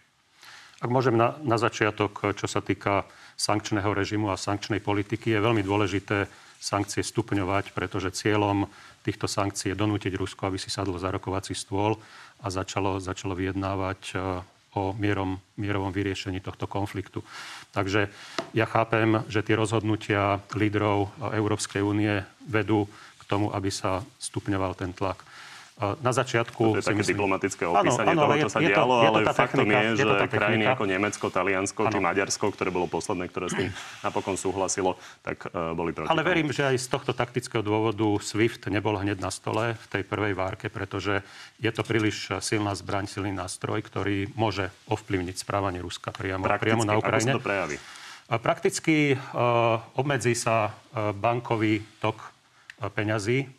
Ak 0.84 0.92
môžem 0.92 1.16
na, 1.16 1.32
na 1.40 1.56
začiatok, 1.56 2.36
čo 2.36 2.44
sa 2.44 2.60
týka 2.60 3.08
sankčného 3.40 3.88
režimu 3.88 4.28
a 4.28 4.36
sankčnej 4.36 4.84
politiky, 4.84 5.32
je 5.32 5.40
veľmi 5.40 5.64
dôležité 5.64 6.28
sankcie 6.60 7.00
stupňovať, 7.00 7.72
pretože 7.72 8.12
cieľom 8.12 8.68
týchto 9.00 9.24
sankcií 9.24 9.72
je 9.72 9.80
donútiť 9.80 10.12
Rusko, 10.12 10.44
aby 10.44 10.60
si 10.60 10.68
sadlo 10.68 11.00
za 11.00 11.08
rokovací 11.08 11.56
stôl 11.56 11.96
a 12.44 12.52
začalo, 12.52 13.00
začalo 13.00 13.32
vyjednávať 13.32 14.00
e, 14.12 14.14
o 14.76 14.92
mierom, 14.92 15.40
mierovom 15.56 15.88
vyriešení 15.88 16.44
tohto 16.44 16.68
konfliktu. 16.68 17.24
Takže 17.72 18.12
ja 18.52 18.68
chápem, 18.68 19.24
že 19.32 19.40
tie 19.40 19.56
rozhodnutia 19.56 20.44
lídrov 20.52 21.16
Európskej 21.32 21.80
únie 21.80 22.28
vedú 22.44 22.92
k 23.20 23.22
tomu, 23.24 23.48
aby 23.56 23.72
sa 23.72 24.04
stupňoval 24.20 24.76
ten 24.76 24.92
tlak. 24.92 25.24
Na 25.74 26.14
začiatku... 26.14 26.78
To 26.78 26.78
je 26.78 26.86
také 26.86 27.02
myslím... 27.02 27.18
diplomatické 27.18 27.66
opísanie 27.66 28.14
ano, 28.14 28.30
ano, 28.30 28.30
toho, 28.30 28.46
čo 28.46 28.50
sa 28.54 28.58
je, 28.62 28.70
dialo, 28.70 28.94
je 28.94 29.02
to, 29.02 29.02
je 29.02 29.10
to 29.10 29.10
ale 29.10 29.34
faktom 29.34 29.66
technika, 29.66 29.82
je, 29.82 29.90
že 29.98 30.04
je 30.06 30.30
krajiny 30.30 30.64
ako 30.70 30.84
Nemecko, 30.86 31.26
Taliansko 31.34 31.80
ano. 31.82 31.90
či 31.90 31.98
Maďarsko, 31.98 32.46
ktoré 32.54 32.70
bolo 32.70 32.86
posledné, 32.86 33.24
ktoré 33.26 33.46
s 33.50 33.54
tým 33.58 33.70
napokon 34.06 34.38
súhlasilo, 34.38 34.94
tak 35.26 35.50
uh, 35.50 35.74
boli 35.74 35.90
proti 35.90 36.14
Ale 36.14 36.22
tomu. 36.22 36.30
verím, 36.30 36.54
že 36.54 36.62
aj 36.70 36.78
z 36.78 36.86
tohto 36.94 37.10
taktického 37.10 37.66
dôvodu 37.66 38.06
SWIFT 38.06 38.70
nebol 38.70 38.94
hneď 38.94 39.18
na 39.18 39.34
stole 39.34 39.74
v 39.74 39.86
tej 39.90 40.06
prvej 40.06 40.38
várke, 40.38 40.70
pretože 40.70 41.26
je 41.58 41.70
to 41.74 41.82
príliš 41.82 42.30
silná 42.38 42.70
zbraň, 42.78 43.10
silný 43.10 43.34
nástroj, 43.34 43.82
ktorý 43.82 44.30
môže 44.38 44.70
ovplyvniť 44.86 45.42
správanie 45.42 45.82
Ruska 45.82 46.14
priamo, 46.14 46.46
priamo 46.54 46.86
na 46.86 47.02
Ukrajine. 47.02 47.34
Ako 47.34 47.42
sa 47.42 47.42
to 47.42 47.48
prejaví? 47.50 47.76
A 48.30 48.38
prakticky 48.38 49.18
uh, 49.18 49.82
obmedzí 49.98 50.38
sa 50.38 50.70
uh, 50.70 51.10
bankový 51.10 51.82
tok 51.98 52.22
uh, 52.22 52.86
peňazí 52.94 53.50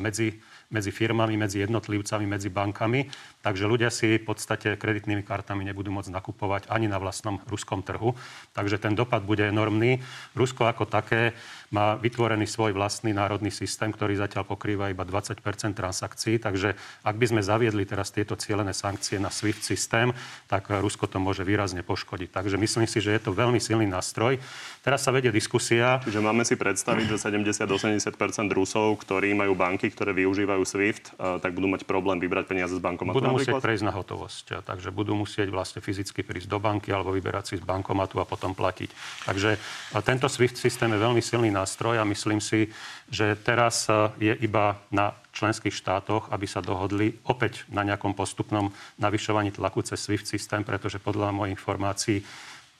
medzi 0.00 0.40
medzi 0.74 0.90
firmami, 0.90 1.38
medzi 1.38 1.62
jednotlivcami, 1.62 2.26
medzi 2.26 2.50
bankami. 2.50 3.06
Takže 3.46 3.70
ľudia 3.70 3.94
si 3.94 4.18
v 4.18 4.26
podstate 4.26 4.74
kreditnými 4.74 5.22
kartami 5.22 5.62
nebudú 5.62 5.94
môcť 5.94 6.10
nakupovať 6.10 6.66
ani 6.66 6.90
na 6.90 6.98
vlastnom 6.98 7.38
ruskom 7.46 7.86
trhu. 7.86 8.18
Takže 8.50 8.82
ten 8.82 8.98
dopad 8.98 9.22
bude 9.22 9.46
enormný. 9.46 10.02
Rusko 10.34 10.66
ako 10.66 10.90
také 10.90 11.38
má 11.74 11.98
vytvorený 11.98 12.46
svoj 12.46 12.70
vlastný 12.70 13.10
národný 13.10 13.50
systém, 13.50 13.90
ktorý 13.90 14.14
zatiaľ 14.14 14.46
pokrýva 14.46 14.94
iba 14.94 15.02
20% 15.02 15.42
transakcií. 15.74 16.38
Takže 16.38 16.78
ak 17.02 17.16
by 17.18 17.26
sme 17.34 17.42
zaviedli 17.42 17.82
teraz 17.82 18.14
tieto 18.14 18.38
cieľené 18.38 18.70
sankcie 18.70 19.18
na 19.18 19.34
SWIFT 19.34 19.66
systém, 19.66 20.14
tak 20.46 20.70
Rusko 20.70 21.10
to 21.10 21.18
môže 21.18 21.42
výrazne 21.42 21.82
poškodiť. 21.82 22.30
Takže 22.30 22.54
myslím 22.54 22.86
si, 22.86 23.02
že 23.02 23.10
je 23.10 23.20
to 23.26 23.34
veľmi 23.34 23.58
silný 23.58 23.90
nástroj. 23.90 24.38
Teraz 24.86 25.02
sa 25.02 25.10
vedie 25.10 25.34
diskusia. 25.34 25.98
Čiže 26.06 26.22
máme 26.22 26.46
si 26.46 26.54
predstaviť, 26.54 27.10
že 27.10 27.16
70-80% 27.18 28.14
Rusov, 28.54 28.94
ktorí 29.02 29.34
majú 29.34 29.58
banky, 29.58 29.90
ktoré 29.90 30.14
využívajú 30.14 30.62
SWIFT, 30.62 31.18
tak 31.42 31.50
budú 31.56 31.66
mať 31.66 31.82
problém 31.88 32.22
vybrať 32.22 32.54
peniaze 32.54 32.76
z 32.76 32.84
bankomatu. 32.84 33.18
Budú 33.18 33.34
musieť 33.34 33.58
prejsť 33.58 33.82
na 33.82 33.90
hotovosť. 33.96 34.62
Takže 34.62 34.94
budú 34.94 35.18
musieť 35.18 35.50
vlastne 35.50 35.82
fyzicky 35.82 36.22
prísť 36.22 36.46
do 36.46 36.62
banky 36.62 36.94
alebo 36.94 37.10
vyberať 37.10 37.44
si 37.50 37.54
z 37.58 37.64
bankomatu 37.66 38.20
a 38.20 38.28
potom 38.28 38.52
platiť. 38.52 38.92
Takže 39.26 39.56
tento 40.04 40.28
SWIFT 40.28 40.60
systém 40.60 40.92
je 40.92 41.00
veľmi 41.00 41.24
silný 41.24 41.48
nástroj 41.48 41.62
a 41.64 42.04
myslím 42.04 42.38
si, 42.38 42.68
že 43.08 43.34
teraz 43.40 43.88
je 44.20 44.36
iba 44.44 44.78
na 44.92 45.16
členských 45.34 45.74
štátoch, 45.74 46.30
aby 46.30 46.46
sa 46.46 46.62
dohodli 46.62 47.18
opäť 47.26 47.66
na 47.72 47.82
nejakom 47.82 48.14
postupnom 48.14 48.70
navyšovaní 49.00 49.50
tlaku 49.50 49.82
cez 49.82 49.98
SWIFT 50.04 50.30
systém, 50.30 50.62
pretože 50.62 51.02
podľa 51.02 51.34
mojich 51.34 51.58
informácií 51.58 52.22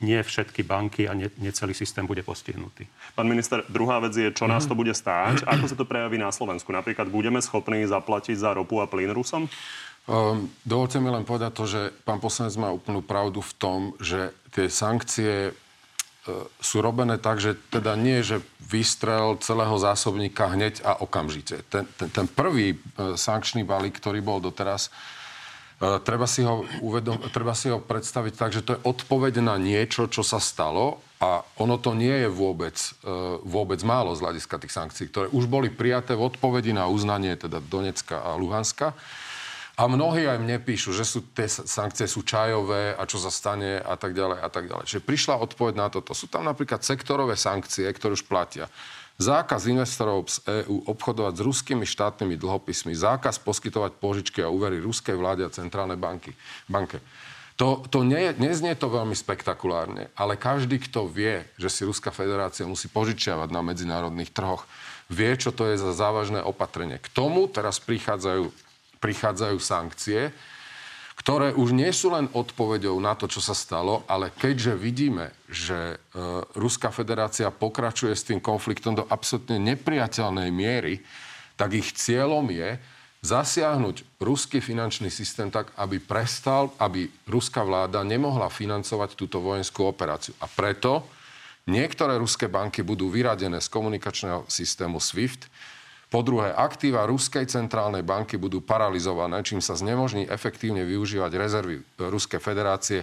nie 0.03 0.19
všetky 0.19 0.67
banky 0.67 1.07
a 1.07 1.15
nie, 1.15 1.31
nie 1.39 1.55
celý 1.55 1.73
systém 1.73 2.05
bude 2.05 2.21
postihnutý. 2.27 2.85
Pán 3.15 3.31
minister, 3.31 3.63
druhá 3.71 4.03
vec 4.03 4.13
je, 4.13 4.29
čo 4.35 4.51
nás 4.51 4.67
to 4.67 4.75
bude 4.75 4.91
stáť. 4.91 5.45
Ako 5.55 5.71
sa 5.71 5.77
to 5.79 5.87
prejaví 5.87 6.19
na 6.19 6.35
Slovensku? 6.35 6.75
Napríklad 6.75 7.09
budeme 7.09 7.39
schopní 7.39 7.87
zaplatiť 7.87 8.37
za 8.37 8.51
ropu 8.53 8.83
a 8.83 8.91
plyn 8.91 9.15
Rusom? 9.15 9.47
Um, 10.05 10.53
dovolte 10.69 11.01
mi 11.01 11.09
len 11.09 11.25
povedať 11.25 11.53
to, 11.57 11.65
že 11.65 11.81
pán 12.05 12.21
poslanec 12.21 12.53
má 12.61 12.69
úplnú 12.69 13.01
pravdu 13.01 13.41
v 13.41 13.53
tom, 13.57 13.81
že 14.03 14.37
tie 14.53 14.69
sankcie 14.69 15.57
sú 16.61 16.81
robené 16.81 17.21
tak, 17.21 17.37
že 17.37 17.53
teda 17.69 18.01
nie, 18.01 18.25
že 18.25 18.41
vystrel 18.65 19.37
celého 19.45 19.77
zásobníka 19.77 20.49
hneď 20.49 20.81
a 20.81 20.97
okamžite. 21.05 21.61
Ten, 21.69 21.85
ten, 22.01 22.09
ten 22.09 22.27
prvý 22.27 22.77
uh, 22.77 23.13
sankčný 23.15 23.61
balík, 23.61 24.01
ktorý 24.01 24.25
bol 24.25 24.41
doteraz, 24.41 24.89
uh, 24.89 26.01
treba, 26.01 26.25
si 26.25 26.41
ho 26.41 26.65
uvedom, 26.81 27.21
treba 27.29 27.53
si 27.53 27.69
ho 27.69 27.77
predstaviť 27.77 28.33
tak, 28.41 28.51
že 28.57 28.65
to 28.65 28.73
je 28.77 28.85
odpoveď 28.89 29.45
na 29.45 29.61
niečo, 29.61 30.09
čo 30.09 30.25
sa 30.25 30.41
stalo 30.41 31.05
a 31.21 31.45
ono 31.61 31.77
to 31.81 31.97
nie 31.97 32.27
je 32.27 32.29
vôbec, 32.29 32.77
vôbec 33.49 33.81
málo 33.81 34.13
z 34.13 34.29
hľadiska 34.29 34.61
tých 34.61 34.77
sankcií, 34.77 35.09
ktoré 35.09 35.27
už 35.33 35.49
boli 35.49 35.73
prijaté 35.73 36.13
v 36.13 36.29
odpovedi 36.29 36.77
na 36.77 36.85
uznanie 36.85 37.33
teda 37.33 37.65
Donecka 37.65 38.21
a 38.21 38.37
Luhanska. 38.37 38.93
A 39.75 39.91
mnohí 39.91 40.23
aj 40.23 40.39
mne 40.39 40.63
píšu, 40.63 40.95
že 40.95 41.03
sú, 41.03 41.27
tie 41.35 41.51
sankcie 41.51 42.07
sú 42.07 42.23
čajové 42.23 42.95
a 42.95 43.03
čo 43.11 43.19
sa 43.19 43.35
stane 43.35 43.83
a 43.83 43.99
tak 43.99 44.15
ďalej 44.15 44.39
a 44.39 44.49
tak 44.49 44.71
ďalej. 44.71 44.87
Čiže 44.87 45.03
prišla 45.03 45.43
odpoveď 45.43 45.75
na 45.75 45.91
toto. 45.91 46.15
Sú 46.15 46.31
tam 46.31 46.47
napríklad 46.47 46.87
sektorové 46.87 47.35
sankcie, 47.35 47.91
ktoré 47.91 48.15
už 48.15 48.23
platia. 48.31 48.71
Zákaz 49.19 49.67
investorov 49.67 50.31
z 50.31 50.67
EÚ 50.67 50.91
obchodovať 50.91 51.39
s 51.39 51.43
ruskými 51.47 51.87
štátnymi 51.87 52.35
dlhopismi, 52.39 52.95
zákaz 52.95 53.43
poskytovať 53.43 53.99
požičky 53.99 54.43
a 54.43 54.51
úvery 54.51 54.79
ruskej 54.79 55.15
vláde 55.19 55.47
a 55.47 55.55
centrálnej 55.55 55.99
banky, 55.99 56.35
banke. 56.67 57.03
To, 57.55 57.87
to 57.87 58.03
nie, 58.03 58.35
neznie 58.43 58.75
to 58.75 58.91
veľmi 58.91 59.15
spektakulárne, 59.15 60.11
ale 60.19 60.35
každý, 60.35 60.83
kto 60.83 61.07
vie, 61.07 61.47
že 61.55 61.71
si 61.71 61.87
Ruská 61.87 62.11
federácia 62.11 62.67
musí 62.67 62.91
požičiavať 62.91 63.55
na 63.55 63.63
medzinárodných 63.63 64.35
trhoch, 64.35 64.67
vie, 65.07 65.31
čo 65.39 65.55
to 65.55 65.71
je 65.71 65.79
za 65.79 65.95
závažné 65.95 66.43
opatrenie. 66.43 66.99
K 66.99 67.07
tomu 67.15 67.47
teraz 67.47 67.79
prichádzajú 67.79 68.51
prichádzajú 69.05 69.59
sankcie, 69.61 70.33
ktoré 71.21 71.53
už 71.53 71.77
nie 71.77 71.93
sú 71.93 72.11
len 72.11 72.27
odpoveďou 72.33 72.97
na 72.99 73.13
to, 73.15 73.29
čo 73.29 73.45
sa 73.45 73.53
stalo, 73.53 74.03
ale 74.09 74.33
keďže 74.33 74.75
vidíme, 74.75 75.31
že 75.47 75.95
e, 75.95 75.97
Ruská 76.59 76.91
federácia 76.91 77.53
pokračuje 77.55 78.17
s 78.17 78.27
tým 78.27 78.41
konfliktom 78.43 78.99
do 78.99 79.05
absolútne 79.07 79.61
nepriateľnej 79.63 80.51
miery, 80.51 81.05
tak 81.55 81.77
ich 81.77 81.95
cieľom 81.95 82.51
je 82.51 82.81
zasiahnuť 83.25 84.21
ruský 84.21 84.61
finančný 84.61 85.09
systém 85.09 85.49
tak, 85.49 85.73
aby 85.81 85.97
prestal, 85.97 86.75
aby 86.77 87.09
ruská 87.25 87.65
vláda 87.65 88.05
nemohla 88.05 88.53
financovať 88.53 89.17
túto 89.17 89.41
vojenskú 89.41 89.89
operáciu. 89.89 90.37
A 90.43 90.51
preto 90.51 91.09
niektoré 91.65 92.21
ruské 92.21 92.53
banky 92.53 92.85
budú 92.85 93.09
vyradené 93.09 93.65
z 93.65 93.73
komunikačného 93.73 94.45
systému 94.51 95.01
SWIFT, 95.01 95.49
po 96.15 96.23
druhé, 96.23 96.55
aktíva 96.55 97.11
Ruskej 97.11 97.51
centrálnej 97.51 98.07
banky 98.07 98.39
budú 98.39 98.63
paralizované, 98.63 99.43
čím 99.43 99.59
sa 99.59 99.75
znemožní 99.75 100.31
efektívne 100.31 100.87
využívať 100.87 101.33
rezervy 101.35 101.83
Ruskej 101.99 102.39
federácie 102.39 103.03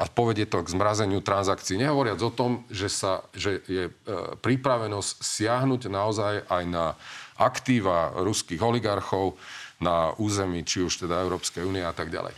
a 0.00 0.08
povedie 0.08 0.48
to 0.48 0.64
k 0.64 0.72
zmrazeniu 0.72 1.20
transakcií. 1.20 1.76
Nehovoriac 1.76 2.16
o 2.24 2.32
tom, 2.32 2.64
že, 2.72 2.88
sa, 2.88 3.20
že 3.36 3.60
je 3.68 3.90
e, 3.90 3.92
pripravenosť 4.40 5.20
siahnuť 5.20 5.92
naozaj 5.92 6.48
aj 6.48 6.64
na 6.64 6.96
aktíva 7.36 8.16
ruských 8.16 8.64
oligarchov 8.64 9.36
na 9.84 10.16
území, 10.16 10.64
či 10.64 10.80
už 10.80 11.04
teda 11.04 11.20
Európskej 11.20 11.68
únie 11.68 11.84
a 11.84 11.92
tak 11.92 12.08
ďalej. 12.08 12.32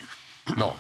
No, 0.59 0.75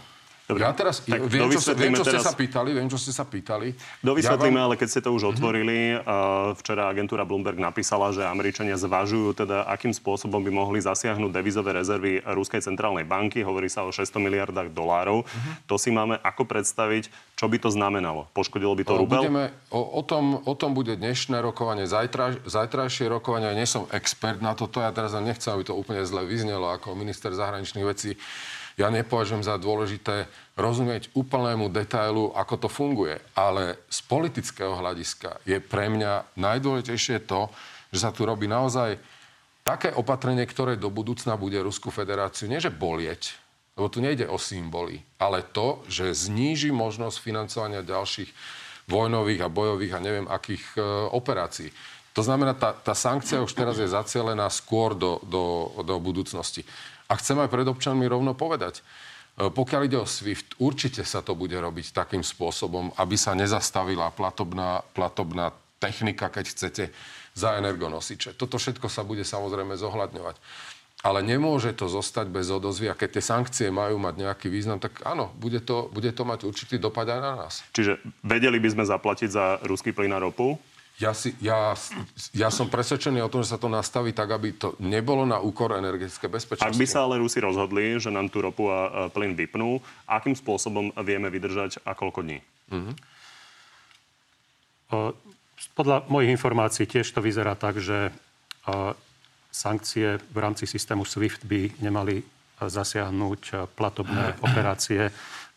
Dobre. 0.50 0.62
Ja 0.66 0.72
teraz 0.74 1.00
tak 1.00 1.22
viem, 1.30 1.48
čo, 1.54 1.72
viem, 1.78 1.94
čo 1.94 2.04
ste 2.04 2.18
teraz... 2.18 2.26
sa 2.26 2.34
pýtali, 2.34 2.70
viem, 2.74 2.88
čo 2.90 2.98
ste 2.98 3.12
sa 3.14 3.24
pýtali. 3.24 3.68
Dovysvetlíme, 4.02 4.58
ja 4.58 4.62
vám... 4.62 4.66
ale 4.70 4.74
keď 4.74 4.88
ste 4.90 5.00
to 5.00 5.10
už 5.14 5.36
otvorili, 5.36 5.94
uh, 5.94 6.52
včera 6.58 6.90
agentúra 6.90 7.22
Bloomberg 7.22 7.62
napísala, 7.62 8.10
že 8.10 8.26
Američania 8.26 8.74
zvažujú 8.74 9.38
teda, 9.46 9.70
akým 9.70 9.94
spôsobom 9.94 10.42
by 10.42 10.50
mohli 10.50 10.82
zasiahnuť 10.82 11.30
devizové 11.30 11.70
rezervy 11.78 12.18
Ruskej 12.26 12.66
centrálnej 12.66 13.06
banky. 13.06 13.46
Hovorí 13.46 13.70
sa 13.70 13.86
o 13.86 13.94
600 13.94 14.18
miliardách 14.18 14.74
dolárov. 14.74 15.22
Uh-huh. 15.22 15.52
To 15.70 15.78
si 15.78 15.94
máme 15.94 16.18
ako 16.20 16.44
predstaviť, 16.44 17.08
čo 17.38 17.48
by 17.48 17.56
to 17.56 17.72
znamenalo? 17.72 18.28
Poškodilo 18.36 18.76
by 18.76 18.84
to 18.84 18.94
rubel? 19.00 19.22
Budeme, 19.24 19.54
o, 19.72 19.80
o, 19.80 20.02
tom, 20.04 20.44
o 20.44 20.54
tom 20.58 20.76
bude 20.76 20.98
dnešné 20.98 21.40
rokovanie, 21.40 21.88
zajtra, 21.88 22.44
zajtrajšie 22.44 23.08
rokovanie. 23.08 23.48
Ja 23.48 23.56
nie 23.56 23.64
som 23.64 23.88
expert 23.94 24.44
na 24.44 24.52
toto, 24.52 24.84
ja 24.84 24.92
teraz 24.92 25.16
nechcem, 25.16 25.56
aby 25.56 25.64
to 25.64 25.72
úplne 25.72 26.04
zle 26.04 26.26
vyznelo 26.28 26.68
ako 26.68 26.92
minister 26.92 27.32
zahraničných 27.32 27.86
vecí 27.86 28.20
ja 28.78 28.92
nepovažujem 28.92 29.42
za 29.42 29.58
dôležité 29.58 30.30
rozumieť 30.54 31.10
úplnému 31.16 31.72
detailu, 31.72 32.30
ako 32.36 32.54
to 32.66 32.68
funguje. 32.68 33.18
Ale 33.34 33.80
z 33.88 33.98
politického 34.06 34.76
hľadiska 34.76 35.42
je 35.48 35.58
pre 35.58 35.88
mňa 35.88 36.36
najdôležitejšie 36.36 37.24
to, 37.24 37.50
že 37.90 37.98
sa 38.04 38.14
tu 38.14 38.22
robí 38.28 38.46
naozaj 38.46 39.00
také 39.66 39.90
opatrenie, 39.94 40.46
ktoré 40.46 40.78
do 40.78 40.90
budúcna 40.90 41.34
bude 41.34 41.58
Ruskú 41.58 41.90
federáciu 41.90 42.46
nie 42.46 42.62
že 42.62 42.70
bolieť, 42.72 43.34
lebo 43.78 43.88
tu 43.88 44.02
nejde 44.02 44.26
o 44.28 44.36
symboly, 44.36 45.00
ale 45.16 45.46
to, 45.46 45.80
že 45.88 46.12
zníži 46.28 46.74
možnosť 46.74 47.16
financovania 47.22 47.86
ďalších 47.86 48.30
vojnových 48.90 49.46
a 49.46 49.52
bojových 49.52 49.92
a 49.94 50.02
neviem 50.02 50.26
akých 50.26 50.64
e, 50.74 50.80
operácií. 51.14 51.70
To 52.10 52.26
znamená, 52.26 52.58
tá, 52.58 52.74
tá 52.74 52.90
sankcia 52.90 53.38
už 53.38 53.54
teraz 53.54 53.78
je 53.78 53.86
zacielená 53.86 54.50
skôr 54.50 54.98
do, 54.98 55.22
do, 55.22 55.70
do 55.86 55.94
budúcnosti. 56.02 56.66
A 57.10 57.18
chcem 57.18 57.34
aj 57.42 57.50
pred 57.50 57.66
občanmi 57.66 58.06
rovno 58.06 58.38
povedať, 58.38 58.80
e, 58.80 59.50
pokiaľ 59.50 59.80
ide 59.90 59.98
o 59.98 60.06
SWIFT, 60.06 60.62
určite 60.62 61.02
sa 61.02 61.26
to 61.26 61.34
bude 61.34 61.58
robiť 61.58 61.90
takým 61.90 62.22
spôsobom, 62.22 62.94
aby 62.94 63.18
sa 63.18 63.34
nezastavila 63.34 64.14
platobná, 64.14 64.86
platobná 64.94 65.50
technika, 65.82 66.30
keď 66.30 66.44
chcete, 66.54 66.84
za 67.34 67.58
energonosiče. 67.58 68.34
Toto 68.34 68.58
všetko 68.58 68.86
sa 68.90 69.06
bude 69.06 69.22
samozrejme 69.22 69.74
zohľadňovať. 69.78 70.36
Ale 71.00 71.24
nemôže 71.24 71.72
to 71.72 71.88
zostať 71.88 72.28
bez 72.28 72.52
odozvy 72.52 72.92
a 72.92 72.98
keď 72.98 73.16
tie 73.16 73.24
sankcie 73.24 73.66
majú 73.72 73.96
mať 73.96 74.20
nejaký 74.20 74.52
význam, 74.52 74.76
tak 74.76 75.00
áno, 75.00 75.32
bude 75.40 75.64
to, 75.64 75.88
bude 75.88 76.12
to 76.12 76.28
mať 76.28 76.44
určitý 76.44 76.76
dopad 76.76 77.08
aj 77.08 77.20
na 77.24 77.32
nás. 77.40 77.64
Čiže 77.72 78.04
vedeli 78.20 78.60
by 78.60 78.68
sme 78.68 78.84
zaplatiť 78.84 79.30
za 79.32 79.44
ruský 79.64 79.96
plyn 79.96 80.12
a 80.12 80.20
ropu? 80.20 80.60
Ja, 81.00 81.16
si, 81.16 81.32
ja, 81.40 81.72
ja 82.36 82.52
som 82.52 82.68
presvedčený 82.68 83.24
o 83.24 83.32
tom, 83.32 83.40
že 83.40 83.56
sa 83.56 83.58
to 83.58 83.72
nastaví 83.72 84.12
tak, 84.12 84.36
aby 84.36 84.52
to 84.52 84.76
nebolo 84.84 85.24
na 85.24 85.40
úkor 85.40 85.72
energetické 85.72 86.28
bezpečnosti. 86.28 86.68
Ak 86.68 86.76
by 86.76 86.84
sa 86.84 87.08
ale 87.08 87.16
Rusi 87.16 87.40
rozhodli, 87.40 87.96
že 87.96 88.12
nám 88.12 88.28
tú 88.28 88.44
ropu 88.44 88.68
a 88.68 89.08
plyn 89.08 89.32
vypnú, 89.32 89.80
akým 90.04 90.36
spôsobom 90.36 90.92
vieme 91.00 91.32
vydržať 91.32 91.80
a 91.88 91.96
koľko 91.96 92.20
dní? 92.20 92.38
Mm-hmm. 92.68 92.94
Podľa 95.72 96.04
mojich 96.12 96.36
informácií 96.36 96.84
tiež 96.84 97.08
to 97.08 97.24
vyzerá 97.24 97.56
tak, 97.56 97.80
že 97.80 98.12
sankcie 99.48 100.20
v 100.20 100.36
rámci 100.36 100.68
systému 100.68 101.08
SWIFT 101.08 101.48
by 101.48 101.80
nemali 101.80 102.20
zasiahnuť 102.60 103.72
platobné 103.72 104.36
operácie 104.46 105.08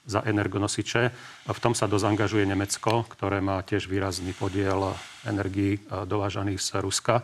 za 0.03 0.19
energonosiče. 0.23 1.01
V 1.47 1.59
tom 1.63 1.71
sa 1.71 1.87
dozangažuje 1.87 2.43
Nemecko, 2.43 3.07
ktoré 3.07 3.39
má 3.39 3.63
tiež 3.63 3.87
výrazný 3.87 4.35
podiel 4.35 4.95
energií 5.23 5.79
e, 5.79 6.03
dovážaných 6.03 6.59
z 6.59 6.69
Ruska. 6.83 7.23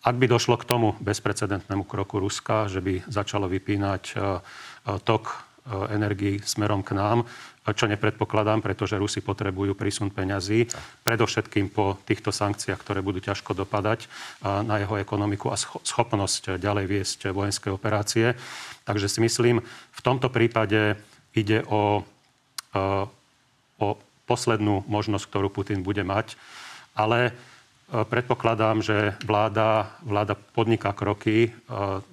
Ak 0.00 0.16
by 0.16 0.26
došlo 0.32 0.56
k 0.56 0.64
tomu 0.64 0.96
bezprecedentnému 1.04 1.84
kroku 1.84 2.16
Ruska, 2.16 2.72
že 2.72 2.80
by 2.80 3.04
začalo 3.04 3.52
vypínať 3.52 4.04
e, 4.08 4.12
e, 4.16 4.20
tok 5.04 5.48
energii 5.70 6.40
smerom 6.42 6.82
k 6.82 6.96
nám, 6.96 7.28
čo 7.62 7.86
nepredpokladám, 7.86 8.64
pretože 8.64 8.98
Rusi 8.98 9.20
potrebujú 9.22 9.76
prísun 9.76 10.10
peňazí, 10.10 10.66
predovšetkým 11.04 11.70
po 11.70 12.00
týchto 12.02 12.32
sankciách, 12.32 12.80
ktoré 12.80 13.04
budú 13.04 13.22
ťažko 13.22 13.54
dopadať 13.54 14.08
na 14.42 14.80
jeho 14.82 14.98
ekonomiku 14.98 15.52
a 15.52 15.60
schopnosť 15.60 16.58
ďalej 16.58 16.86
viesť 16.90 17.18
vojenské 17.30 17.68
operácie. 17.70 18.34
Takže 18.88 19.06
si 19.06 19.20
myslím, 19.22 19.62
v 19.68 20.00
tomto 20.02 20.32
prípade 20.32 20.98
ide 21.36 21.62
o, 21.66 22.02
o 23.78 23.88
poslednú 24.26 24.86
možnosť, 24.86 25.24
ktorú 25.26 25.48
Putin 25.50 25.82
bude 25.82 26.02
mať. 26.06 26.38
Ale 26.94 27.34
Predpokladám, 27.90 28.86
že 28.86 29.18
vláda, 29.26 29.98
vláda 30.06 30.38
podniká 30.38 30.94
kroky 30.94 31.50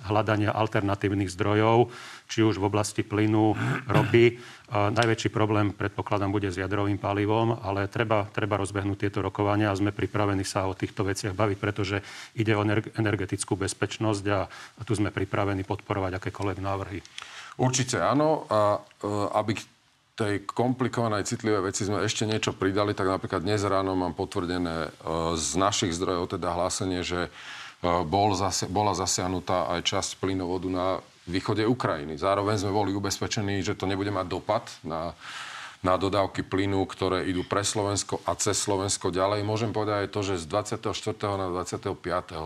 hľadania 0.09 0.49
alternatívnych 0.49 1.29
zdrojov, 1.29 1.93
či 2.25 2.41
už 2.41 2.57
v 2.57 2.65
oblasti 2.65 3.05
plynu, 3.05 3.53
ropy. 3.85 4.41
Najväčší 4.73 5.29
problém, 5.29 5.77
predpokladám, 5.77 6.33
bude 6.33 6.49
s 6.49 6.57
jadrovým 6.57 6.97
palivom, 6.97 7.61
ale 7.61 7.85
treba, 7.85 8.25
treba 8.33 8.57
rozbehnúť 8.57 9.05
tieto 9.05 9.21
rokovania 9.21 9.69
a 9.69 9.77
sme 9.77 9.93
pripravení 9.93 10.41
sa 10.41 10.65
o 10.65 10.73
týchto 10.73 11.05
veciach 11.05 11.37
baviť, 11.37 11.57
pretože 11.61 12.01
ide 12.33 12.57
o 12.57 12.65
energetickú 12.97 13.53
bezpečnosť 13.53 14.25
a, 14.33 14.49
a 14.49 14.81
tu 14.81 14.97
sme 14.97 15.13
pripravení 15.13 15.61
podporovať 15.61 16.17
akékoľvek 16.17 16.57
návrhy. 16.57 16.99
Určite 17.57 17.97
áno. 17.97 18.45
A 18.47 18.77
e, 18.77 19.09
aby 19.33 19.57
tej 20.17 20.49
komplikovanej, 20.49 21.29
citlivej 21.29 21.61
veci 21.61 21.85
sme 21.85 22.01
ešte 22.01 22.25
niečo 22.25 22.57
pridali, 22.57 22.97
tak 22.97 23.05
napríklad 23.05 23.45
dnes 23.45 23.61
ráno 23.61 23.93
mám 23.93 24.17
potvrdené 24.17 24.89
e, 24.89 24.89
z 25.37 25.49
našich 25.61 25.93
zdrojov 25.93 26.33
teda 26.33 26.57
hlásenie, 26.57 27.05
že 27.05 27.29
e, 27.29 27.29
bol 28.01 28.33
zase, 28.33 28.65
bola 28.65 28.97
zasiahnutá 28.97 29.69
aj 29.77 29.85
časť 29.85 30.09
plynovodu 30.17 30.67
na 30.73 30.87
východe 31.29 31.61
Ukrajiny. 31.69 32.17
Zároveň 32.17 32.57
sme 32.57 32.73
boli 32.73 32.97
ubezpečení, 32.97 33.61
že 33.61 33.77
to 33.77 33.85
nebude 33.85 34.09
mať 34.09 34.25
dopad 34.25 34.65
na, 34.81 35.13
na 35.85 36.01
dodávky 36.01 36.41
plynu, 36.41 36.81
ktoré 36.89 37.29
idú 37.29 37.45
pre 37.45 37.61
Slovensko 37.61 38.17
a 38.25 38.33
cez 38.41 38.57
Slovensko 38.57 39.13
ďalej. 39.13 39.45
Môžem 39.45 39.69
povedať 39.69 40.07
aj 40.07 40.09
to, 40.09 40.19
že 40.25 40.41
z 40.41 40.45
24. 40.81 41.37
na 41.37 41.47
25. 41.53 41.93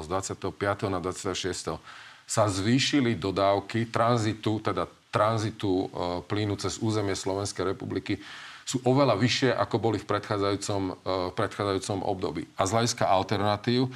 z 0.03 0.07
25. 0.11 0.91
na 0.91 0.99
26. 0.99 1.79
sa 2.27 2.43
zvýšili 2.51 3.15
dodávky 3.15 3.87
tranzitu, 3.87 4.59
teda 4.59 4.91
tranzitu 5.11 5.85
e, 5.85 5.85
plynu 6.25 6.55
cez 6.57 6.79
územie 6.79 7.13
Slovenskej 7.13 7.75
republiky 7.75 8.17
sú 8.63 8.79
oveľa 8.87 9.19
vyššie, 9.19 9.51
ako 9.51 9.75
boli 9.77 9.99
v 9.99 10.07
predchádzajúcom, 10.07 10.81
e, 10.87 10.93
v 11.29 11.33
predchádzajúcom 11.35 11.99
období. 12.07 12.47
A 12.55 12.63
z 12.63 12.73
hľadiska 12.73 13.05
alternatív, 13.05 13.91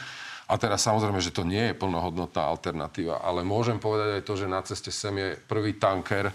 a 0.46 0.54
teraz 0.62 0.86
samozrejme, 0.86 1.18
že 1.24 1.34
to 1.34 1.42
nie 1.42 1.74
je 1.74 1.80
plnohodnotná 1.80 2.46
alternatíva, 2.46 3.24
ale 3.24 3.42
môžem 3.42 3.82
povedať 3.82 4.22
aj 4.22 4.24
to, 4.30 4.34
že 4.38 4.46
na 4.52 4.62
ceste 4.62 4.92
sem 4.94 5.16
je 5.18 5.30
prvý 5.50 5.74
tanker 5.82 6.30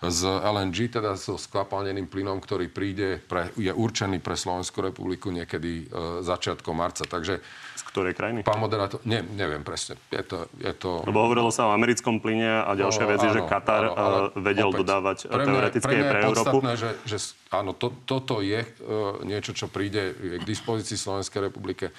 z 0.00 0.20
LNG, 0.24 0.96
teda 0.96 1.12
so 1.20 1.36
skvapalneným 1.36 2.08
plynom, 2.08 2.40
ktorý 2.40 2.72
príde, 2.72 3.20
pre, 3.20 3.52
je 3.60 3.68
určený 3.68 4.24
pre 4.24 4.32
Slovenskú 4.32 4.80
republiku 4.80 5.28
niekedy 5.28 5.84
e, 5.84 6.24
začiatkom 6.24 6.72
marca. 6.72 7.04
Takže 7.04 7.44
z 7.76 7.82
ktorej 7.84 8.16
krajiny? 8.16 8.40
Pán 8.40 8.64
moderátor, 8.64 9.04
ne, 9.04 9.20
neviem 9.20 9.60
presne. 9.60 10.00
Je 10.08 10.24
to, 10.24 10.48
je 10.56 10.72
to... 10.72 11.04
Lebo 11.04 11.28
hovorilo 11.28 11.52
sa 11.52 11.68
o 11.68 11.76
americkom 11.76 12.16
plyne 12.24 12.64
a 12.64 12.72
ďalšie 12.72 13.04
veci, 13.12 13.28
že 13.28 13.44
Katar 13.44 13.92
áno, 13.92 13.92
ale 13.92 14.18
vedel 14.40 14.72
opäť, 14.72 14.80
dodávať 14.80 15.18
pre 15.28 15.44
mňa, 15.44 15.52
teoreticky 15.52 15.94
pre, 16.00 16.08
pre 16.08 16.18
Európu. 16.24 16.56
Že, 16.64 16.90
že 17.04 17.16
áno, 17.52 17.76
to, 17.76 17.92
toto 18.08 18.40
je 18.40 18.64
uh, 18.64 19.20
niečo, 19.28 19.52
čo 19.52 19.68
príde 19.68 20.16
k 20.16 20.44
dispozícii 20.48 20.96
Slovenskej 20.96 21.52
republike 21.52 21.92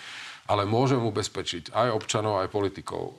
ale 0.51 0.67
môžem 0.67 0.99
ubezpečiť 0.99 1.71
aj 1.71 1.95
občanov, 1.95 2.43
aj 2.43 2.51
politikov 2.51 3.03
e, 3.07 3.13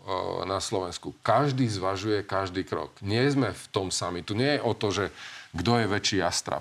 na 0.45 0.61
Slovensku. 0.61 1.17
Každý 1.25 1.65
zvažuje 1.65 2.29
každý 2.29 2.61
krok. 2.61 2.93
Nie 3.01 3.25
sme 3.33 3.57
v 3.57 3.65
tom 3.73 3.89
sami. 3.89 4.21
Tu 4.21 4.37
nie 4.37 4.61
je 4.61 4.61
o 4.61 4.77
to, 4.77 4.93
že 4.93 5.09
kto 5.57 5.81
je 5.81 5.87
väčší 5.89 6.17
jastrab. 6.21 6.61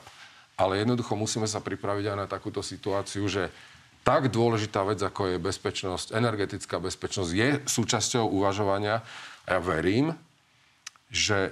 Ale 0.56 0.80
jednoducho 0.80 1.20
musíme 1.20 1.44
sa 1.44 1.60
pripraviť 1.60 2.16
aj 2.16 2.18
na 2.24 2.28
takúto 2.32 2.64
situáciu, 2.64 3.28
že 3.28 3.52
tak 4.08 4.32
dôležitá 4.32 4.88
vec, 4.88 5.04
ako 5.04 5.36
je 5.36 5.44
bezpečnosť, 5.44 6.16
energetická 6.16 6.80
bezpečnosť, 6.80 7.32
je 7.36 7.50
súčasťou 7.68 8.32
uvažovania. 8.32 9.04
A 9.44 9.58
ja 9.58 9.60
verím, 9.60 10.16
že 11.12 11.52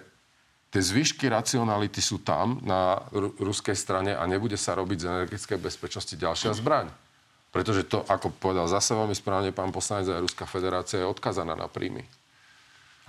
tie 0.72 0.80
zvyšky 0.80 1.28
racionality 1.28 2.00
sú 2.00 2.24
tam 2.24 2.64
na 2.64 3.04
ruskej 3.36 3.76
strane 3.76 4.16
a 4.16 4.24
nebude 4.24 4.56
sa 4.56 4.80
robiť 4.80 4.98
z 5.04 5.10
energetickej 5.12 5.60
bezpečnosti 5.60 6.16
ďalšia 6.16 6.56
zbraň. 6.56 7.09
Pretože 7.50 7.86
to, 7.90 8.06
ako 8.06 8.30
povedal 8.30 8.70
zase 8.70 8.94
veľmi 8.94 9.18
správne 9.18 9.50
pán 9.50 9.74
poslanec, 9.74 10.06
aj 10.10 10.22
Ruská 10.22 10.46
federácia 10.46 11.02
je 11.02 11.10
odkazaná 11.10 11.58
na 11.58 11.66
príjmy. 11.66 12.06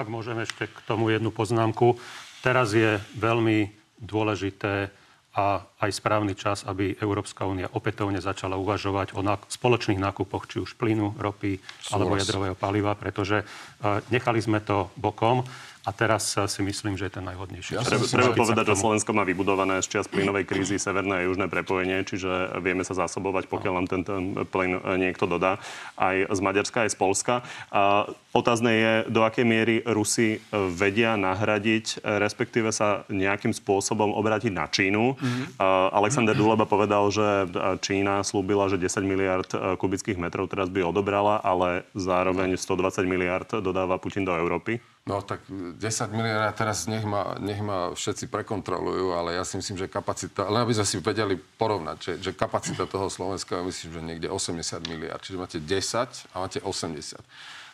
Ak 0.00 0.08
môžem 0.08 0.40
ešte 0.40 0.64
k 0.64 0.78
tomu 0.88 1.12
jednu 1.12 1.28
poznámku. 1.28 2.00
Teraz 2.40 2.72
je 2.72 2.96
veľmi 3.20 3.68
dôležité 4.00 4.88
a 5.30 5.62
aj 5.78 5.90
správny 5.94 6.34
čas, 6.34 6.66
aby 6.66 6.98
Európska 6.98 7.46
únia 7.46 7.70
opätovne 7.70 8.18
začala 8.18 8.58
uvažovať 8.58 9.14
o 9.14 9.22
nak- 9.22 9.46
spoločných 9.46 10.02
nákupoch, 10.02 10.50
či 10.50 10.58
už 10.58 10.74
plynu, 10.74 11.14
ropy 11.14 11.62
Súros. 11.62 11.92
alebo 11.94 12.18
jadrového 12.18 12.56
paliva, 12.58 12.98
pretože 12.98 13.46
uh, 13.46 14.02
nechali 14.10 14.42
sme 14.42 14.58
to 14.58 14.90
bokom 14.98 15.46
a 15.90 15.92
teraz 15.92 16.38
si 16.38 16.62
myslím, 16.62 16.94
že 16.94 17.10
je 17.10 17.18
ten 17.18 17.26
najhodnejší. 17.26 17.74
Ja 17.74 17.82
treba, 17.82 18.06
treba 18.06 18.30
povedať, 18.30 18.62
že 18.70 18.78
Slovensko 18.78 19.10
má 19.10 19.26
vybudované 19.26 19.82
z 19.82 19.90
čias 19.90 20.06
plynovej 20.06 20.46
krízy 20.46 20.78
severné 20.78 21.18
a 21.18 21.26
južné 21.26 21.50
prepojenie, 21.50 22.06
čiže 22.06 22.62
vieme 22.62 22.86
sa 22.86 22.94
zásobovať, 22.94 23.50
pokiaľ 23.50 23.72
nám 23.74 23.86
ten, 23.90 24.06
ten 24.06 24.22
plyn 24.46 24.78
niekto 25.02 25.26
dodá, 25.26 25.58
aj 25.98 26.30
z 26.30 26.38
Maďarska, 26.38 26.86
aj 26.86 26.94
z 26.94 26.96
Polska. 27.02 27.34
A 27.74 28.06
otázne 28.30 28.70
je, 28.70 28.92
do 29.10 29.26
akej 29.26 29.42
miery 29.42 29.82
Rusi 29.82 30.38
vedia 30.54 31.18
nahradiť, 31.18 32.06
respektíve 32.06 32.70
sa 32.70 33.02
nejakým 33.10 33.50
spôsobom 33.50 34.14
obrátiť 34.14 34.54
na 34.54 34.70
Čínu. 34.70 35.18
Mm-hmm. 35.18 35.58
Alexander 35.90 36.38
Duleba 36.38 36.70
povedal, 36.70 37.10
že 37.10 37.50
Čína 37.82 38.22
slúbila, 38.22 38.70
že 38.70 38.78
10 38.78 39.02
miliard 39.02 39.50
kubických 39.74 40.22
metrov 40.22 40.46
teraz 40.46 40.70
by 40.70 40.86
odobrala, 40.86 41.42
ale 41.42 41.82
zároveň 41.98 42.54
120 42.54 43.02
miliard 43.10 43.50
dodáva 43.58 43.98
Putin 43.98 44.22
do 44.22 44.30
Európy. 44.38 44.78
No 45.08 45.24
tak 45.24 45.40
10 45.48 45.80
miliard 46.12 46.52
teraz 46.52 46.84
nech 46.84 47.02
ma, 47.08 47.34
nech 47.40 47.58
ma 47.64 47.96
všetci 47.96 48.28
prekontrolujú, 48.28 49.16
ale 49.16 49.40
ja 49.40 49.48
si 49.48 49.56
myslím, 49.56 49.80
že 49.80 49.88
kapacita, 49.88 50.44
len 50.52 50.60
aby 50.60 50.76
sme 50.76 50.86
si 50.86 51.00
vedeli 51.00 51.40
porovnať, 51.40 51.96
že, 51.98 52.12
že 52.20 52.30
kapacita 52.36 52.84
toho 52.84 53.08
Slovenska, 53.08 53.64
myslím, 53.64 53.90
že 53.96 54.00
niekde 54.04 54.28
80 54.28 54.60
miliard. 54.92 55.24
Čiže 55.24 55.40
máte 55.40 55.58
10 55.58 56.36
a 56.36 56.36
máte 56.44 56.60
80. 56.60 57.16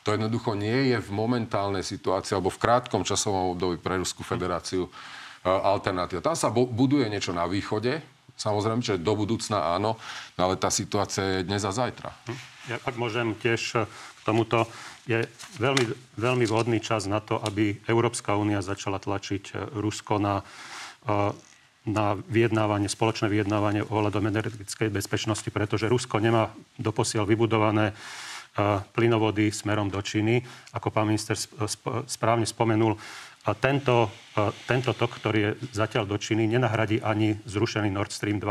To 0.07 0.14
jednoducho 0.14 0.55
nie 0.55 0.95
je 0.95 1.03
v 1.03 1.11
momentálnej 1.11 1.83
situácii 1.83 2.39
alebo 2.39 2.55
v 2.55 2.62
krátkom 2.62 3.03
časovom 3.03 3.59
období 3.59 3.83
pre 3.83 3.99
Ruskú 3.99 4.22
federáciu 4.22 4.87
uh, 4.87 4.91
alternatíva. 5.66 6.22
Tam 6.22 6.39
sa 6.39 6.47
buduje 6.55 7.11
niečo 7.11 7.35
na 7.35 7.43
východe, 7.51 7.99
samozrejme, 8.39 8.87
že 8.87 9.03
do 9.03 9.18
budúcna 9.18 9.74
áno, 9.74 9.99
no 10.39 10.41
ale 10.47 10.55
tá 10.55 10.70
situácia 10.70 11.43
je 11.43 11.51
dnes 11.51 11.66
a 11.66 11.74
zajtra. 11.74 12.14
Hm? 12.31 12.39
Ja 12.70 12.77
ak 12.87 12.95
môžem 12.95 13.35
tiež 13.35 13.83
k 13.83 14.20
tomuto 14.22 14.70
je 15.07 15.23
veľmi, 15.63 15.85
veľmi 16.19 16.45
vhodný 16.51 16.83
čas 16.83 17.07
na 17.07 17.23
to, 17.23 17.39
aby 17.39 17.79
Európska 17.87 18.35
únia 18.35 18.59
začala 18.59 18.99
tlačiť 18.99 19.45
e, 19.55 19.79
Rusko 19.79 20.19
na, 20.19 20.43
e, 21.07 21.15
na 21.87 22.19
vyjednávanie, 22.19 22.91
spoločné 22.91 23.31
vyjednávanie 23.31 23.87
ohľadom 23.87 24.27
energetickej 24.27 24.91
bezpečnosti, 24.91 25.47
pretože 25.55 25.87
Rusko 25.87 26.19
nemá 26.19 26.51
doposiaľ 26.75 27.23
vybudované 27.31 27.95
e, 27.95 27.95
plynovody 28.91 29.55
smerom 29.55 29.87
do 29.95 30.03
Číny. 30.03 30.43
Ako 30.75 30.91
pán 30.91 31.07
minister 31.07 31.39
správne 32.11 32.45
spomenul, 32.45 32.99
tento, 33.63 34.11
tento 34.67 34.91
tok, 34.91 35.23
ktorý 35.23 35.39
je 35.39 35.51
zatiaľ 35.71 36.11
do 36.11 36.19
Číny, 36.19 36.51
nenahradí 36.51 36.99
ani 36.99 37.39
zrušený 37.47 37.95
Nord 37.95 38.11
Stream 38.11 38.43
2 38.43 38.51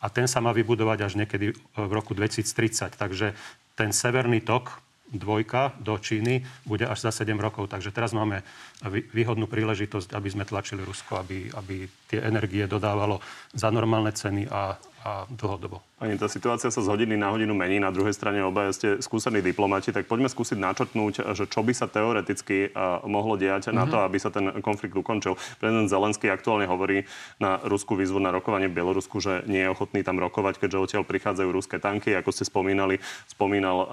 a 0.00 0.06
ten 0.06 0.30
sa 0.30 0.38
má 0.38 0.54
vybudovať 0.54 0.98
až 1.02 1.18
niekedy 1.18 1.50
v 1.74 1.90
roku 1.90 2.14
2030. 2.14 2.94
Takže 2.94 3.34
ten 3.74 3.90
severný 3.90 4.38
tok 4.38 4.78
dvojka 5.12 5.74
do 5.80 5.98
Číny 5.98 6.46
bude 6.66 6.86
až 6.86 7.00
za 7.00 7.10
7 7.10 7.34
rokov. 7.38 7.68
Takže 7.70 7.90
teraz 7.90 8.14
máme 8.14 8.42
výhodnú 8.88 9.44
príležitosť, 9.44 10.16
aby 10.16 10.28
sme 10.32 10.48
tlačili 10.48 10.80
Rusko, 10.80 11.20
aby, 11.20 11.52
aby 11.52 11.84
tie 12.08 12.24
energie 12.24 12.64
dodávalo 12.64 13.20
za 13.52 13.68
normálne 13.68 14.08
ceny 14.08 14.48
a, 14.48 14.80
a 15.04 15.28
dlhodobo. 15.28 15.84
Pani, 16.00 16.16
tá 16.16 16.32
situácia 16.32 16.72
sa 16.72 16.80
z 16.80 16.88
hodiny 16.88 17.12
na 17.12 17.28
hodinu 17.28 17.52
mení. 17.52 17.76
Na 17.76 17.92
druhej 17.92 18.16
strane 18.16 18.40
obaja 18.40 18.72
ste 18.72 18.88
skúsení 19.04 19.44
diplomati, 19.44 19.92
tak 19.92 20.08
poďme 20.08 20.32
skúsiť 20.32 20.56
načrtnúť, 20.56 21.36
že 21.36 21.44
čo 21.44 21.60
by 21.60 21.76
sa 21.76 21.92
teoreticky 21.92 22.72
uh, 22.72 23.04
mohlo 23.04 23.36
diať 23.36 23.68
mm-hmm. 23.68 23.76
na 23.76 23.84
to, 23.84 24.00
mhm. 24.00 24.04
aby 24.08 24.16
sa 24.16 24.32
ten 24.32 24.48
konflikt 24.64 24.96
ukončil. 24.96 25.36
Prezident 25.60 25.92
Zelenský 25.92 26.32
aktuálne 26.32 26.64
hovorí 26.64 27.04
na 27.36 27.60
ruskú 27.60 28.00
výzvu 28.00 28.16
na 28.16 28.32
rokovanie 28.32 28.72
v 28.72 28.80
Bielorusku, 28.80 29.20
že 29.20 29.44
nie 29.44 29.60
je 29.60 29.72
ochotný 29.76 30.00
tam 30.00 30.16
rokovať, 30.16 30.56
keďže 30.56 30.80
odtiaľ 30.80 31.04
prichádzajú 31.04 31.48
ruské 31.52 31.76
tanky. 31.76 32.16
Ako 32.16 32.32
ste 32.32 32.48
spomínali, 32.48 32.96
spomínal 33.28 33.76
uh, 33.84 33.88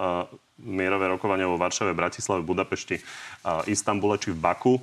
mierové 0.57 1.05
rokovania 1.07 1.45
vo 1.45 1.61
Varšave, 1.61 1.93
Bratislave, 1.93 2.41
Budapešti, 2.41 2.97
Istambule 3.69 4.17
či 4.17 4.33
v 4.33 4.41
Baku. 4.41 4.76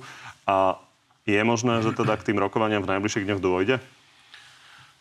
A 0.45 0.79
je 1.25 1.41
možné, 1.41 1.81
že 1.81 1.91
teda 1.91 2.13
k 2.17 2.31
tým 2.31 2.37
rokovaniam 2.37 2.85
v 2.85 2.91
najbližších 2.95 3.25
dňoch 3.25 3.41
dôjde? 3.41 3.75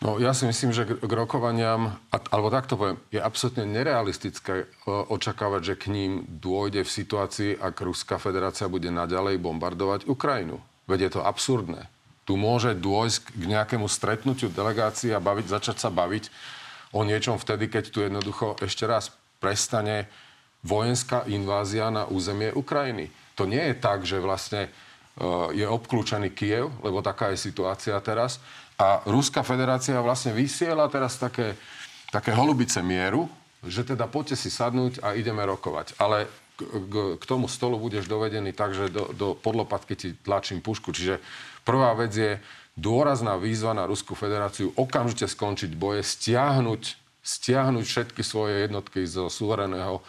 No 0.02 0.20
ja 0.20 0.34
si 0.34 0.44
myslím, 0.44 0.74
že 0.74 0.84
k 0.84 1.12
rokovaniam, 1.12 1.96
alebo 2.10 2.52
takto 2.52 2.76
poviem, 2.76 2.98
je 3.08 3.22
absolútne 3.22 3.64
nerealistické 3.64 4.54
e, 4.64 4.66
očakávať, 4.88 5.62
že 5.62 5.74
k 5.80 5.84
ním 5.94 6.12
dôjde 6.28 6.82
v 6.82 6.90
situácii, 6.90 7.50
ak 7.56 7.78
Ruská 7.80 8.20
federácia 8.20 8.68
bude 8.68 8.90
naďalej 8.90 9.40
bombardovať 9.40 10.04
Ukrajinu. 10.04 10.60
Veď 10.84 11.08
je 11.08 11.10
to 11.16 11.20
absurdné. 11.24 11.88
Tu 12.28 12.36
môže 12.36 12.76
dôjsť 12.76 13.36
k 13.36 13.44
nejakému 13.48 13.88
stretnutiu 13.88 14.52
delegácií 14.52 15.12
a 15.12 15.24
baviť, 15.24 15.46
začať 15.48 15.76
sa 15.80 15.88
baviť 15.88 16.28
o 16.92 17.00
niečom 17.04 17.40
vtedy, 17.40 17.72
keď 17.72 17.84
tu 17.88 18.04
jednoducho 18.04 18.60
ešte 18.60 18.84
raz 18.84 19.08
prestane 19.40 20.08
vojenská 20.64 21.28
invázia 21.28 21.92
na 21.92 22.08
územie 22.08 22.52
Ukrajiny. 22.52 23.12
To 23.36 23.44
nie 23.44 23.60
je 23.60 23.74
tak, 23.76 24.08
že 24.08 24.20
vlastne 24.20 24.72
je 25.54 25.66
obklúčený 25.66 26.34
Kiev, 26.34 26.74
lebo 26.82 26.98
taká 26.98 27.30
je 27.30 27.38
situácia 27.38 27.94
teraz. 28.02 28.42
A 28.74 28.98
Ruská 29.06 29.46
federácia 29.46 29.94
vlastne 30.02 30.34
vysiela 30.34 30.90
teraz 30.90 31.14
také, 31.14 31.54
také 32.10 32.34
holubice 32.34 32.82
mieru, 32.82 33.30
že 33.62 33.86
teda 33.86 34.10
poďte 34.10 34.34
si 34.34 34.50
sadnúť 34.50 34.98
a 35.06 35.14
ideme 35.14 35.46
rokovať. 35.46 35.94
Ale 36.02 36.26
k, 36.58 36.60
k, 36.66 36.94
k 37.22 37.24
tomu 37.24 37.46
stolu 37.46 37.78
budeš 37.78 38.10
dovedený 38.10 38.50
tak, 38.50 38.74
že 38.74 38.90
do, 38.90 39.14
do 39.14 39.28
podlopatky 39.38 39.94
ti 39.94 40.08
tlačím 40.18 40.58
pušku. 40.58 40.90
Čiže 40.90 41.22
Prvá 41.64 41.96
vec 41.96 42.12
je 42.12 42.36
dôrazná 42.76 43.40
výzva 43.40 43.72
na 43.72 43.88
Ruskú 43.88 44.12
federáciu 44.12 44.70
okamžite 44.76 45.24
skončiť 45.24 45.72
boje, 45.72 46.04
stiahnuť, 46.04 46.82
stiahnuť 47.24 47.84
všetky 47.88 48.20
svoje 48.20 48.68
jednotky 48.68 49.08
zo 49.08 49.32
suvereného 49.32 50.04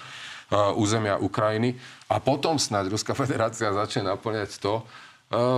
územia 0.54 1.18
Ukrajiny 1.18 1.78
a 2.10 2.22
potom 2.22 2.62
snáď 2.62 2.94
Ruská 2.94 3.18
federácia 3.18 3.74
začne 3.74 4.06
naplňať 4.06 4.62
to, 4.62 4.86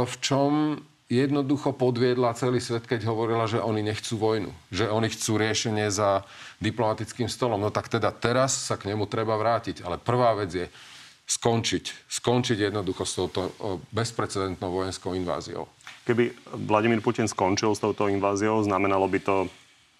v 0.07 0.15
čom 0.23 0.79
jednoducho 1.07 1.71
podviedla 1.71 2.35
celý 2.35 2.59
svet, 2.59 2.83
keď 2.83 3.07
hovorila, 3.07 3.47
že 3.47 3.63
oni 3.63 3.79
nechcú 3.79 4.19
vojnu, 4.19 4.51
že 4.71 4.91
oni 4.91 5.07
chcú 5.07 5.39
riešenie 5.39 5.87
za 5.87 6.27
diplomatickým 6.59 7.31
stolom. 7.31 7.63
No 7.63 7.71
tak 7.71 7.87
teda 7.87 8.11
teraz 8.11 8.51
sa 8.51 8.75
k 8.75 8.91
nemu 8.91 9.07
treba 9.07 9.39
vrátiť. 9.39 9.87
Ale 9.87 9.95
prvá 9.99 10.35
vec 10.35 10.51
je 10.51 10.67
skončiť, 11.27 12.11
skončiť 12.11 12.71
jednoducho 12.71 13.03
s 13.07 13.19
touto 13.19 13.55
bezprecedentnou 13.91 14.71
vojenskou 14.71 15.15
inváziou. 15.15 15.67
Keby 16.07 16.31
Vladimír 16.67 17.03
Putin 17.03 17.27
skončil 17.27 17.75
s 17.75 17.83
touto 17.83 18.07
inváziou, 18.07 18.63
znamenalo 18.63 19.07
by 19.07 19.19
to 19.23 19.35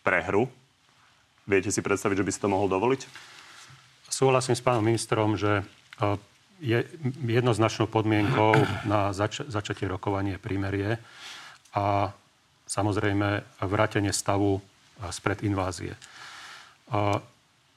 prehru? 0.03 0.47
Viete 1.47 1.71
si 1.71 1.79
predstaviť, 1.79 2.19
že 2.19 2.25
by 2.27 2.31
si 2.31 2.43
to 2.43 2.51
mohol 2.51 2.67
dovoliť? 2.67 3.01
Súhlasím 4.17 4.57
s 4.57 4.65
pánom 4.65 4.81
ministrom, 4.81 5.37
že 5.37 5.61
e, 5.61 5.63
je 6.57 6.81
jednoznačnou 7.21 7.85
podmienkou 7.85 8.57
na 8.89 9.13
zač- 9.13 9.45
začatie 9.45 9.85
rokovanie 9.85 10.41
prímerie 10.41 10.97
a 11.77 12.17
samozrejme 12.65 13.45
vrátenie 13.61 14.09
stavu 14.09 14.57
e, 14.57 14.61
spred 15.13 15.45
invázie. 15.45 15.93
E, 15.93 15.99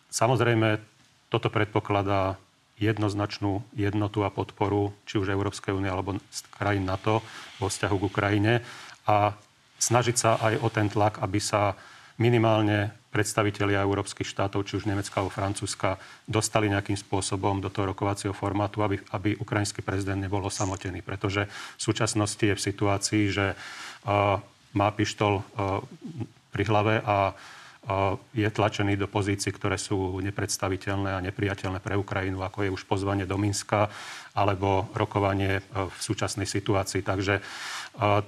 samozrejme, 0.08 0.80
toto 1.28 1.52
predpokladá 1.52 2.40
jednoznačnú 2.80 3.60
jednotu 3.76 4.24
a 4.24 4.32
podporu 4.32 4.96
či 5.04 5.20
už 5.20 5.28
Európskej 5.28 5.76
únie 5.76 5.92
alebo 5.92 6.16
krajín 6.56 6.88
NATO 6.88 7.20
vo 7.60 7.68
vzťahu 7.68 7.96
k 8.00 8.08
Ukrajine 8.08 8.52
a 9.04 9.36
snažiť 9.76 10.16
sa 10.16 10.40
aj 10.40 10.56
o 10.64 10.72
ten 10.72 10.88
tlak, 10.88 11.20
aby 11.20 11.36
sa 11.36 11.76
minimálne 12.20 12.92
predstavitelia 13.10 13.82
európskych 13.82 14.28
štátov, 14.28 14.62
či 14.62 14.78
už 14.78 14.86
Nemecka 14.86 15.18
alebo 15.18 15.34
Francúzska, 15.34 15.98
dostali 16.30 16.70
nejakým 16.70 16.94
spôsobom 16.94 17.58
do 17.58 17.66
toho 17.66 17.90
rokovacieho 17.90 18.30
formátu, 18.30 18.86
aby, 18.86 19.02
aby 19.10 19.34
ukrajinský 19.34 19.82
prezident 19.82 20.22
nebol 20.22 20.44
osamotený. 20.46 21.02
Pretože 21.02 21.50
v 21.50 21.82
súčasnosti 21.82 22.38
je 22.38 22.54
v 22.54 22.64
situácii, 22.70 23.24
že 23.34 23.46
uh, 23.56 24.38
má 24.76 24.88
pištol 24.94 25.42
uh, 25.42 25.82
pri 26.54 26.62
hlave 26.70 27.02
a 27.02 27.34
je 28.36 28.44
tlačený 28.44 29.00
do 29.00 29.08
pozícií, 29.08 29.56
ktoré 29.56 29.80
sú 29.80 30.20
nepredstaviteľné 30.20 31.16
a 31.16 31.24
nepriateľné 31.24 31.80
pre 31.80 31.96
Ukrajinu, 31.96 32.44
ako 32.44 32.68
je 32.68 32.74
už 32.76 32.84
pozvanie 32.84 33.24
do 33.24 33.40
Minska 33.40 33.88
alebo 34.36 34.92
rokovanie 34.92 35.58
e, 35.58 35.62
v 35.88 35.98
súčasnej 35.98 36.44
situácii. 36.44 37.00
Takže 37.00 37.40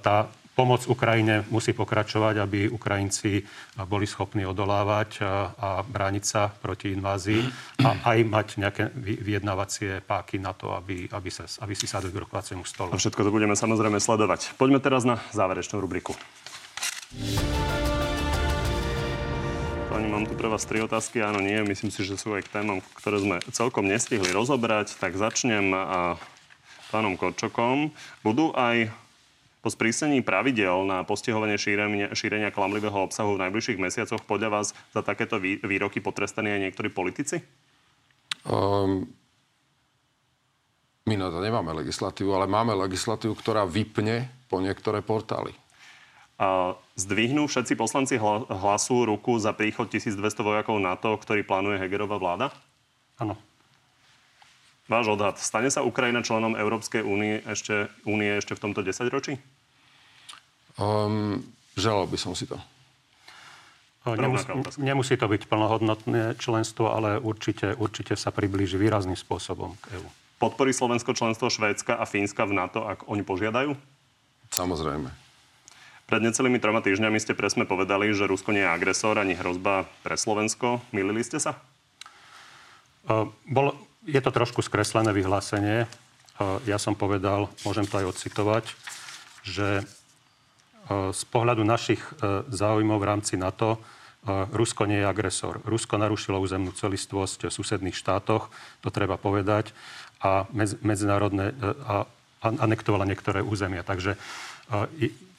tá 0.01 0.27
pomoc 0.53 0.85
Ukrajine 0.85 1.45
musí 1.49 1.73
pokračovať, 1.73 2.37
aby 2.41 2.59
Ukrajinci 2.69 3.41
boli 3.89 4.05
schopní 4.05 4.45
odolávať 4.45 5.25
a 5.57 5.81
brániť 5.81 6.23
sa 6.23 6.49
proti 6.49 6.93
invázii 6.93 7.41
a 7.81 8.13
aj 8.13 8.17
mať 8.25 8.47
nejaké 8.61 8.83
vyjednávacie 8.97 10.05
páky 10.05 10.37
na 10.37 10.53
to, 10.53 10.73
aby, 10.77 11.09
aby, 11.09 11.29
sa, 11.33 11.49
aby 11.65 11.73
si 11.73 11.89
sadli 11.89 12.13
k 12.13 12.21
rokovaciemu 12.21 12.63
stolu. 12.69 12.93
A 12.93 13.01
všetko 13.01 13.25
to 13.25 13.33
budeme 13.33 13.57
samozrejme 13.57 13.97
sledovať. 13.97 14.53
Poďme 14.55 14.77
teraz 14.77 15.03
na 15.03 15.17
záverečnú 15.33 15.81
rubriku. 15.81 16.13
Pani, 19.93 20.09
mám 20.09 20.25
tu 20.25 20.33
pre 20.33 20.49
vás 20.49 20.65
tri 20.65 20.81
otázky. 20.81 21.21
Áno, 21.21 21.37
nie. 21.37 21.61
Myslím 21.61 21.93
si, 21.93 22.01
že 22.01 22.17
sú 22.17 22.33
aj 22.33 22.49
k 22.49 22.61
témam, 22.61 22.81
ktoré 22.97 23.21
sme 23.21 23.37
celkom 23.53 23.85
nestihli 23.85 24.33
rozobrať. 24.33 24.97
Tak 24.97 25.13
začnem 25.13 25.69
a 25.69 26.17
pánom 26.89 27.13
Korčokom. 27.17 27.93
Budú 28.25 28.53
aj 28.57 28.89
po 29.63 29.71
sprísnení 29.71 30.19
pravidel 30.19 30.83
na 30.83 31.07
postihovanie 31.07 31.55
šírenia, 31.55 32.11
šírenia 32.11 32.51
klamlivého 32.51 32.99
obsahu 32.99 33.39
v 33.39 33.47
najbližších 33.47 33.79
mesiacoch 33.79 34.19
podľa 34.27 34.49
vás 34.51 34.67
za 34.91 34.99
takéto 34.99 35.39
výroky 35.39 36.03
potrestaní 36.03 36.51
aj 36.51 36.61
niektorí 36.67 36.91
politici? 36.91 37.39
Um, 38.43 39.07
my 41.07 41.15
na 41.15 41.31
to 41.31 41.39
nemáme 41.39 41.71
legislatívu, 41.79 42.35
ale 42.35 42.51
máme 42.51 42.75
legislatívu, 42.75 43.39
ktorá 43.39 43.63
vypne 43.63 44.27
po 44.51 44.59
niektoré 44.59 44.99
portály. 44.99 45.55
Zdvihnú 46.99 47.47
všetci 47.47 47.79
poslanci 47.79 48.19
hlasu 48.19 49.07
ruku 49.07 49.39
za 49.39 49.55
príchod 49.55 49.87
1200 49.87 50.19
vojakov 50.43 50.75
NATO, 50.75 51.15
ktorý 51.15 51.47
plánuje 51.47 51.79
Hegerová 51.79 52.19
vláda? 52.19 52.51
Áno. 53.15 53.39
Váš 54.91 55.15
odhad. 55.15 55.39
Stane 55.39 55.71
sa 55.71 55.87
Ukrajina 55.87 56.19
členom 56.19 56.59
Európskej 56.59 57.07
únie 57.07 57.39
ešte, 57.47 57.87
únie 58.03 58.35
ešte 58.35 58.59
v 58.59 58.63
tomto 58.67 58.83
desaťročí? 58.83 59.39
Um, 60.77 61.45
želal 61.77 62.09
by 62.09 62.17
som 62.17 62.33
si 62.33 62.49
to. 62.49 62.57
Nemusí, 64.03 64.51
nemusí 64.83 65.15
to 65.15 65.31
byť 65.31 65.47
plnohodnotné 65.47 66.35
členstvo, 66.35 66.91
ale 66.91 67.23
určite, 67.23 67.71
určite 67.79 68.19
sa 68.19 68.35
priblíži 68.35 68.75
výrazným 68.75 69.15
spôsobom 69.15 69.79
k 69.79 69.95
EÚ. 69.95 70.07
Podporí 70.43 70.75
Slovensko 70.75 71.15
členstvo 71.15 71.47
Švédska 71.47 71.95
a 71.95 72.03
Fínska 72.03 72.43
v 72.43 72.51
NATO, 72.51 72.83
ak 72.83 73.07
oni 73.07 73.23
požiadajú? 73.23 73.79
Samozrejme. 74.51 75.07
Pred 76.03 76.19
necelými 76.19 76.59
troma 76.59 76.83
týždňami 76.83 77.15
ste 77.15 77.31
presme 77.31 77.63
povedali, 77.63 78.11
že 78.11 78.27
Rusko 78.27 78.51
nie 78.51 78.67
je 78.67 78.75
agresor 78.75 79.15
ani 79.15 79.39
hrozba 79.39 79.87
pre 80.03 80.19
Slovensko. 80.19 80.83
Milili 80.91 81.23
ste 81.23 81.39
sa? 81.39 81.55
Uh, 83.07 83.31
bol, 83.47 83.71
je 84.03 84.19
to 84.19 84.35
trošku 84.35 84.59
skreslené 84.59 85.15
vyhlásenie. 85.15 85.87
Uh, 86.35 86.59
ja 86.67 86.75
som 86.75 86.91
povedal, 86.91 87.47
môžem 87.63 87.87
to 87.87 88.03
aj 88.03 88.19
odcitovať, 88.19 88.67
že 89.47 89.87
z 90.89 91.23
pohľadu 91.31 91.63
našich 91.63 92.03
záujmov 92.51 92.99
v 92.99 93.07
rámci 93.07 93.39
NATO 93.39 93.79
Rusko 94.27 94.87
nie 94.87 95.03
je 95.03 95.07
agresor. 95.07 95.59
Rusko 95.67 95.99
narušilo 95.99 96.39
územnú 96.39 96.71
celistvosť 96.71 97.47
v 97.47 97.55
susedných 97.55 97.95
štátoch, 97.95 98.47
to 98.79 98.87
treba 98.87 99.19
povedať, 99.19 99.75
a 100.23 100.47
medzinárodné 100.79 101.51
a 101.83 102.07
anektovala 102.39 103.03
niektoré 103.03 103.43
územia. 103.43 103.83
Takže 103.83 104.15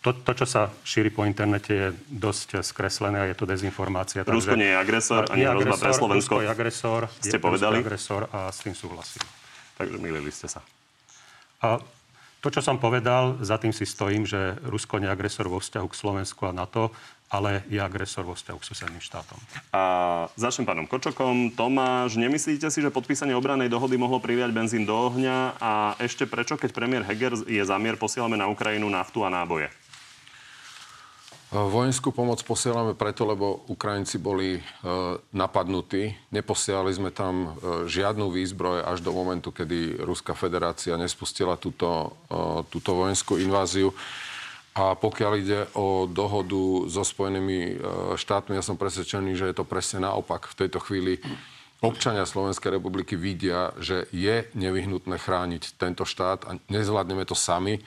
to, 0.04 0.12
to, 0.12 0.32
čo 0.36 0.44
sa 0.44 0.68
šíri 0.84 1.08
po 1.08 1.24
internete, 1.24 1.72
je 1.72 1.88
dosť 2.12 2.60
skreslené 2.60 3.24
a 3.24 3.28
je 3.32 3.36
to 3.40 3.48
dezinformácia. 3.48 4.20
Rusko 4.20 4.52
takže, 4.52 4.60
nie 4.60 4.68
je 4.68 4.76
agresor, 4.76 5.22
ani 5.32 5.48
hrozba 5.48 5.76
pre 5.80 5.92
Slovensko. 5.96 6.32
Rusko 6.36 6.44
je 6.44 6.48
agresor, 6.52 7.00
ste 7.24 7.36
je 7.36 7.40
povedali? 7.40 7.80
agresor 7.80 8.28
a 8.28 8.52
s 8.52 8.60
tým 8.60 8.76
súhlasím. 8.76 9.24
Takže 9.80 9.96
milili 9.96 10.28
ste 10.28 10.44
sa. 10.44 10.60
A 11.64 11.80
to, 12.44 12.52
čo 12.52 12.60
som 12.60 12.76
povedal, 12.76 13.40
za 13.40 13.56
tým 13.56 13.72
si 13.72 13.88
stojím, 13.88 14.28
že 14.28 14.60
Rusko 14.68 15.00
nie 15.00 15.08
je 15.08 15.16
agresor 15.16 15.48
vo 15.48 15.64
vzťahu 15.64 15.88
k 15.88 15.96
Slovensku 15.96 16.44
a 16.44 16.52
NATO, 16.52 16.92
ale 17.32 17.64
je 17.72 17.80
agresor 17.80 18.28
vo 18.28 18.36
vzťahu 18.36 18.58
k 18.60 18.68
susedným 18.68 19.00
štátom. 19.00 19.40
A 19.72 19.82
začnem 20.36 20.68
pánom 20.68 20.84
Kočokom. 20.84 21.56
Tomáš, 21.56 22.20
nemyslíte 22.20 22.68
si, 22.68 22.84
že 22.84 22.92
podpísanie 22.92 23.32
obranej 23.32 23.72
dohody 23.72 23.96
mohlo 23.96 24.20
priviať 24.20 24.52
benzín 24.52 24.84
do 24.84 24.92
ohňa? 24.92 25.56
A 25.56 25.96
ešte 25.96 26.28
prečo, 26.28 26.60
keď 26.60 26.76
premiér 26.76 27.02
Heger 27.08 27.32
je 27.48 27.64
zamier, 27.64 27.96
posielame 27.96 28.36
na 28.36 28.44
Ukrajinu 28.52 28.92
naftu 28.92 29.24
a 29.24 29.32
náboje? 29.32 29.72
Vojenskú 31.54 32.10
pomoc 32.10 32.42
posielame 32.42 32.98
preto, 32.98 33.22
lebo 33.22 33.62
Ukrajinci 33.70 34.18
boli 34.18 34.58
e, 34.58 34.60
napadnutí. 35.30 36.10
Neposielali 36.34 36.90
sme 36.90 37.14
tam 37.14 37.54
e, 37.54 37.86
žiadnu 37.86 38.26
výzbroj 38.26 38.82
až 38.82 38.98
do 39.06 39.14
momentu, 39.14 39.54
kedy 39.54 40.02
Ruská 40.02 40.34
federácia 40.34 40.98
nespustila 40.98 41.54
túto, 41.54 42.18
e, 42.26 42.66
túto 42.74 42.98
vojenskú 42.98 43.38
inváziu. 43.38 43.94
A 44.74 44.98
pokiaľ 44.98 45.32
ide 45.38 45.60
o 45.78 46.10
dohodu 46.10 46.90
so 46.90 47.06
Spojenými 47.06 47.78
štátmi, 48.18 48.58
ja 48.58 48.64
som 48.66 48.74
presvedčený, 48.74 49.38
že 49.38 49.46
je 49.46 49.54
to 49.54 49.62
presne 49.62 50.02
naopak. 50.02 50.50
V 50.50 50.66
tejto 50.66 50.82
chvíli 50.82 51.22
občania 51.78 52.26
Slovenskej 52.26 52.82
republiky 52.82 53.14
vidia, 53.14 53.70
že 53.78 54.10
je 54.10 54.50
nevyhnutné 54.58 55.22
chrániť 55.22 55.78
tento 55.78 56.02
štát 56.02 56.50
a 56.50 56.58
nezvládneme 56.66 57.22
to 57.22 57.38
sami 57.38 57.78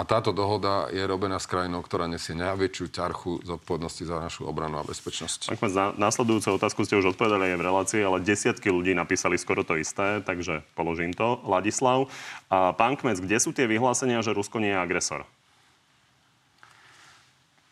a 0.00 0.08
táto 0.08 0.32
dohoda 0.32 0.88
je 0.88 1.04
robená 1.04 1.36
s 1.36 1.44
krajinou, 1.44 1.84
ktorá 1.84 2.08
nesie 2.08 2.32
najväčšiu 2.32 2.88
ťarchu 2.88 3.44
zodpovednosti 3.44 4.08
za 4.08 4.16
našu 4.16 4.48
obranu 4.48 4.80
a 4.80 4.88
bezpečnosť. 4.88 5.52
Tak 5.52 5.60
na 5.68 5.92
následujúcu 6.08 6.56
otázku 6.56 6.88
ste 6.88 6.96
už 6.96 7.12
odpovedali 7.12 7.52
aj 7.52 7.58
v 7.60 7.66
relácii, 7.68 8.00
ale 8.00 8.24
desiatky 8.24 8.72
ľudí 8.72 8.96
napísali 8.96 9.36
skoro 9.36 9.60
to 9.60 9.76
isté, 9.76 10.24
takže 10.24 10.64
položím 10.72 11.12
to. 11.12 11.44
Ladislav. 11.44 12.08
A 12.48 12.72
pán 12.72 12.96
Kmec, 12.96 13.20
kde 13.20 13.36
sú 13.36 13.52
tie 13.52 13.68
vyhlásenia, 13.68 14.24
že 14.24 14.32
Rusko 14.32 14.56
nie 14.56 14.72
je 14.72 14.80
agresor? 14.80 15.28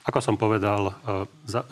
Ako 0.05 0.21
som 0.21 0.37
povedal, 0.37 0.93
za, 1.49 1.65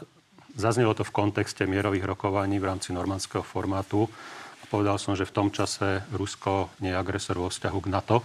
zaznelo 0.57 0.97
to 0.97 1.05
v 1.05 1.13
kontexte 1.13 1.69
mierových 1.69 2.09
rokovaní 2.09 2.57
v 2.57 2.73
rámci 2.73 2.97
normandského 2.97 3.45
formátu. 3.45 4.09
Povedal 4.73 4.97
som, 4.97 5.13
že 5.13 5.29
v 5.29 5.37
tom 5.37 5.49
čase 5.53 6.01
Rusko 6.17 6.73
nie 6.81 6.97
je 6.97 6.97
agresor 6.97 7.37
vo 7.37 7.53
vzťahu 7.53 7.79
k 7.85 7.93
NATO, 7.93 8.25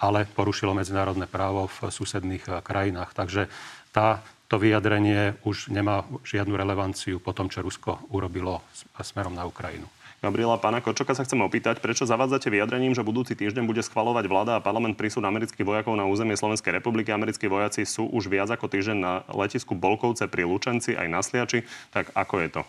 ale 0.00 0.24
porušilo 0.24 0.72
medzinárodné 0.72 1.28
právo 1.28 1.68
v 1.68 1.92
susedných 1.92 2.64
krajinách. 2.64 3.12
Takže 3.12 3.52
tá, 3.92 4.24
to 4.48 4.56
vyjadrenie 4.56 5.36
už 5.44 5.68
nemá 5.68 6.08
žiadnu 6.24 6.56
relevanciu 6.56 7.20
po 7.20 7.36
tom, 7.36 7.52
čo 7.52 7.60
Rusko 7.60 8.10
urobilo 8.10 8.64
smerom 8.98 9.36
na 9.36 9.44
Ukrajinu. 9.44 9.86
Gabriela, 10.20 10.60
pána 10.60 10.84
Kočoka 10.84 11.16
sa 11.16 11.24
chcem 11.24 11.40
opýtať, 11.40 11.80
prečo 11.80 12.04
zavádzate 12.04 12.52
vyjadrením, 12.52 12.92
že 12.92 13.00
budúci 13.00 13.32
týždeň 13.32 13.64
bude 13.64 13.80
schvalovať 13.80 14.28
vláda 14.28 14.52
a 14.60 14.60
parlament 14.60 14.92
prísud 15.00 15.24
amerických 15.24 15.64
vojakov 15.64 15.96
na 15.96 16.04
územie 16.04 16.36
Slovenskej 16.36 16.76
republiky. 16.76 17.08
Americkí 17.08 17.48
vojaci 17.48 17.88
sú 17.88 18.04
už 18.04 18.28
viac 18.28 18.52
ako 18.52 18.68
týždeň 18.68 18.98
na 19.00 19.24
letisku 19.32 19.72
Bolkovce 19.72 20.28
pri 20.28 20.44
Lučenci 20.44 20.92
aj 20.92 21.08
na 21.08 21.24
Sliači. 21.24 21.64
Tak 21.88 22.12
ako 22.12 22.36
je 22.36 22.48
to? 22.52 22.62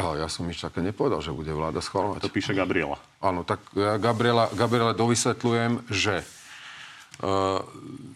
Ale 0.00 0.24
ja 0.24 0.28
som 0.32 0.48
nič 0.48 0.64
také 0.64 0.80
nepovedal, 0.80 1.20
že 1.20 1.36
bude 1.36 1.52
vláda 1.52 1.84
schvalovať. 1.84 2.24
To 2.24 2.32
píše 2.32 2.56
Gabriela. 2.56 2.96
Áno, 3.20 3.44
tak 3.44 3.60
ja 3.76 4.00
Gabriela, 4.00 4.48
Gabriela 4.56 4.96
dovysvetľujem, 4.96 5.86
že 5.92 6.24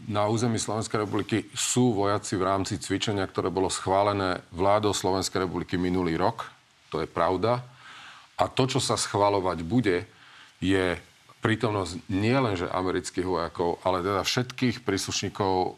na 0.08 0.22
území 0.32 0.56
Slovenskej 0.56 1.04
republiky 1.04 1.44
sú 1.52 1.92
vojaci 1.92 2.40
v 2.40 2.46
rámci 2.48 2.80
cvičenia, 2.80 3.28
ktoré 3.28 3.52
bolo 3.52 3.68
schválené 3.68 4.40
vládou 4.48 4.96
Slovenskej 4.96 5.44
republiky 5.44 5.76
minulý 5.76 6.16
rok 6.16 6.54
to 6.94 7.02
je 7.02 7.10
pravda. 7.10 7.58
A 8.38 8.46
to, 8.46 8.70
čo 8.70 8.78
sa 8.78 8.94
schvalovať 8.94 9.66
bude, 9.66 10.06
je 10.62 10.94
prítomnosť 11.42 12.06
nielenže 12.06 12.70
amerických 12.70 13.26
vojakov, 13.26 13.82
ale 13.82 14.06
teda 14.06 14.22
všetkých 14.22 14.86
príslušníkov 14.86 15.52
e, 15.52 15.70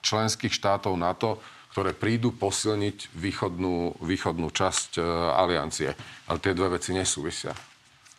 členských 0.00 0.54
štátov 0.54 0.94
NATO, 0.94 1.42
ktoré 1.70 1.94
prídu 1.94 2.34
posilniť 2.34 3.14
východnú, 3.14 4.02
východnú 4.02 4.50
časť 4.50 4.98
e, 4.98 5.02
aliancie. 5.38 5.94
Ale 6.26 6.38
tie 6.42 6.50
dve 6.50 6.78
veci 6.78 6.90
nesúvisia. 6.90 7.54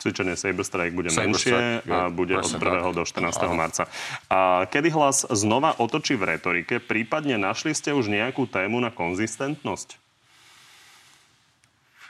Cvičenie 0.02 0.34
Saber 0.34 0.66
Strike 0.66 0.96
bude 0.98 1.14
Saber 1.14 1.30
menšie 1.30 1.54
Strike, 1.54 1.86
a 1.86 2.10
bude 2.10 2.34
od 2.34 2.48
1. 2.48 2.58
Tak. 2.58 2.96
do 2.96 3.02
14. 3.06 3.38
Áno. 3.38 3.54
marca. 3.54 3.86
A 4.26 4.66
kedy 4.66 4.88
hlas 4.90 5.28
znova 5.30 5.78
otočí 5.78 6.18
v 6.18 6.34
retorike? 6.34 6.82
Prípadne 6.82 7.38
našli 7.38 7.70
ste 7.70 7.94
už 7.94 8.10
nejakú 8.10 8.50
tému 8.50 8.82
na 8.82 8.90
konzistentnosť? 8.90 10.00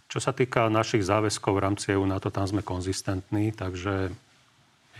Čo 0.08 0.18
sa 0.20 0.32
týka 0.32 0.72
našich 0.72 1.04
záväzkov 1.04 1.52
v 1.52 1.62
rámci 1.64 1.86
EU 1.92 2.04
NATO, 2.04 2.32
tam 2.32 2.44
sme 2.44 2.64
konzistentní, 2.64 3.52
takže 3.52 4.12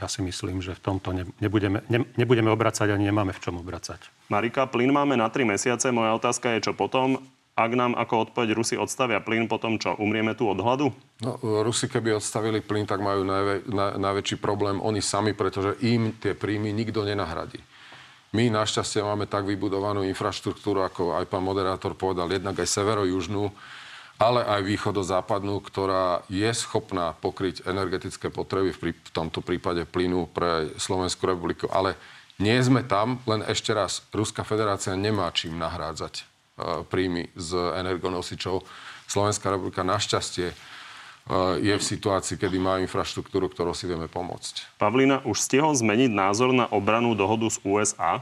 ja 0.00 0.06
si 0.08 0.20
myslím, 0.24 0.64
že 0.64 0.72
v 0.76 0.80
tomto 0.80 1.12
nebudeme, 1.40 1.84
ne, 1.92 2.08
nebudeme 2.16 2.48
obracať 2.48 2.96
ani 2.96 3.12
nemáme 3.12 3.36
v 3.36 3.40
čom 3.40 3.60
obracať. 3.60 4.00
Marika, 4.32 4.64
plyn 4.64 4.88
máme 4.88 5.12
na 5.20 5.28
3 5.28 5.44
mesiace. 5.44 5.92
Moja 5.92 6.16
otázka 6.16 6.56
je, 6.56 6.64
čo 6.64 6.72
potom? 6.72 7.20
Ak 7.52 7.68
nám 7.76 7.92
ako 7.92 8.32
odpoveď 8.32 8.56
Rusi 8.56 8.80
odstavia 8.80 9.20
plyn, 9.20 9.44
potom 9.44 9.76
čo? 9.76 9.92
Umrieme 10.00 10.32
tu 10.32 10.48
od 10.48 10.56
hladu? 10.56 10.88
No, 11.20 11.36
Rusi 11.60 11.84
keby 11.84 12.16
odstavili 12.16 12.64
plyn, 12.64 12.88
tak 12.88 13.04
majú 13.04 13.28
najvä, 13.28 13.68
na, 13.68 13.92
najväčší 14.00 14.40
problém 14.40 14.80
oni 14.80 15.04
sami, 15.04 15.36
pretože 15.36 15.76
im 15.84 16.16
tie 16.16 16.32
príjmy 16.32 16.72
nikto 16.72 17.04
nenahradí. 17.04 17.60
My 18.32 18.48
našťastie 18.48 19.04
máme 19.04 19.28
tak 19.28 19.44
vybudovanú 19.44 20.00
infraštruktúru, 20.08 20.80
ako 20.80 21.20
aj 21.20 21.28
pán 21.28 21.44
moderátor 21.44 21.92
povedal, 21.92 22.32
jednak 22.32 22.56
aj 22.56 22.72
severo-južnú, 22.72 23.52
ale 24.16 24.48
aj 24.48 24.64
východozápadnú, 24.64 25.60
ktorá 25.60 26.24
je 26.32 26.48
schopná 26.56 27.12
pokryť 27.20 27.68
energetické 27.68 28.32
potreby, 28.32 28.72
v, 28.72 28.96
v 28.96 29.10
tomto 29.12 29.44
prípade 29.44 29.84
plynu 29.84 30.24
pre 30.32 30.72
Slovenskú 30.80 31.28
republiku. 31.28 31.68
Ale 31.68 32.00
nie 32.42 32.58
sme 32.58 32.82
tam, 32.82 33.22
len 33.30 33.46
ešte 33.46 33.70
raz, 33.70 34.02
Ruská 34.10 34.42
federácia 34.42 34.98
nemá 34.98 35.30
čím 35.30 35.54
nahrádzať 35.62 36.14
e, 36.18 36.22
príjmy 36.90 37.30
z 37.38 37.78
energonosičov. 37.78 38.66
Slovenská 39.06 39.54
republika 39.54 39.86
našťastie 39.86 40.50
e, 40.50 40.54
je 41.62 41.74
v 41.78 41.84
situácii, 41.84 42.34
kedy 42.34 42.58
má 42.58 42.82
infraštruktúru, 42.82 43.46
ktorou 43.46 43.78
si 43.78 43.86
vieme 43.86 44.10
pomôcť. 44.10 44.74
Pavlina, 44.82 45.22
už 45.22 45.38
stihol 45.38 45.78
zmeniť 45.78 46.10
názor 46.10 46.50
na 46.50 46.66
obranú 46.66 47.14
dohodu 47.14 47.46
z 47.46 47.62
USA? 47.62 48.18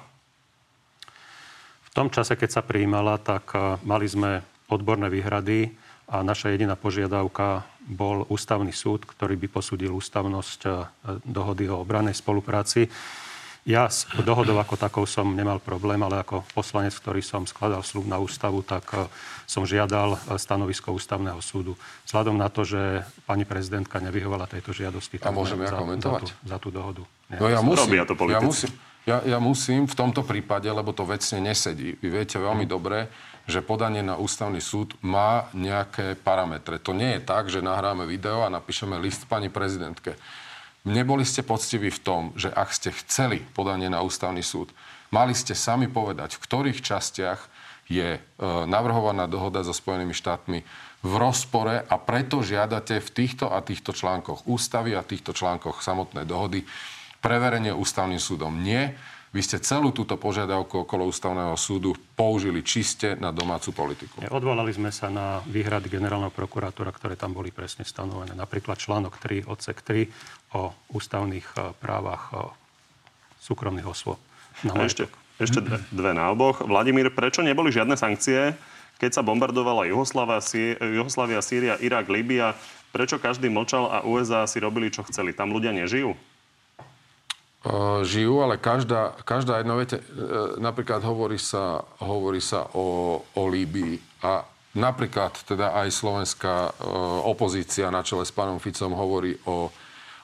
V 1.88 1.90
tom 1.96 2.12
čase, 2.12 2.36
keď 2.36 2.60
sa 2.60 2.62
prijímala, 2.62 3.16
tak 3.16 3.56
e, 3.56 3.80
mali 3.88 4.04
sme 4.04 4.44
odborné 4.68 5.08
výhrady 5.08 5.72
a 6.06 6.20
naša 6.20 6.52
jediná 6.52 6.76
požiadavka 6.76 7.64
bol 7.90 8.22
ústavný 8.30 8.70
súd, 8.70 9.02
ktorý 9.02 9.34
by 9.34 9.48
posúdil 9.50 9.90
ústavnosť 9.94 10.60
dohody 11.26 11.66
o 11.66 11.82
obranej 11.82 12.18
spolupráci. 12.18 12.86
Ja 13.68 13.92
s 13.92 14.08
dohodou 14.24 14.56
ako 14.56 14.80
takou 14.80 15.04
som 15.04 15.36
nemal 15.36 15.60
problém, 15.60 16.00
ale 16.00 16.24
ako 16.24 16.48
poslanec, 16.56 16.96
ktorý 16.96 17.20
som 17.20 17.44
skladal 17.44 17.84
slub 17.84 18.08
na 18.08 18.16
ústavu, 18.16 18.64
tak 18.64 18.88
e, 18.96 19.04
som 19.44 19.68
žiadal 19.68 20.16
e, 20.16 20.40
stanovisko 20.40 20.96
ústavného 20.96 21.36
súdu. 21.44 21.76
Vzhľadom 22.08 22.40
na 22.40 22.48
to, 22.48 22.64
že 22.64 23.04
pani 23.28 23.44
prezidentka 23.44 24.00
nevyhovala 24.00 24.48
tejto 24.48 24.72
žiadosti. 24.72 25.20
A 25.20 25.28
môžem 25.28 25.60
ja 25.60 25.76
komentovať? 25.76 26.24
Za 26.24 26.32
tú, 26.32 26.48
za 26.48 26.56
tú 26.56 26.68
dohodu. 26.72 27.02
No 27.28 27.46
ja 27.52 27.60
musím, 27.60 28.00
to 28.08 28.16
ja 28.32 28.40
musím, 28.40 28.72
ja, 29.04 29.20
ja 29.28 29.38
musím 29.38 29.84
v 29.84 29.94
tomto 29.96 30.24
prípade, 30.24 30.68
lebo 30.68 30.96
to 30.96 31.04
vecne 31.04 31.52
nesedí. 31.52 32.00
Vy 32.00 32.08
viete 32.08 32.40
veľmi 32.40 32.64
mm. 32.64 32.72
dobre, 32.72 33.12
že 33.48 33.64
podanie 33.64 34.00
na 34.00 34.16
ústavný 34.16 34.60
súd 34.60 34.96
má 35.04 35.48
nejaké 35.52 36.16
parametre. 36.16 36.80
To 36.80 36.96
nie 36.96 37.18
je 37.18 37.22
tak, 37.24 37.48
že 37.52 37.64
nahráme 37.64 38.04
video 38.08 38.44
a 38.44 38.52
napíšeme 38.52 38.96
list 39.00 39.24
pani 39.28 39.52
prezidentke. 39.52 40.16
Neboli 40.88 41.28
ste 41.28 41.44
poctiví 41.44 41.92
v 41.92 42.00
tom, 42.00 42.22
že 42.40 42.48
ak 42.48 42.72
ste 42.72 42.88
chceli 43.04 43.44
podanie 43.52 43.92
na 43.92 44.00
ústavný 44.00 44.40
súd, 44.40 44.72
mali 45.12 45.36
ste 45.36 45.52
sami 45.52 45.92
povedať, 45.92 46.40
v 46.40 46.42
ktorých 46.44 46.80
častiach 46.80 47.40
je 47.90 48.16
e, 48.16 48.20
navrhovaná 48.64 49.28
dohoda 49.28 49.60
so 49.60 49.76
Spojenými 49.76 50.16
štátmi 50.16 50.64
v 51.04 51.12
rozpore 51.20 51.84
a 51.84 51.94
preto 52.00 52.40
žiadate 52.40 53.02
v 53.02 53.10
týchto 53.12 53.52
a 53.52 53.60
týchto 53.60 53.92
článkoch 53.92 54.48
ústavy 54.48 54.96
a 54.96 55.04
týchto 55.04 55.36
článkoch 55.36 55.84
samotnej 55.84 56.24
dohody 56.24 56.64
preverenie 57.20 57.76
ústavným 57.76 58.22
súdom. 58.22 58.64
Nie, 58.64 58.96
vy 59.30 59.40
ste 59.46 59.62
celú 59.62 59.94
túto 59.94 60.18
požiadavku 60.18 60.82
okolo 60.82 61.06
ústavného 61.06 61.54
súdu 61.54 61.94
použili 62.18 62.66
čiste 62.66 63.14
na 63.14 63.30
domácu 63.30 63.70
politiku. 63.70 64.26
Odvolali 64.26 64.74
sme 64.74 64.90
sa 64.90 65.06
na 65.06 65.38
výhrady 65.46 65.86
generálneho 65.86 66.34
prokurátora, 66.34 66.90
ktoré 66.90 67.14
tam 67.14 67.30
boli 67.30 67.54
presne 67.54 67.86
stanovené. 67.86 68.34
Napríklad 68.34 68.74
článok 68.74 69.22
3, 69.22 69.46
odsek 69.46 69.86
3 69.86 70.10
o 70.58 70.74
ústavných 70.90 71.46
e, 71.46 71.70
právach 71.78 72.34
e, 72.34 72.50
súkromných 73.38 73.86
osôb. 73.86 74.18
Na 74.66 74.74
ešte, 74.82 75.06
ešte 75.38 75.62
dve, 75.62 75.78
dve 75.94 76.10
na 76.10 76.34
oboch. 76.34 76.66
Vladimír, 76.66 77.14
prečo 77.14 77.46
neboli 77.46 77.70
žiadne 77.70 77.94
sankcie, 77.94 78.58
keď 78.98 79.10
sa 79.14 79.22
bombardovala 79.22 79.86
Juhoslavia, 79.86 80.42
Sýria, 81.40 81.78
Irak, 81.78 82.10
Líbia? 82.10 82.58
Prečo 82.90 83.22
každý 83.22 83.46
mlčal 83.46 83.86
a 83.86 83.98
USA 84.02 84.42
si 84.50 84.58
robili, 84.58 84.90
čo 84.90 85.06
chceli? 85.06 85.30
Tam 85.30 85.54
ľudia 85.54 85.70
nežijú? 85.70 86.18
Žijú, 88.08 88.40
ale 88.40 88.56
každá, 88.56 89.12
každá 89.20 89.60
jedna, 89.60 89.76
viete, 89.76 90.00
e, 90.00 90.04
napríklad 90.56 91.04
hovorí 91.04 91.36
sa, 91.36 91.84
hovorí 92.00 92.40
sa 92.40 92.64
o, 92.72 93.20
o 93.20 93.42
Líbii 93.52 94.24
a 94.24 94.48
napríklad 94.72 95.36
teda 95.44 95.76
aj 95.76 95.92
slovenská 95.92 96.56
e, 96.56 96.70
opozícia 97.28 97.92
na 97.92 98.00
čele 98.00 98.24
s 98.24 98.32
pánom 98.32 98.56
Ficom 98.56 98.96
hovorí 98.96 99.36
o, 99.44 99.68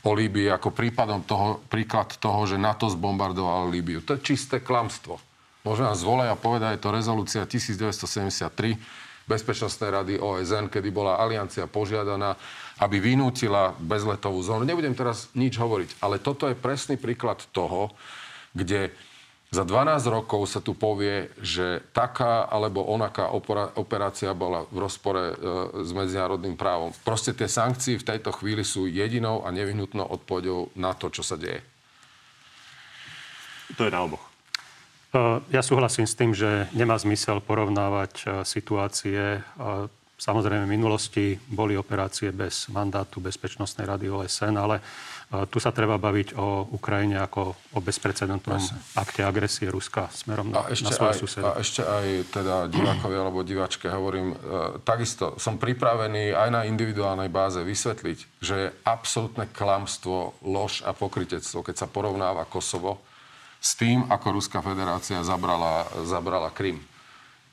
o 0.07 0.11
Líbii 0.17 0.49
ako 0.49 0.73
prípadom 0.73 1.29
toho, 1.29 1.61
príklad 1.69 2.17
toho, 2.17 2.49
že 2.49 2.57
NATO 2.57 2.89
zbombardovalo 2.89 3.69
Líbiu. 3.69 4.01
To 4.09 4.17
je 4.17 4.25
čisté 4.25 4.65
klamstvo. 4.65 5.21
Môžeme 5.61 5.93
nás 5.93 6.01
zvolať 6.01 6.33
a 6.33 6.41
povedať, 6.41 6.71
je 6.79 6.83
to 6.89 6.95
rezolúcia 6.95 7.43
1973 7.45 8.81
Bezpečnostnej 9.27 9.91
rady 9.91 10.15
OSN, 10.23 10.71
kedy 10.71 10.95
bola 10.95 11.19
aliancia 11.19 11.67
požiadaná, 11.67 12.39
aby 12.77 13.01
vynútila 13.01 13.73
bezletovú 13.81 14.41
zónu. 14.45 14.69
Nebudem 14.69 14.93
teraz 14.93 15.33
nič 15.33 15.57
hovoriť, 15.57 16.05
ale 16.05 16.21
toto 16.21 16.45
je 16.49 16.57
presný 16.57 17.01
príklad 17.01 17.41
toho, 17.53 17.97
kde 18.53 18.93
za 19.47 19.63
12 19.63 20.11
rokov 20.11 20.51
sa 20.51 20.59
tu 20.59 20.75
povie, 20.75 21.31
že 21.39 21.79
taká 21.95 22.51
alebo 22.51 22.83
onaká 22.83 23.31
operácia 23.79 24.35
bola 24.35 24.67
v 24.69 24.85
rozpore 24.85 25.23
e, 25.23 25.35
s 25.87 25.91
medzinárodným 25.95 26.59
právom. 26.59 26.91
Proste 27.07 27.31
tie 27.31 27.47
sankcie 27.47 27.95
v 27.95 28.05
tejto 28.05 28.35
chvíli 28.35 28.67
sú 28.67 28.91
jedinou 28.91 29.47
a 29.47 29.55
nevyhnutnou 29.55 30.03
odpovedou 30.03 30.75
na 30.75 30.93
to, 30.99 31.15
čo 31.15 31.23
sa 31.23 31.39
deje. 31.39 31.63
To 33.79 33.87
je 33.87 33.95
na 33.95 34.03
oboch. 34.03 34.25
Ja 35.49 35.65
súhlasím 35.65 36.05
s 36.05 36.19
tým, 36.19 36.37
že 36.37 36.69
nemá 36.77 36.99
zmysel 36.99 37.41
porovnávať 37.41 38.13
e, 38.19 38.25
situácie. 38.43 39.41
Samozrejme, 40.17 40.65
v 40.65 40.75
minulosti 40.81 41.37
boli 41.37 41.77
operácie 41.77 42.33
bez 42.33 42.73
mandátu 42.73 43.21
Bezpečnostnej 43.21 43.85
rady 43.85 44.09
OSN, 44.09 44.57
ale 44.57 44.81
e, 44.81 44.83
tu 45.45 45.61
sa 45.61 45.77
treba 45.77 46.01
baviť 46.01 46.41
o 46.41 46.73
Ukrajine 46.73 47.21
ako 47.21 47.53
o 47.77 47.79
bezprecedentnom 47.85 48.57
akte 48.97 49.21
agresie 49.21 49.69
Ruska 49.69 50.09
smerom 50.09 50.57
na, 50.57 50.65
a 50.65 50.73
ešte 50.73 50.89
na 50.89 50.97
svoje 50.97 51.21
susedov. 51.21 51.53
A 51.53 51.61
ešte 51.61 51.85
aj 51.85 52.33
teda 52.33 52.65
divákovi 52.65 53.13
alebo 53.13 53.45
diváčke 53.45 53.93
hovorím, 53.93 54.33
e, 54.33 54.37
takisto 54.89 55.37
som 55.37 55.61
pripravený 55.61 56.33
aj 56.33 56.49
na 56.49 56.65
individuálnej 56.65 57.29
báze 57.29 57.61
vysvetliť, 57.61 58.19
že 58.41 58.55
je 58.57 58.69
absolútne 58.89 59.45
klamstvo, 59.53 60.41
lož 60.41 60.81
a 60.81 60.97
pokritectvo, 60.97 61.61
keď 61.61 61.85
sa 61.85 61.93
porovnáva 61.93 62.49
Kosovo 62.49 63.05
s 63.61 63.77
tým, 63.77 64.09
ako 64.09 64.41
Ruská 64.41 64.65
federácia 64.65 65.21
zabrala, 65.21 65.85
zabrala 66.09 66.49
Krym. 66.57 66.96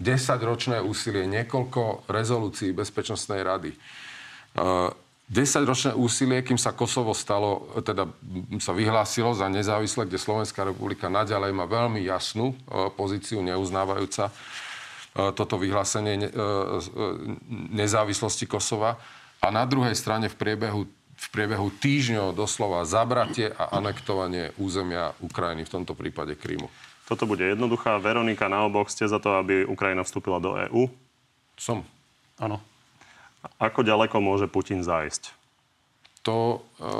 10-ročné 0.01 0.81
úsilie, 0.81 1.25
niekoľko 1.29 2.09
rezolúcií 2.09 2.73
Bezpečnostnej 2.73 3.41
rady. 3.43 3.71
10-ročné 5.33 5.97
úsilie, 5.97 6.45
kým 6.45 6.59
sa 6.61 6.75
Kosovo 6.77 7.17
stalo, 7.17 7.73
teda 7.81 8.05
sa 8.61 8.73
vyhlásilo 8.75 9.33
za 9.33 9.49
nezávislé, 9.49 10.05
kde 10.05 10.21
Slovenská 10.21 10.67
republika 10.67 11.09
naďalej 11.09 11.51
má 11.55 11.65
veľmi 11.65 12.03
jasnú 12.05 12.53
pozíciu, 12.93 13.41
neuznávajúca 13.41 14.29
toto 15.13 15.61
vyhlásenie 15.61 16.33
nezávislosti 17.73 18.49
Kosova. 18.49 18.97
A 19.41 19.53
na 19.53 19.63
druhej 19.65 19.93
strane 19.93 20.29
v 20.29 20.35
priebehu 20.37 20.83
v 21.13 21.27
priebehu 21.31 21.69
týždňov 21.79 22.35
doslova 22.35 22.83
zabratie 22.83 23.53
a 23.53 23.77
anektovanie 23.79 24.51
územia 24.59 25.13
Ukrajiny, 25.23 25.63
v 25.63 25.73
tomto 25.79 25.93
prípade 25.95 26.35
Krymu. 26.35 26.67
Toto 27.03 27.27
bude 27.27 27.43
jednoduchá. 27.43 27.99
Veronika, 27.99 28.47
na 28.47 28.63
oboch 28.63 28.87
ste 28.87 29.07
za 29.07 29.19
to, 29.19 29.35
aby 29.35 29.67
Ukrajina 29.67 30.07
vstúpila 30.07 30.39
do 30.39 30.55
EÚ? 30.55 30.87
Som. 31.59 31.83
Áno. 32.39 32.63
Ako 33.59 33.83
ďaleko 33.83 34.23
môže 34.23 34.47
Putin 34.47 34.81
zájsť? 34.81 35.35
To, 36.23 36.63
e, 36.79 36.95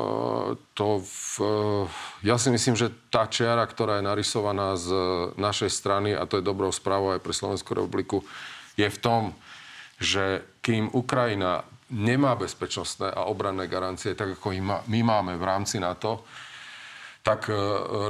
to 0.76 1.00
v, 1.00 1.28
e, 1.40 2.28
ja 2.28 2.36
si 2.36 2.52
myslím, 2.52 2.76
že 2.76 2.92
tá 3.08 3.24
čiara, 3.32 3.64
ktorá 3.64 4.04
je 4.04 4.08
narysovaná 4.12 4.76
z 4.76 4.92
našej 5.40 5.72
strany, 5.72 6.12
a 6.12 6.28
to 6.28 6.44
je 6.44 6.44
dobrou 6.44 6.76
správou 6.76 7.16
aj 7.16 7.24
pre 7.24 7.32
Slovenskú 7.32 7.72
republiku, 7.72 8.28
je 8.76 8.92
v 8.92 9.00
tom, 9.00 9.32
že 10.04 10.44
kým 10.60 10.92
Ukrajina 10.92 11.64
nemá 11.88 12.36
bezpečnostné 12.36 13.16
a 13.16 13.24
obranné 13.24 13.72
garancie, 13.72 14.12
tak 14.12 14.36
ako 14.36 14.52
my 14.92 15.00
máme 15.00 15.40
v 15.40 15.48
rámci 15.48 15.80
NATO, 15.80 16.28
tak 17.24 17.48
e, 17.48 17.56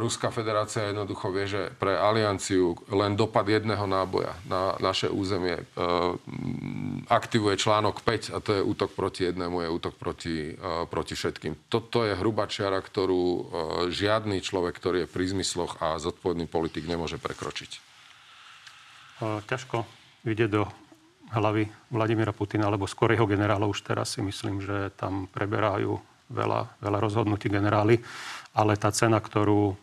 Ruská 0.02 0.34
federácia 0.34 0.90
jednoducho 0.90 1.30
vie, 1.30 1.46
že 1.46 1.62
pre 1.78 1.94
alianciu 1.94 2.74
len 2.90 3.14
dopad 3.14 3.46
jedného 3.46 3.86
náboja 3.86 4.34
na 4.50 4.74
naše 4.82 5.06
územie 5.06 5.62
e, 5.62 5.66
aktivuje 7.14 7.62
článok 7.62 8.02
5 8.02 8.34
a 8.34 8.42
to 8.42 8.58
je 8.58 8.66
útok 8.66 8.98
proti 8.98 9.30
jednému, 9.30 9.62
je 9.62 9.70
útok 9.70 9.94
proti, 10.02 10.58
e, 10.58 10.90
proti 10.90 11.14
všetkým. 11.14 11.70
Toto 11.70 12.02
je 12.02 12.18
hruba 12.18 12.50
čiara, 12.50 12.82
ktorú 12.82 13.54
žiadny 13.94 14.42
človek, 14.42 14.74
ktorý 14.82 15.06
je 15.06 15.12
pri 15.14 15.26
zmysloch 15.30 15.78
a 15.78 16.02
zodpovedný 16.02 16.50
politik 16.50 16.90
nemôže 16.90 17.22
prekročiť. 17.22 17.72
Ťažko 19.22 19.86
vidieť 20.26 20.50
do 20.50 20.66
hlavy 21.32 21.70
Vladimíra 21.94 22.34
Putina, 22.34 22.66
alebo 22.66 22.90
skôr 22.90 23.14
jeho 23.14 23.30
generálov 23.30 23.78
už 23.78 23.86
teraz 23.86 24.18
si 24.18 24.26
myslím, 24.26 24.60
že 24.60 24.90
tam 24.98 25.30
preberajú 25.30 26.02
veľa, 26.34 26.82
veľa 26.82 27.00
rozhodnutí 27.00 27.48
generáli, 27.48 28.02
ale 28.58 28.74
tá 28.76 28.90
cena, 28.90 29.22
ktorú, 29.22 29.78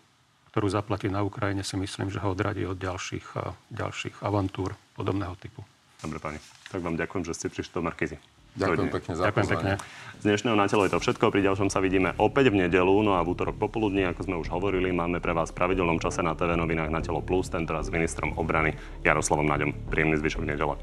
ktorú 0.50 0.66
zaplatí 0.66 1.06
na 1.06 1.22
Ukrajine, 1.22 1.62
si 1.62 1.78
myslím, 1.78 2.10
že 2.10 2.18
ho 2.18 2.34
odradí 2.34 2.66
od 2.66 2.76
ďalších, 2.76 3.26
ďalších 3.70 4.20
avantúr 4.26 4.74
podobného 4.98 5.38
typu. 5.38 5.62
Dobre, 6.02 6.18
pani. 6.18 6.38
Tak 6.68 6.80
vám 6.82 6.96
ďakujem, 6.98 7.22
že 7.28 7.32
ste 7.36 7.46
prišli 7.52 7.72
do 7.76 7.82
Markizy. 7.86 8.16
Ďakujem 8.50 8.90
pekne 8.90 9.12
za 9.14 9.22
Ďakujem 9.30 9.46
pekne. 9.46 9.72
Z 10.18 10.24
dnešného 10.26 10.56
na 10.58 10.66
telo 10.66 10.82
je 10.82 10.92
to 10.92 10.98
všetko. 10.98 11.30
Pri 11.30 11.42
ďalšom 11.46 11.70
sa 11.70 11.78
vidíme 11.78 12.18
opäť 12.18 12.50
v 12.50 12.66
nedelu, 12.66 12.94
no 13.04 13.14
a 13.14 13.22
v 13.22 13.30
útorok 13.30 13.54
popoludní, 13.54 14.02
ako 14.10 14.26
sme 14.26 14.36
už 14.42 14.50
hovorili, 14.50 14.90
máme 14.90 15.22
pre 15.22 15.30
vás 15.30 15.54
v 15.54 15.62
pravidelnom 15.62 16.02
čase 16.02 16.26
na 16.26 16.34
TV 16.34 16.58
novinách 16.58 16.90
na 16.90 16.98
telo 16.98 17.22
Plus, 17.22 17.46
tentoraz 17.46 17.86
s 17.86 17.94
ministrom 17.94 18.34
obrany 18.34 18.74
Jaroslavom 19.06 19.46
Naďom. 19.46 19.70
Príjemný 19.86 20.18
zvyšok 20.18 20.42
nedele. 20.50 20.74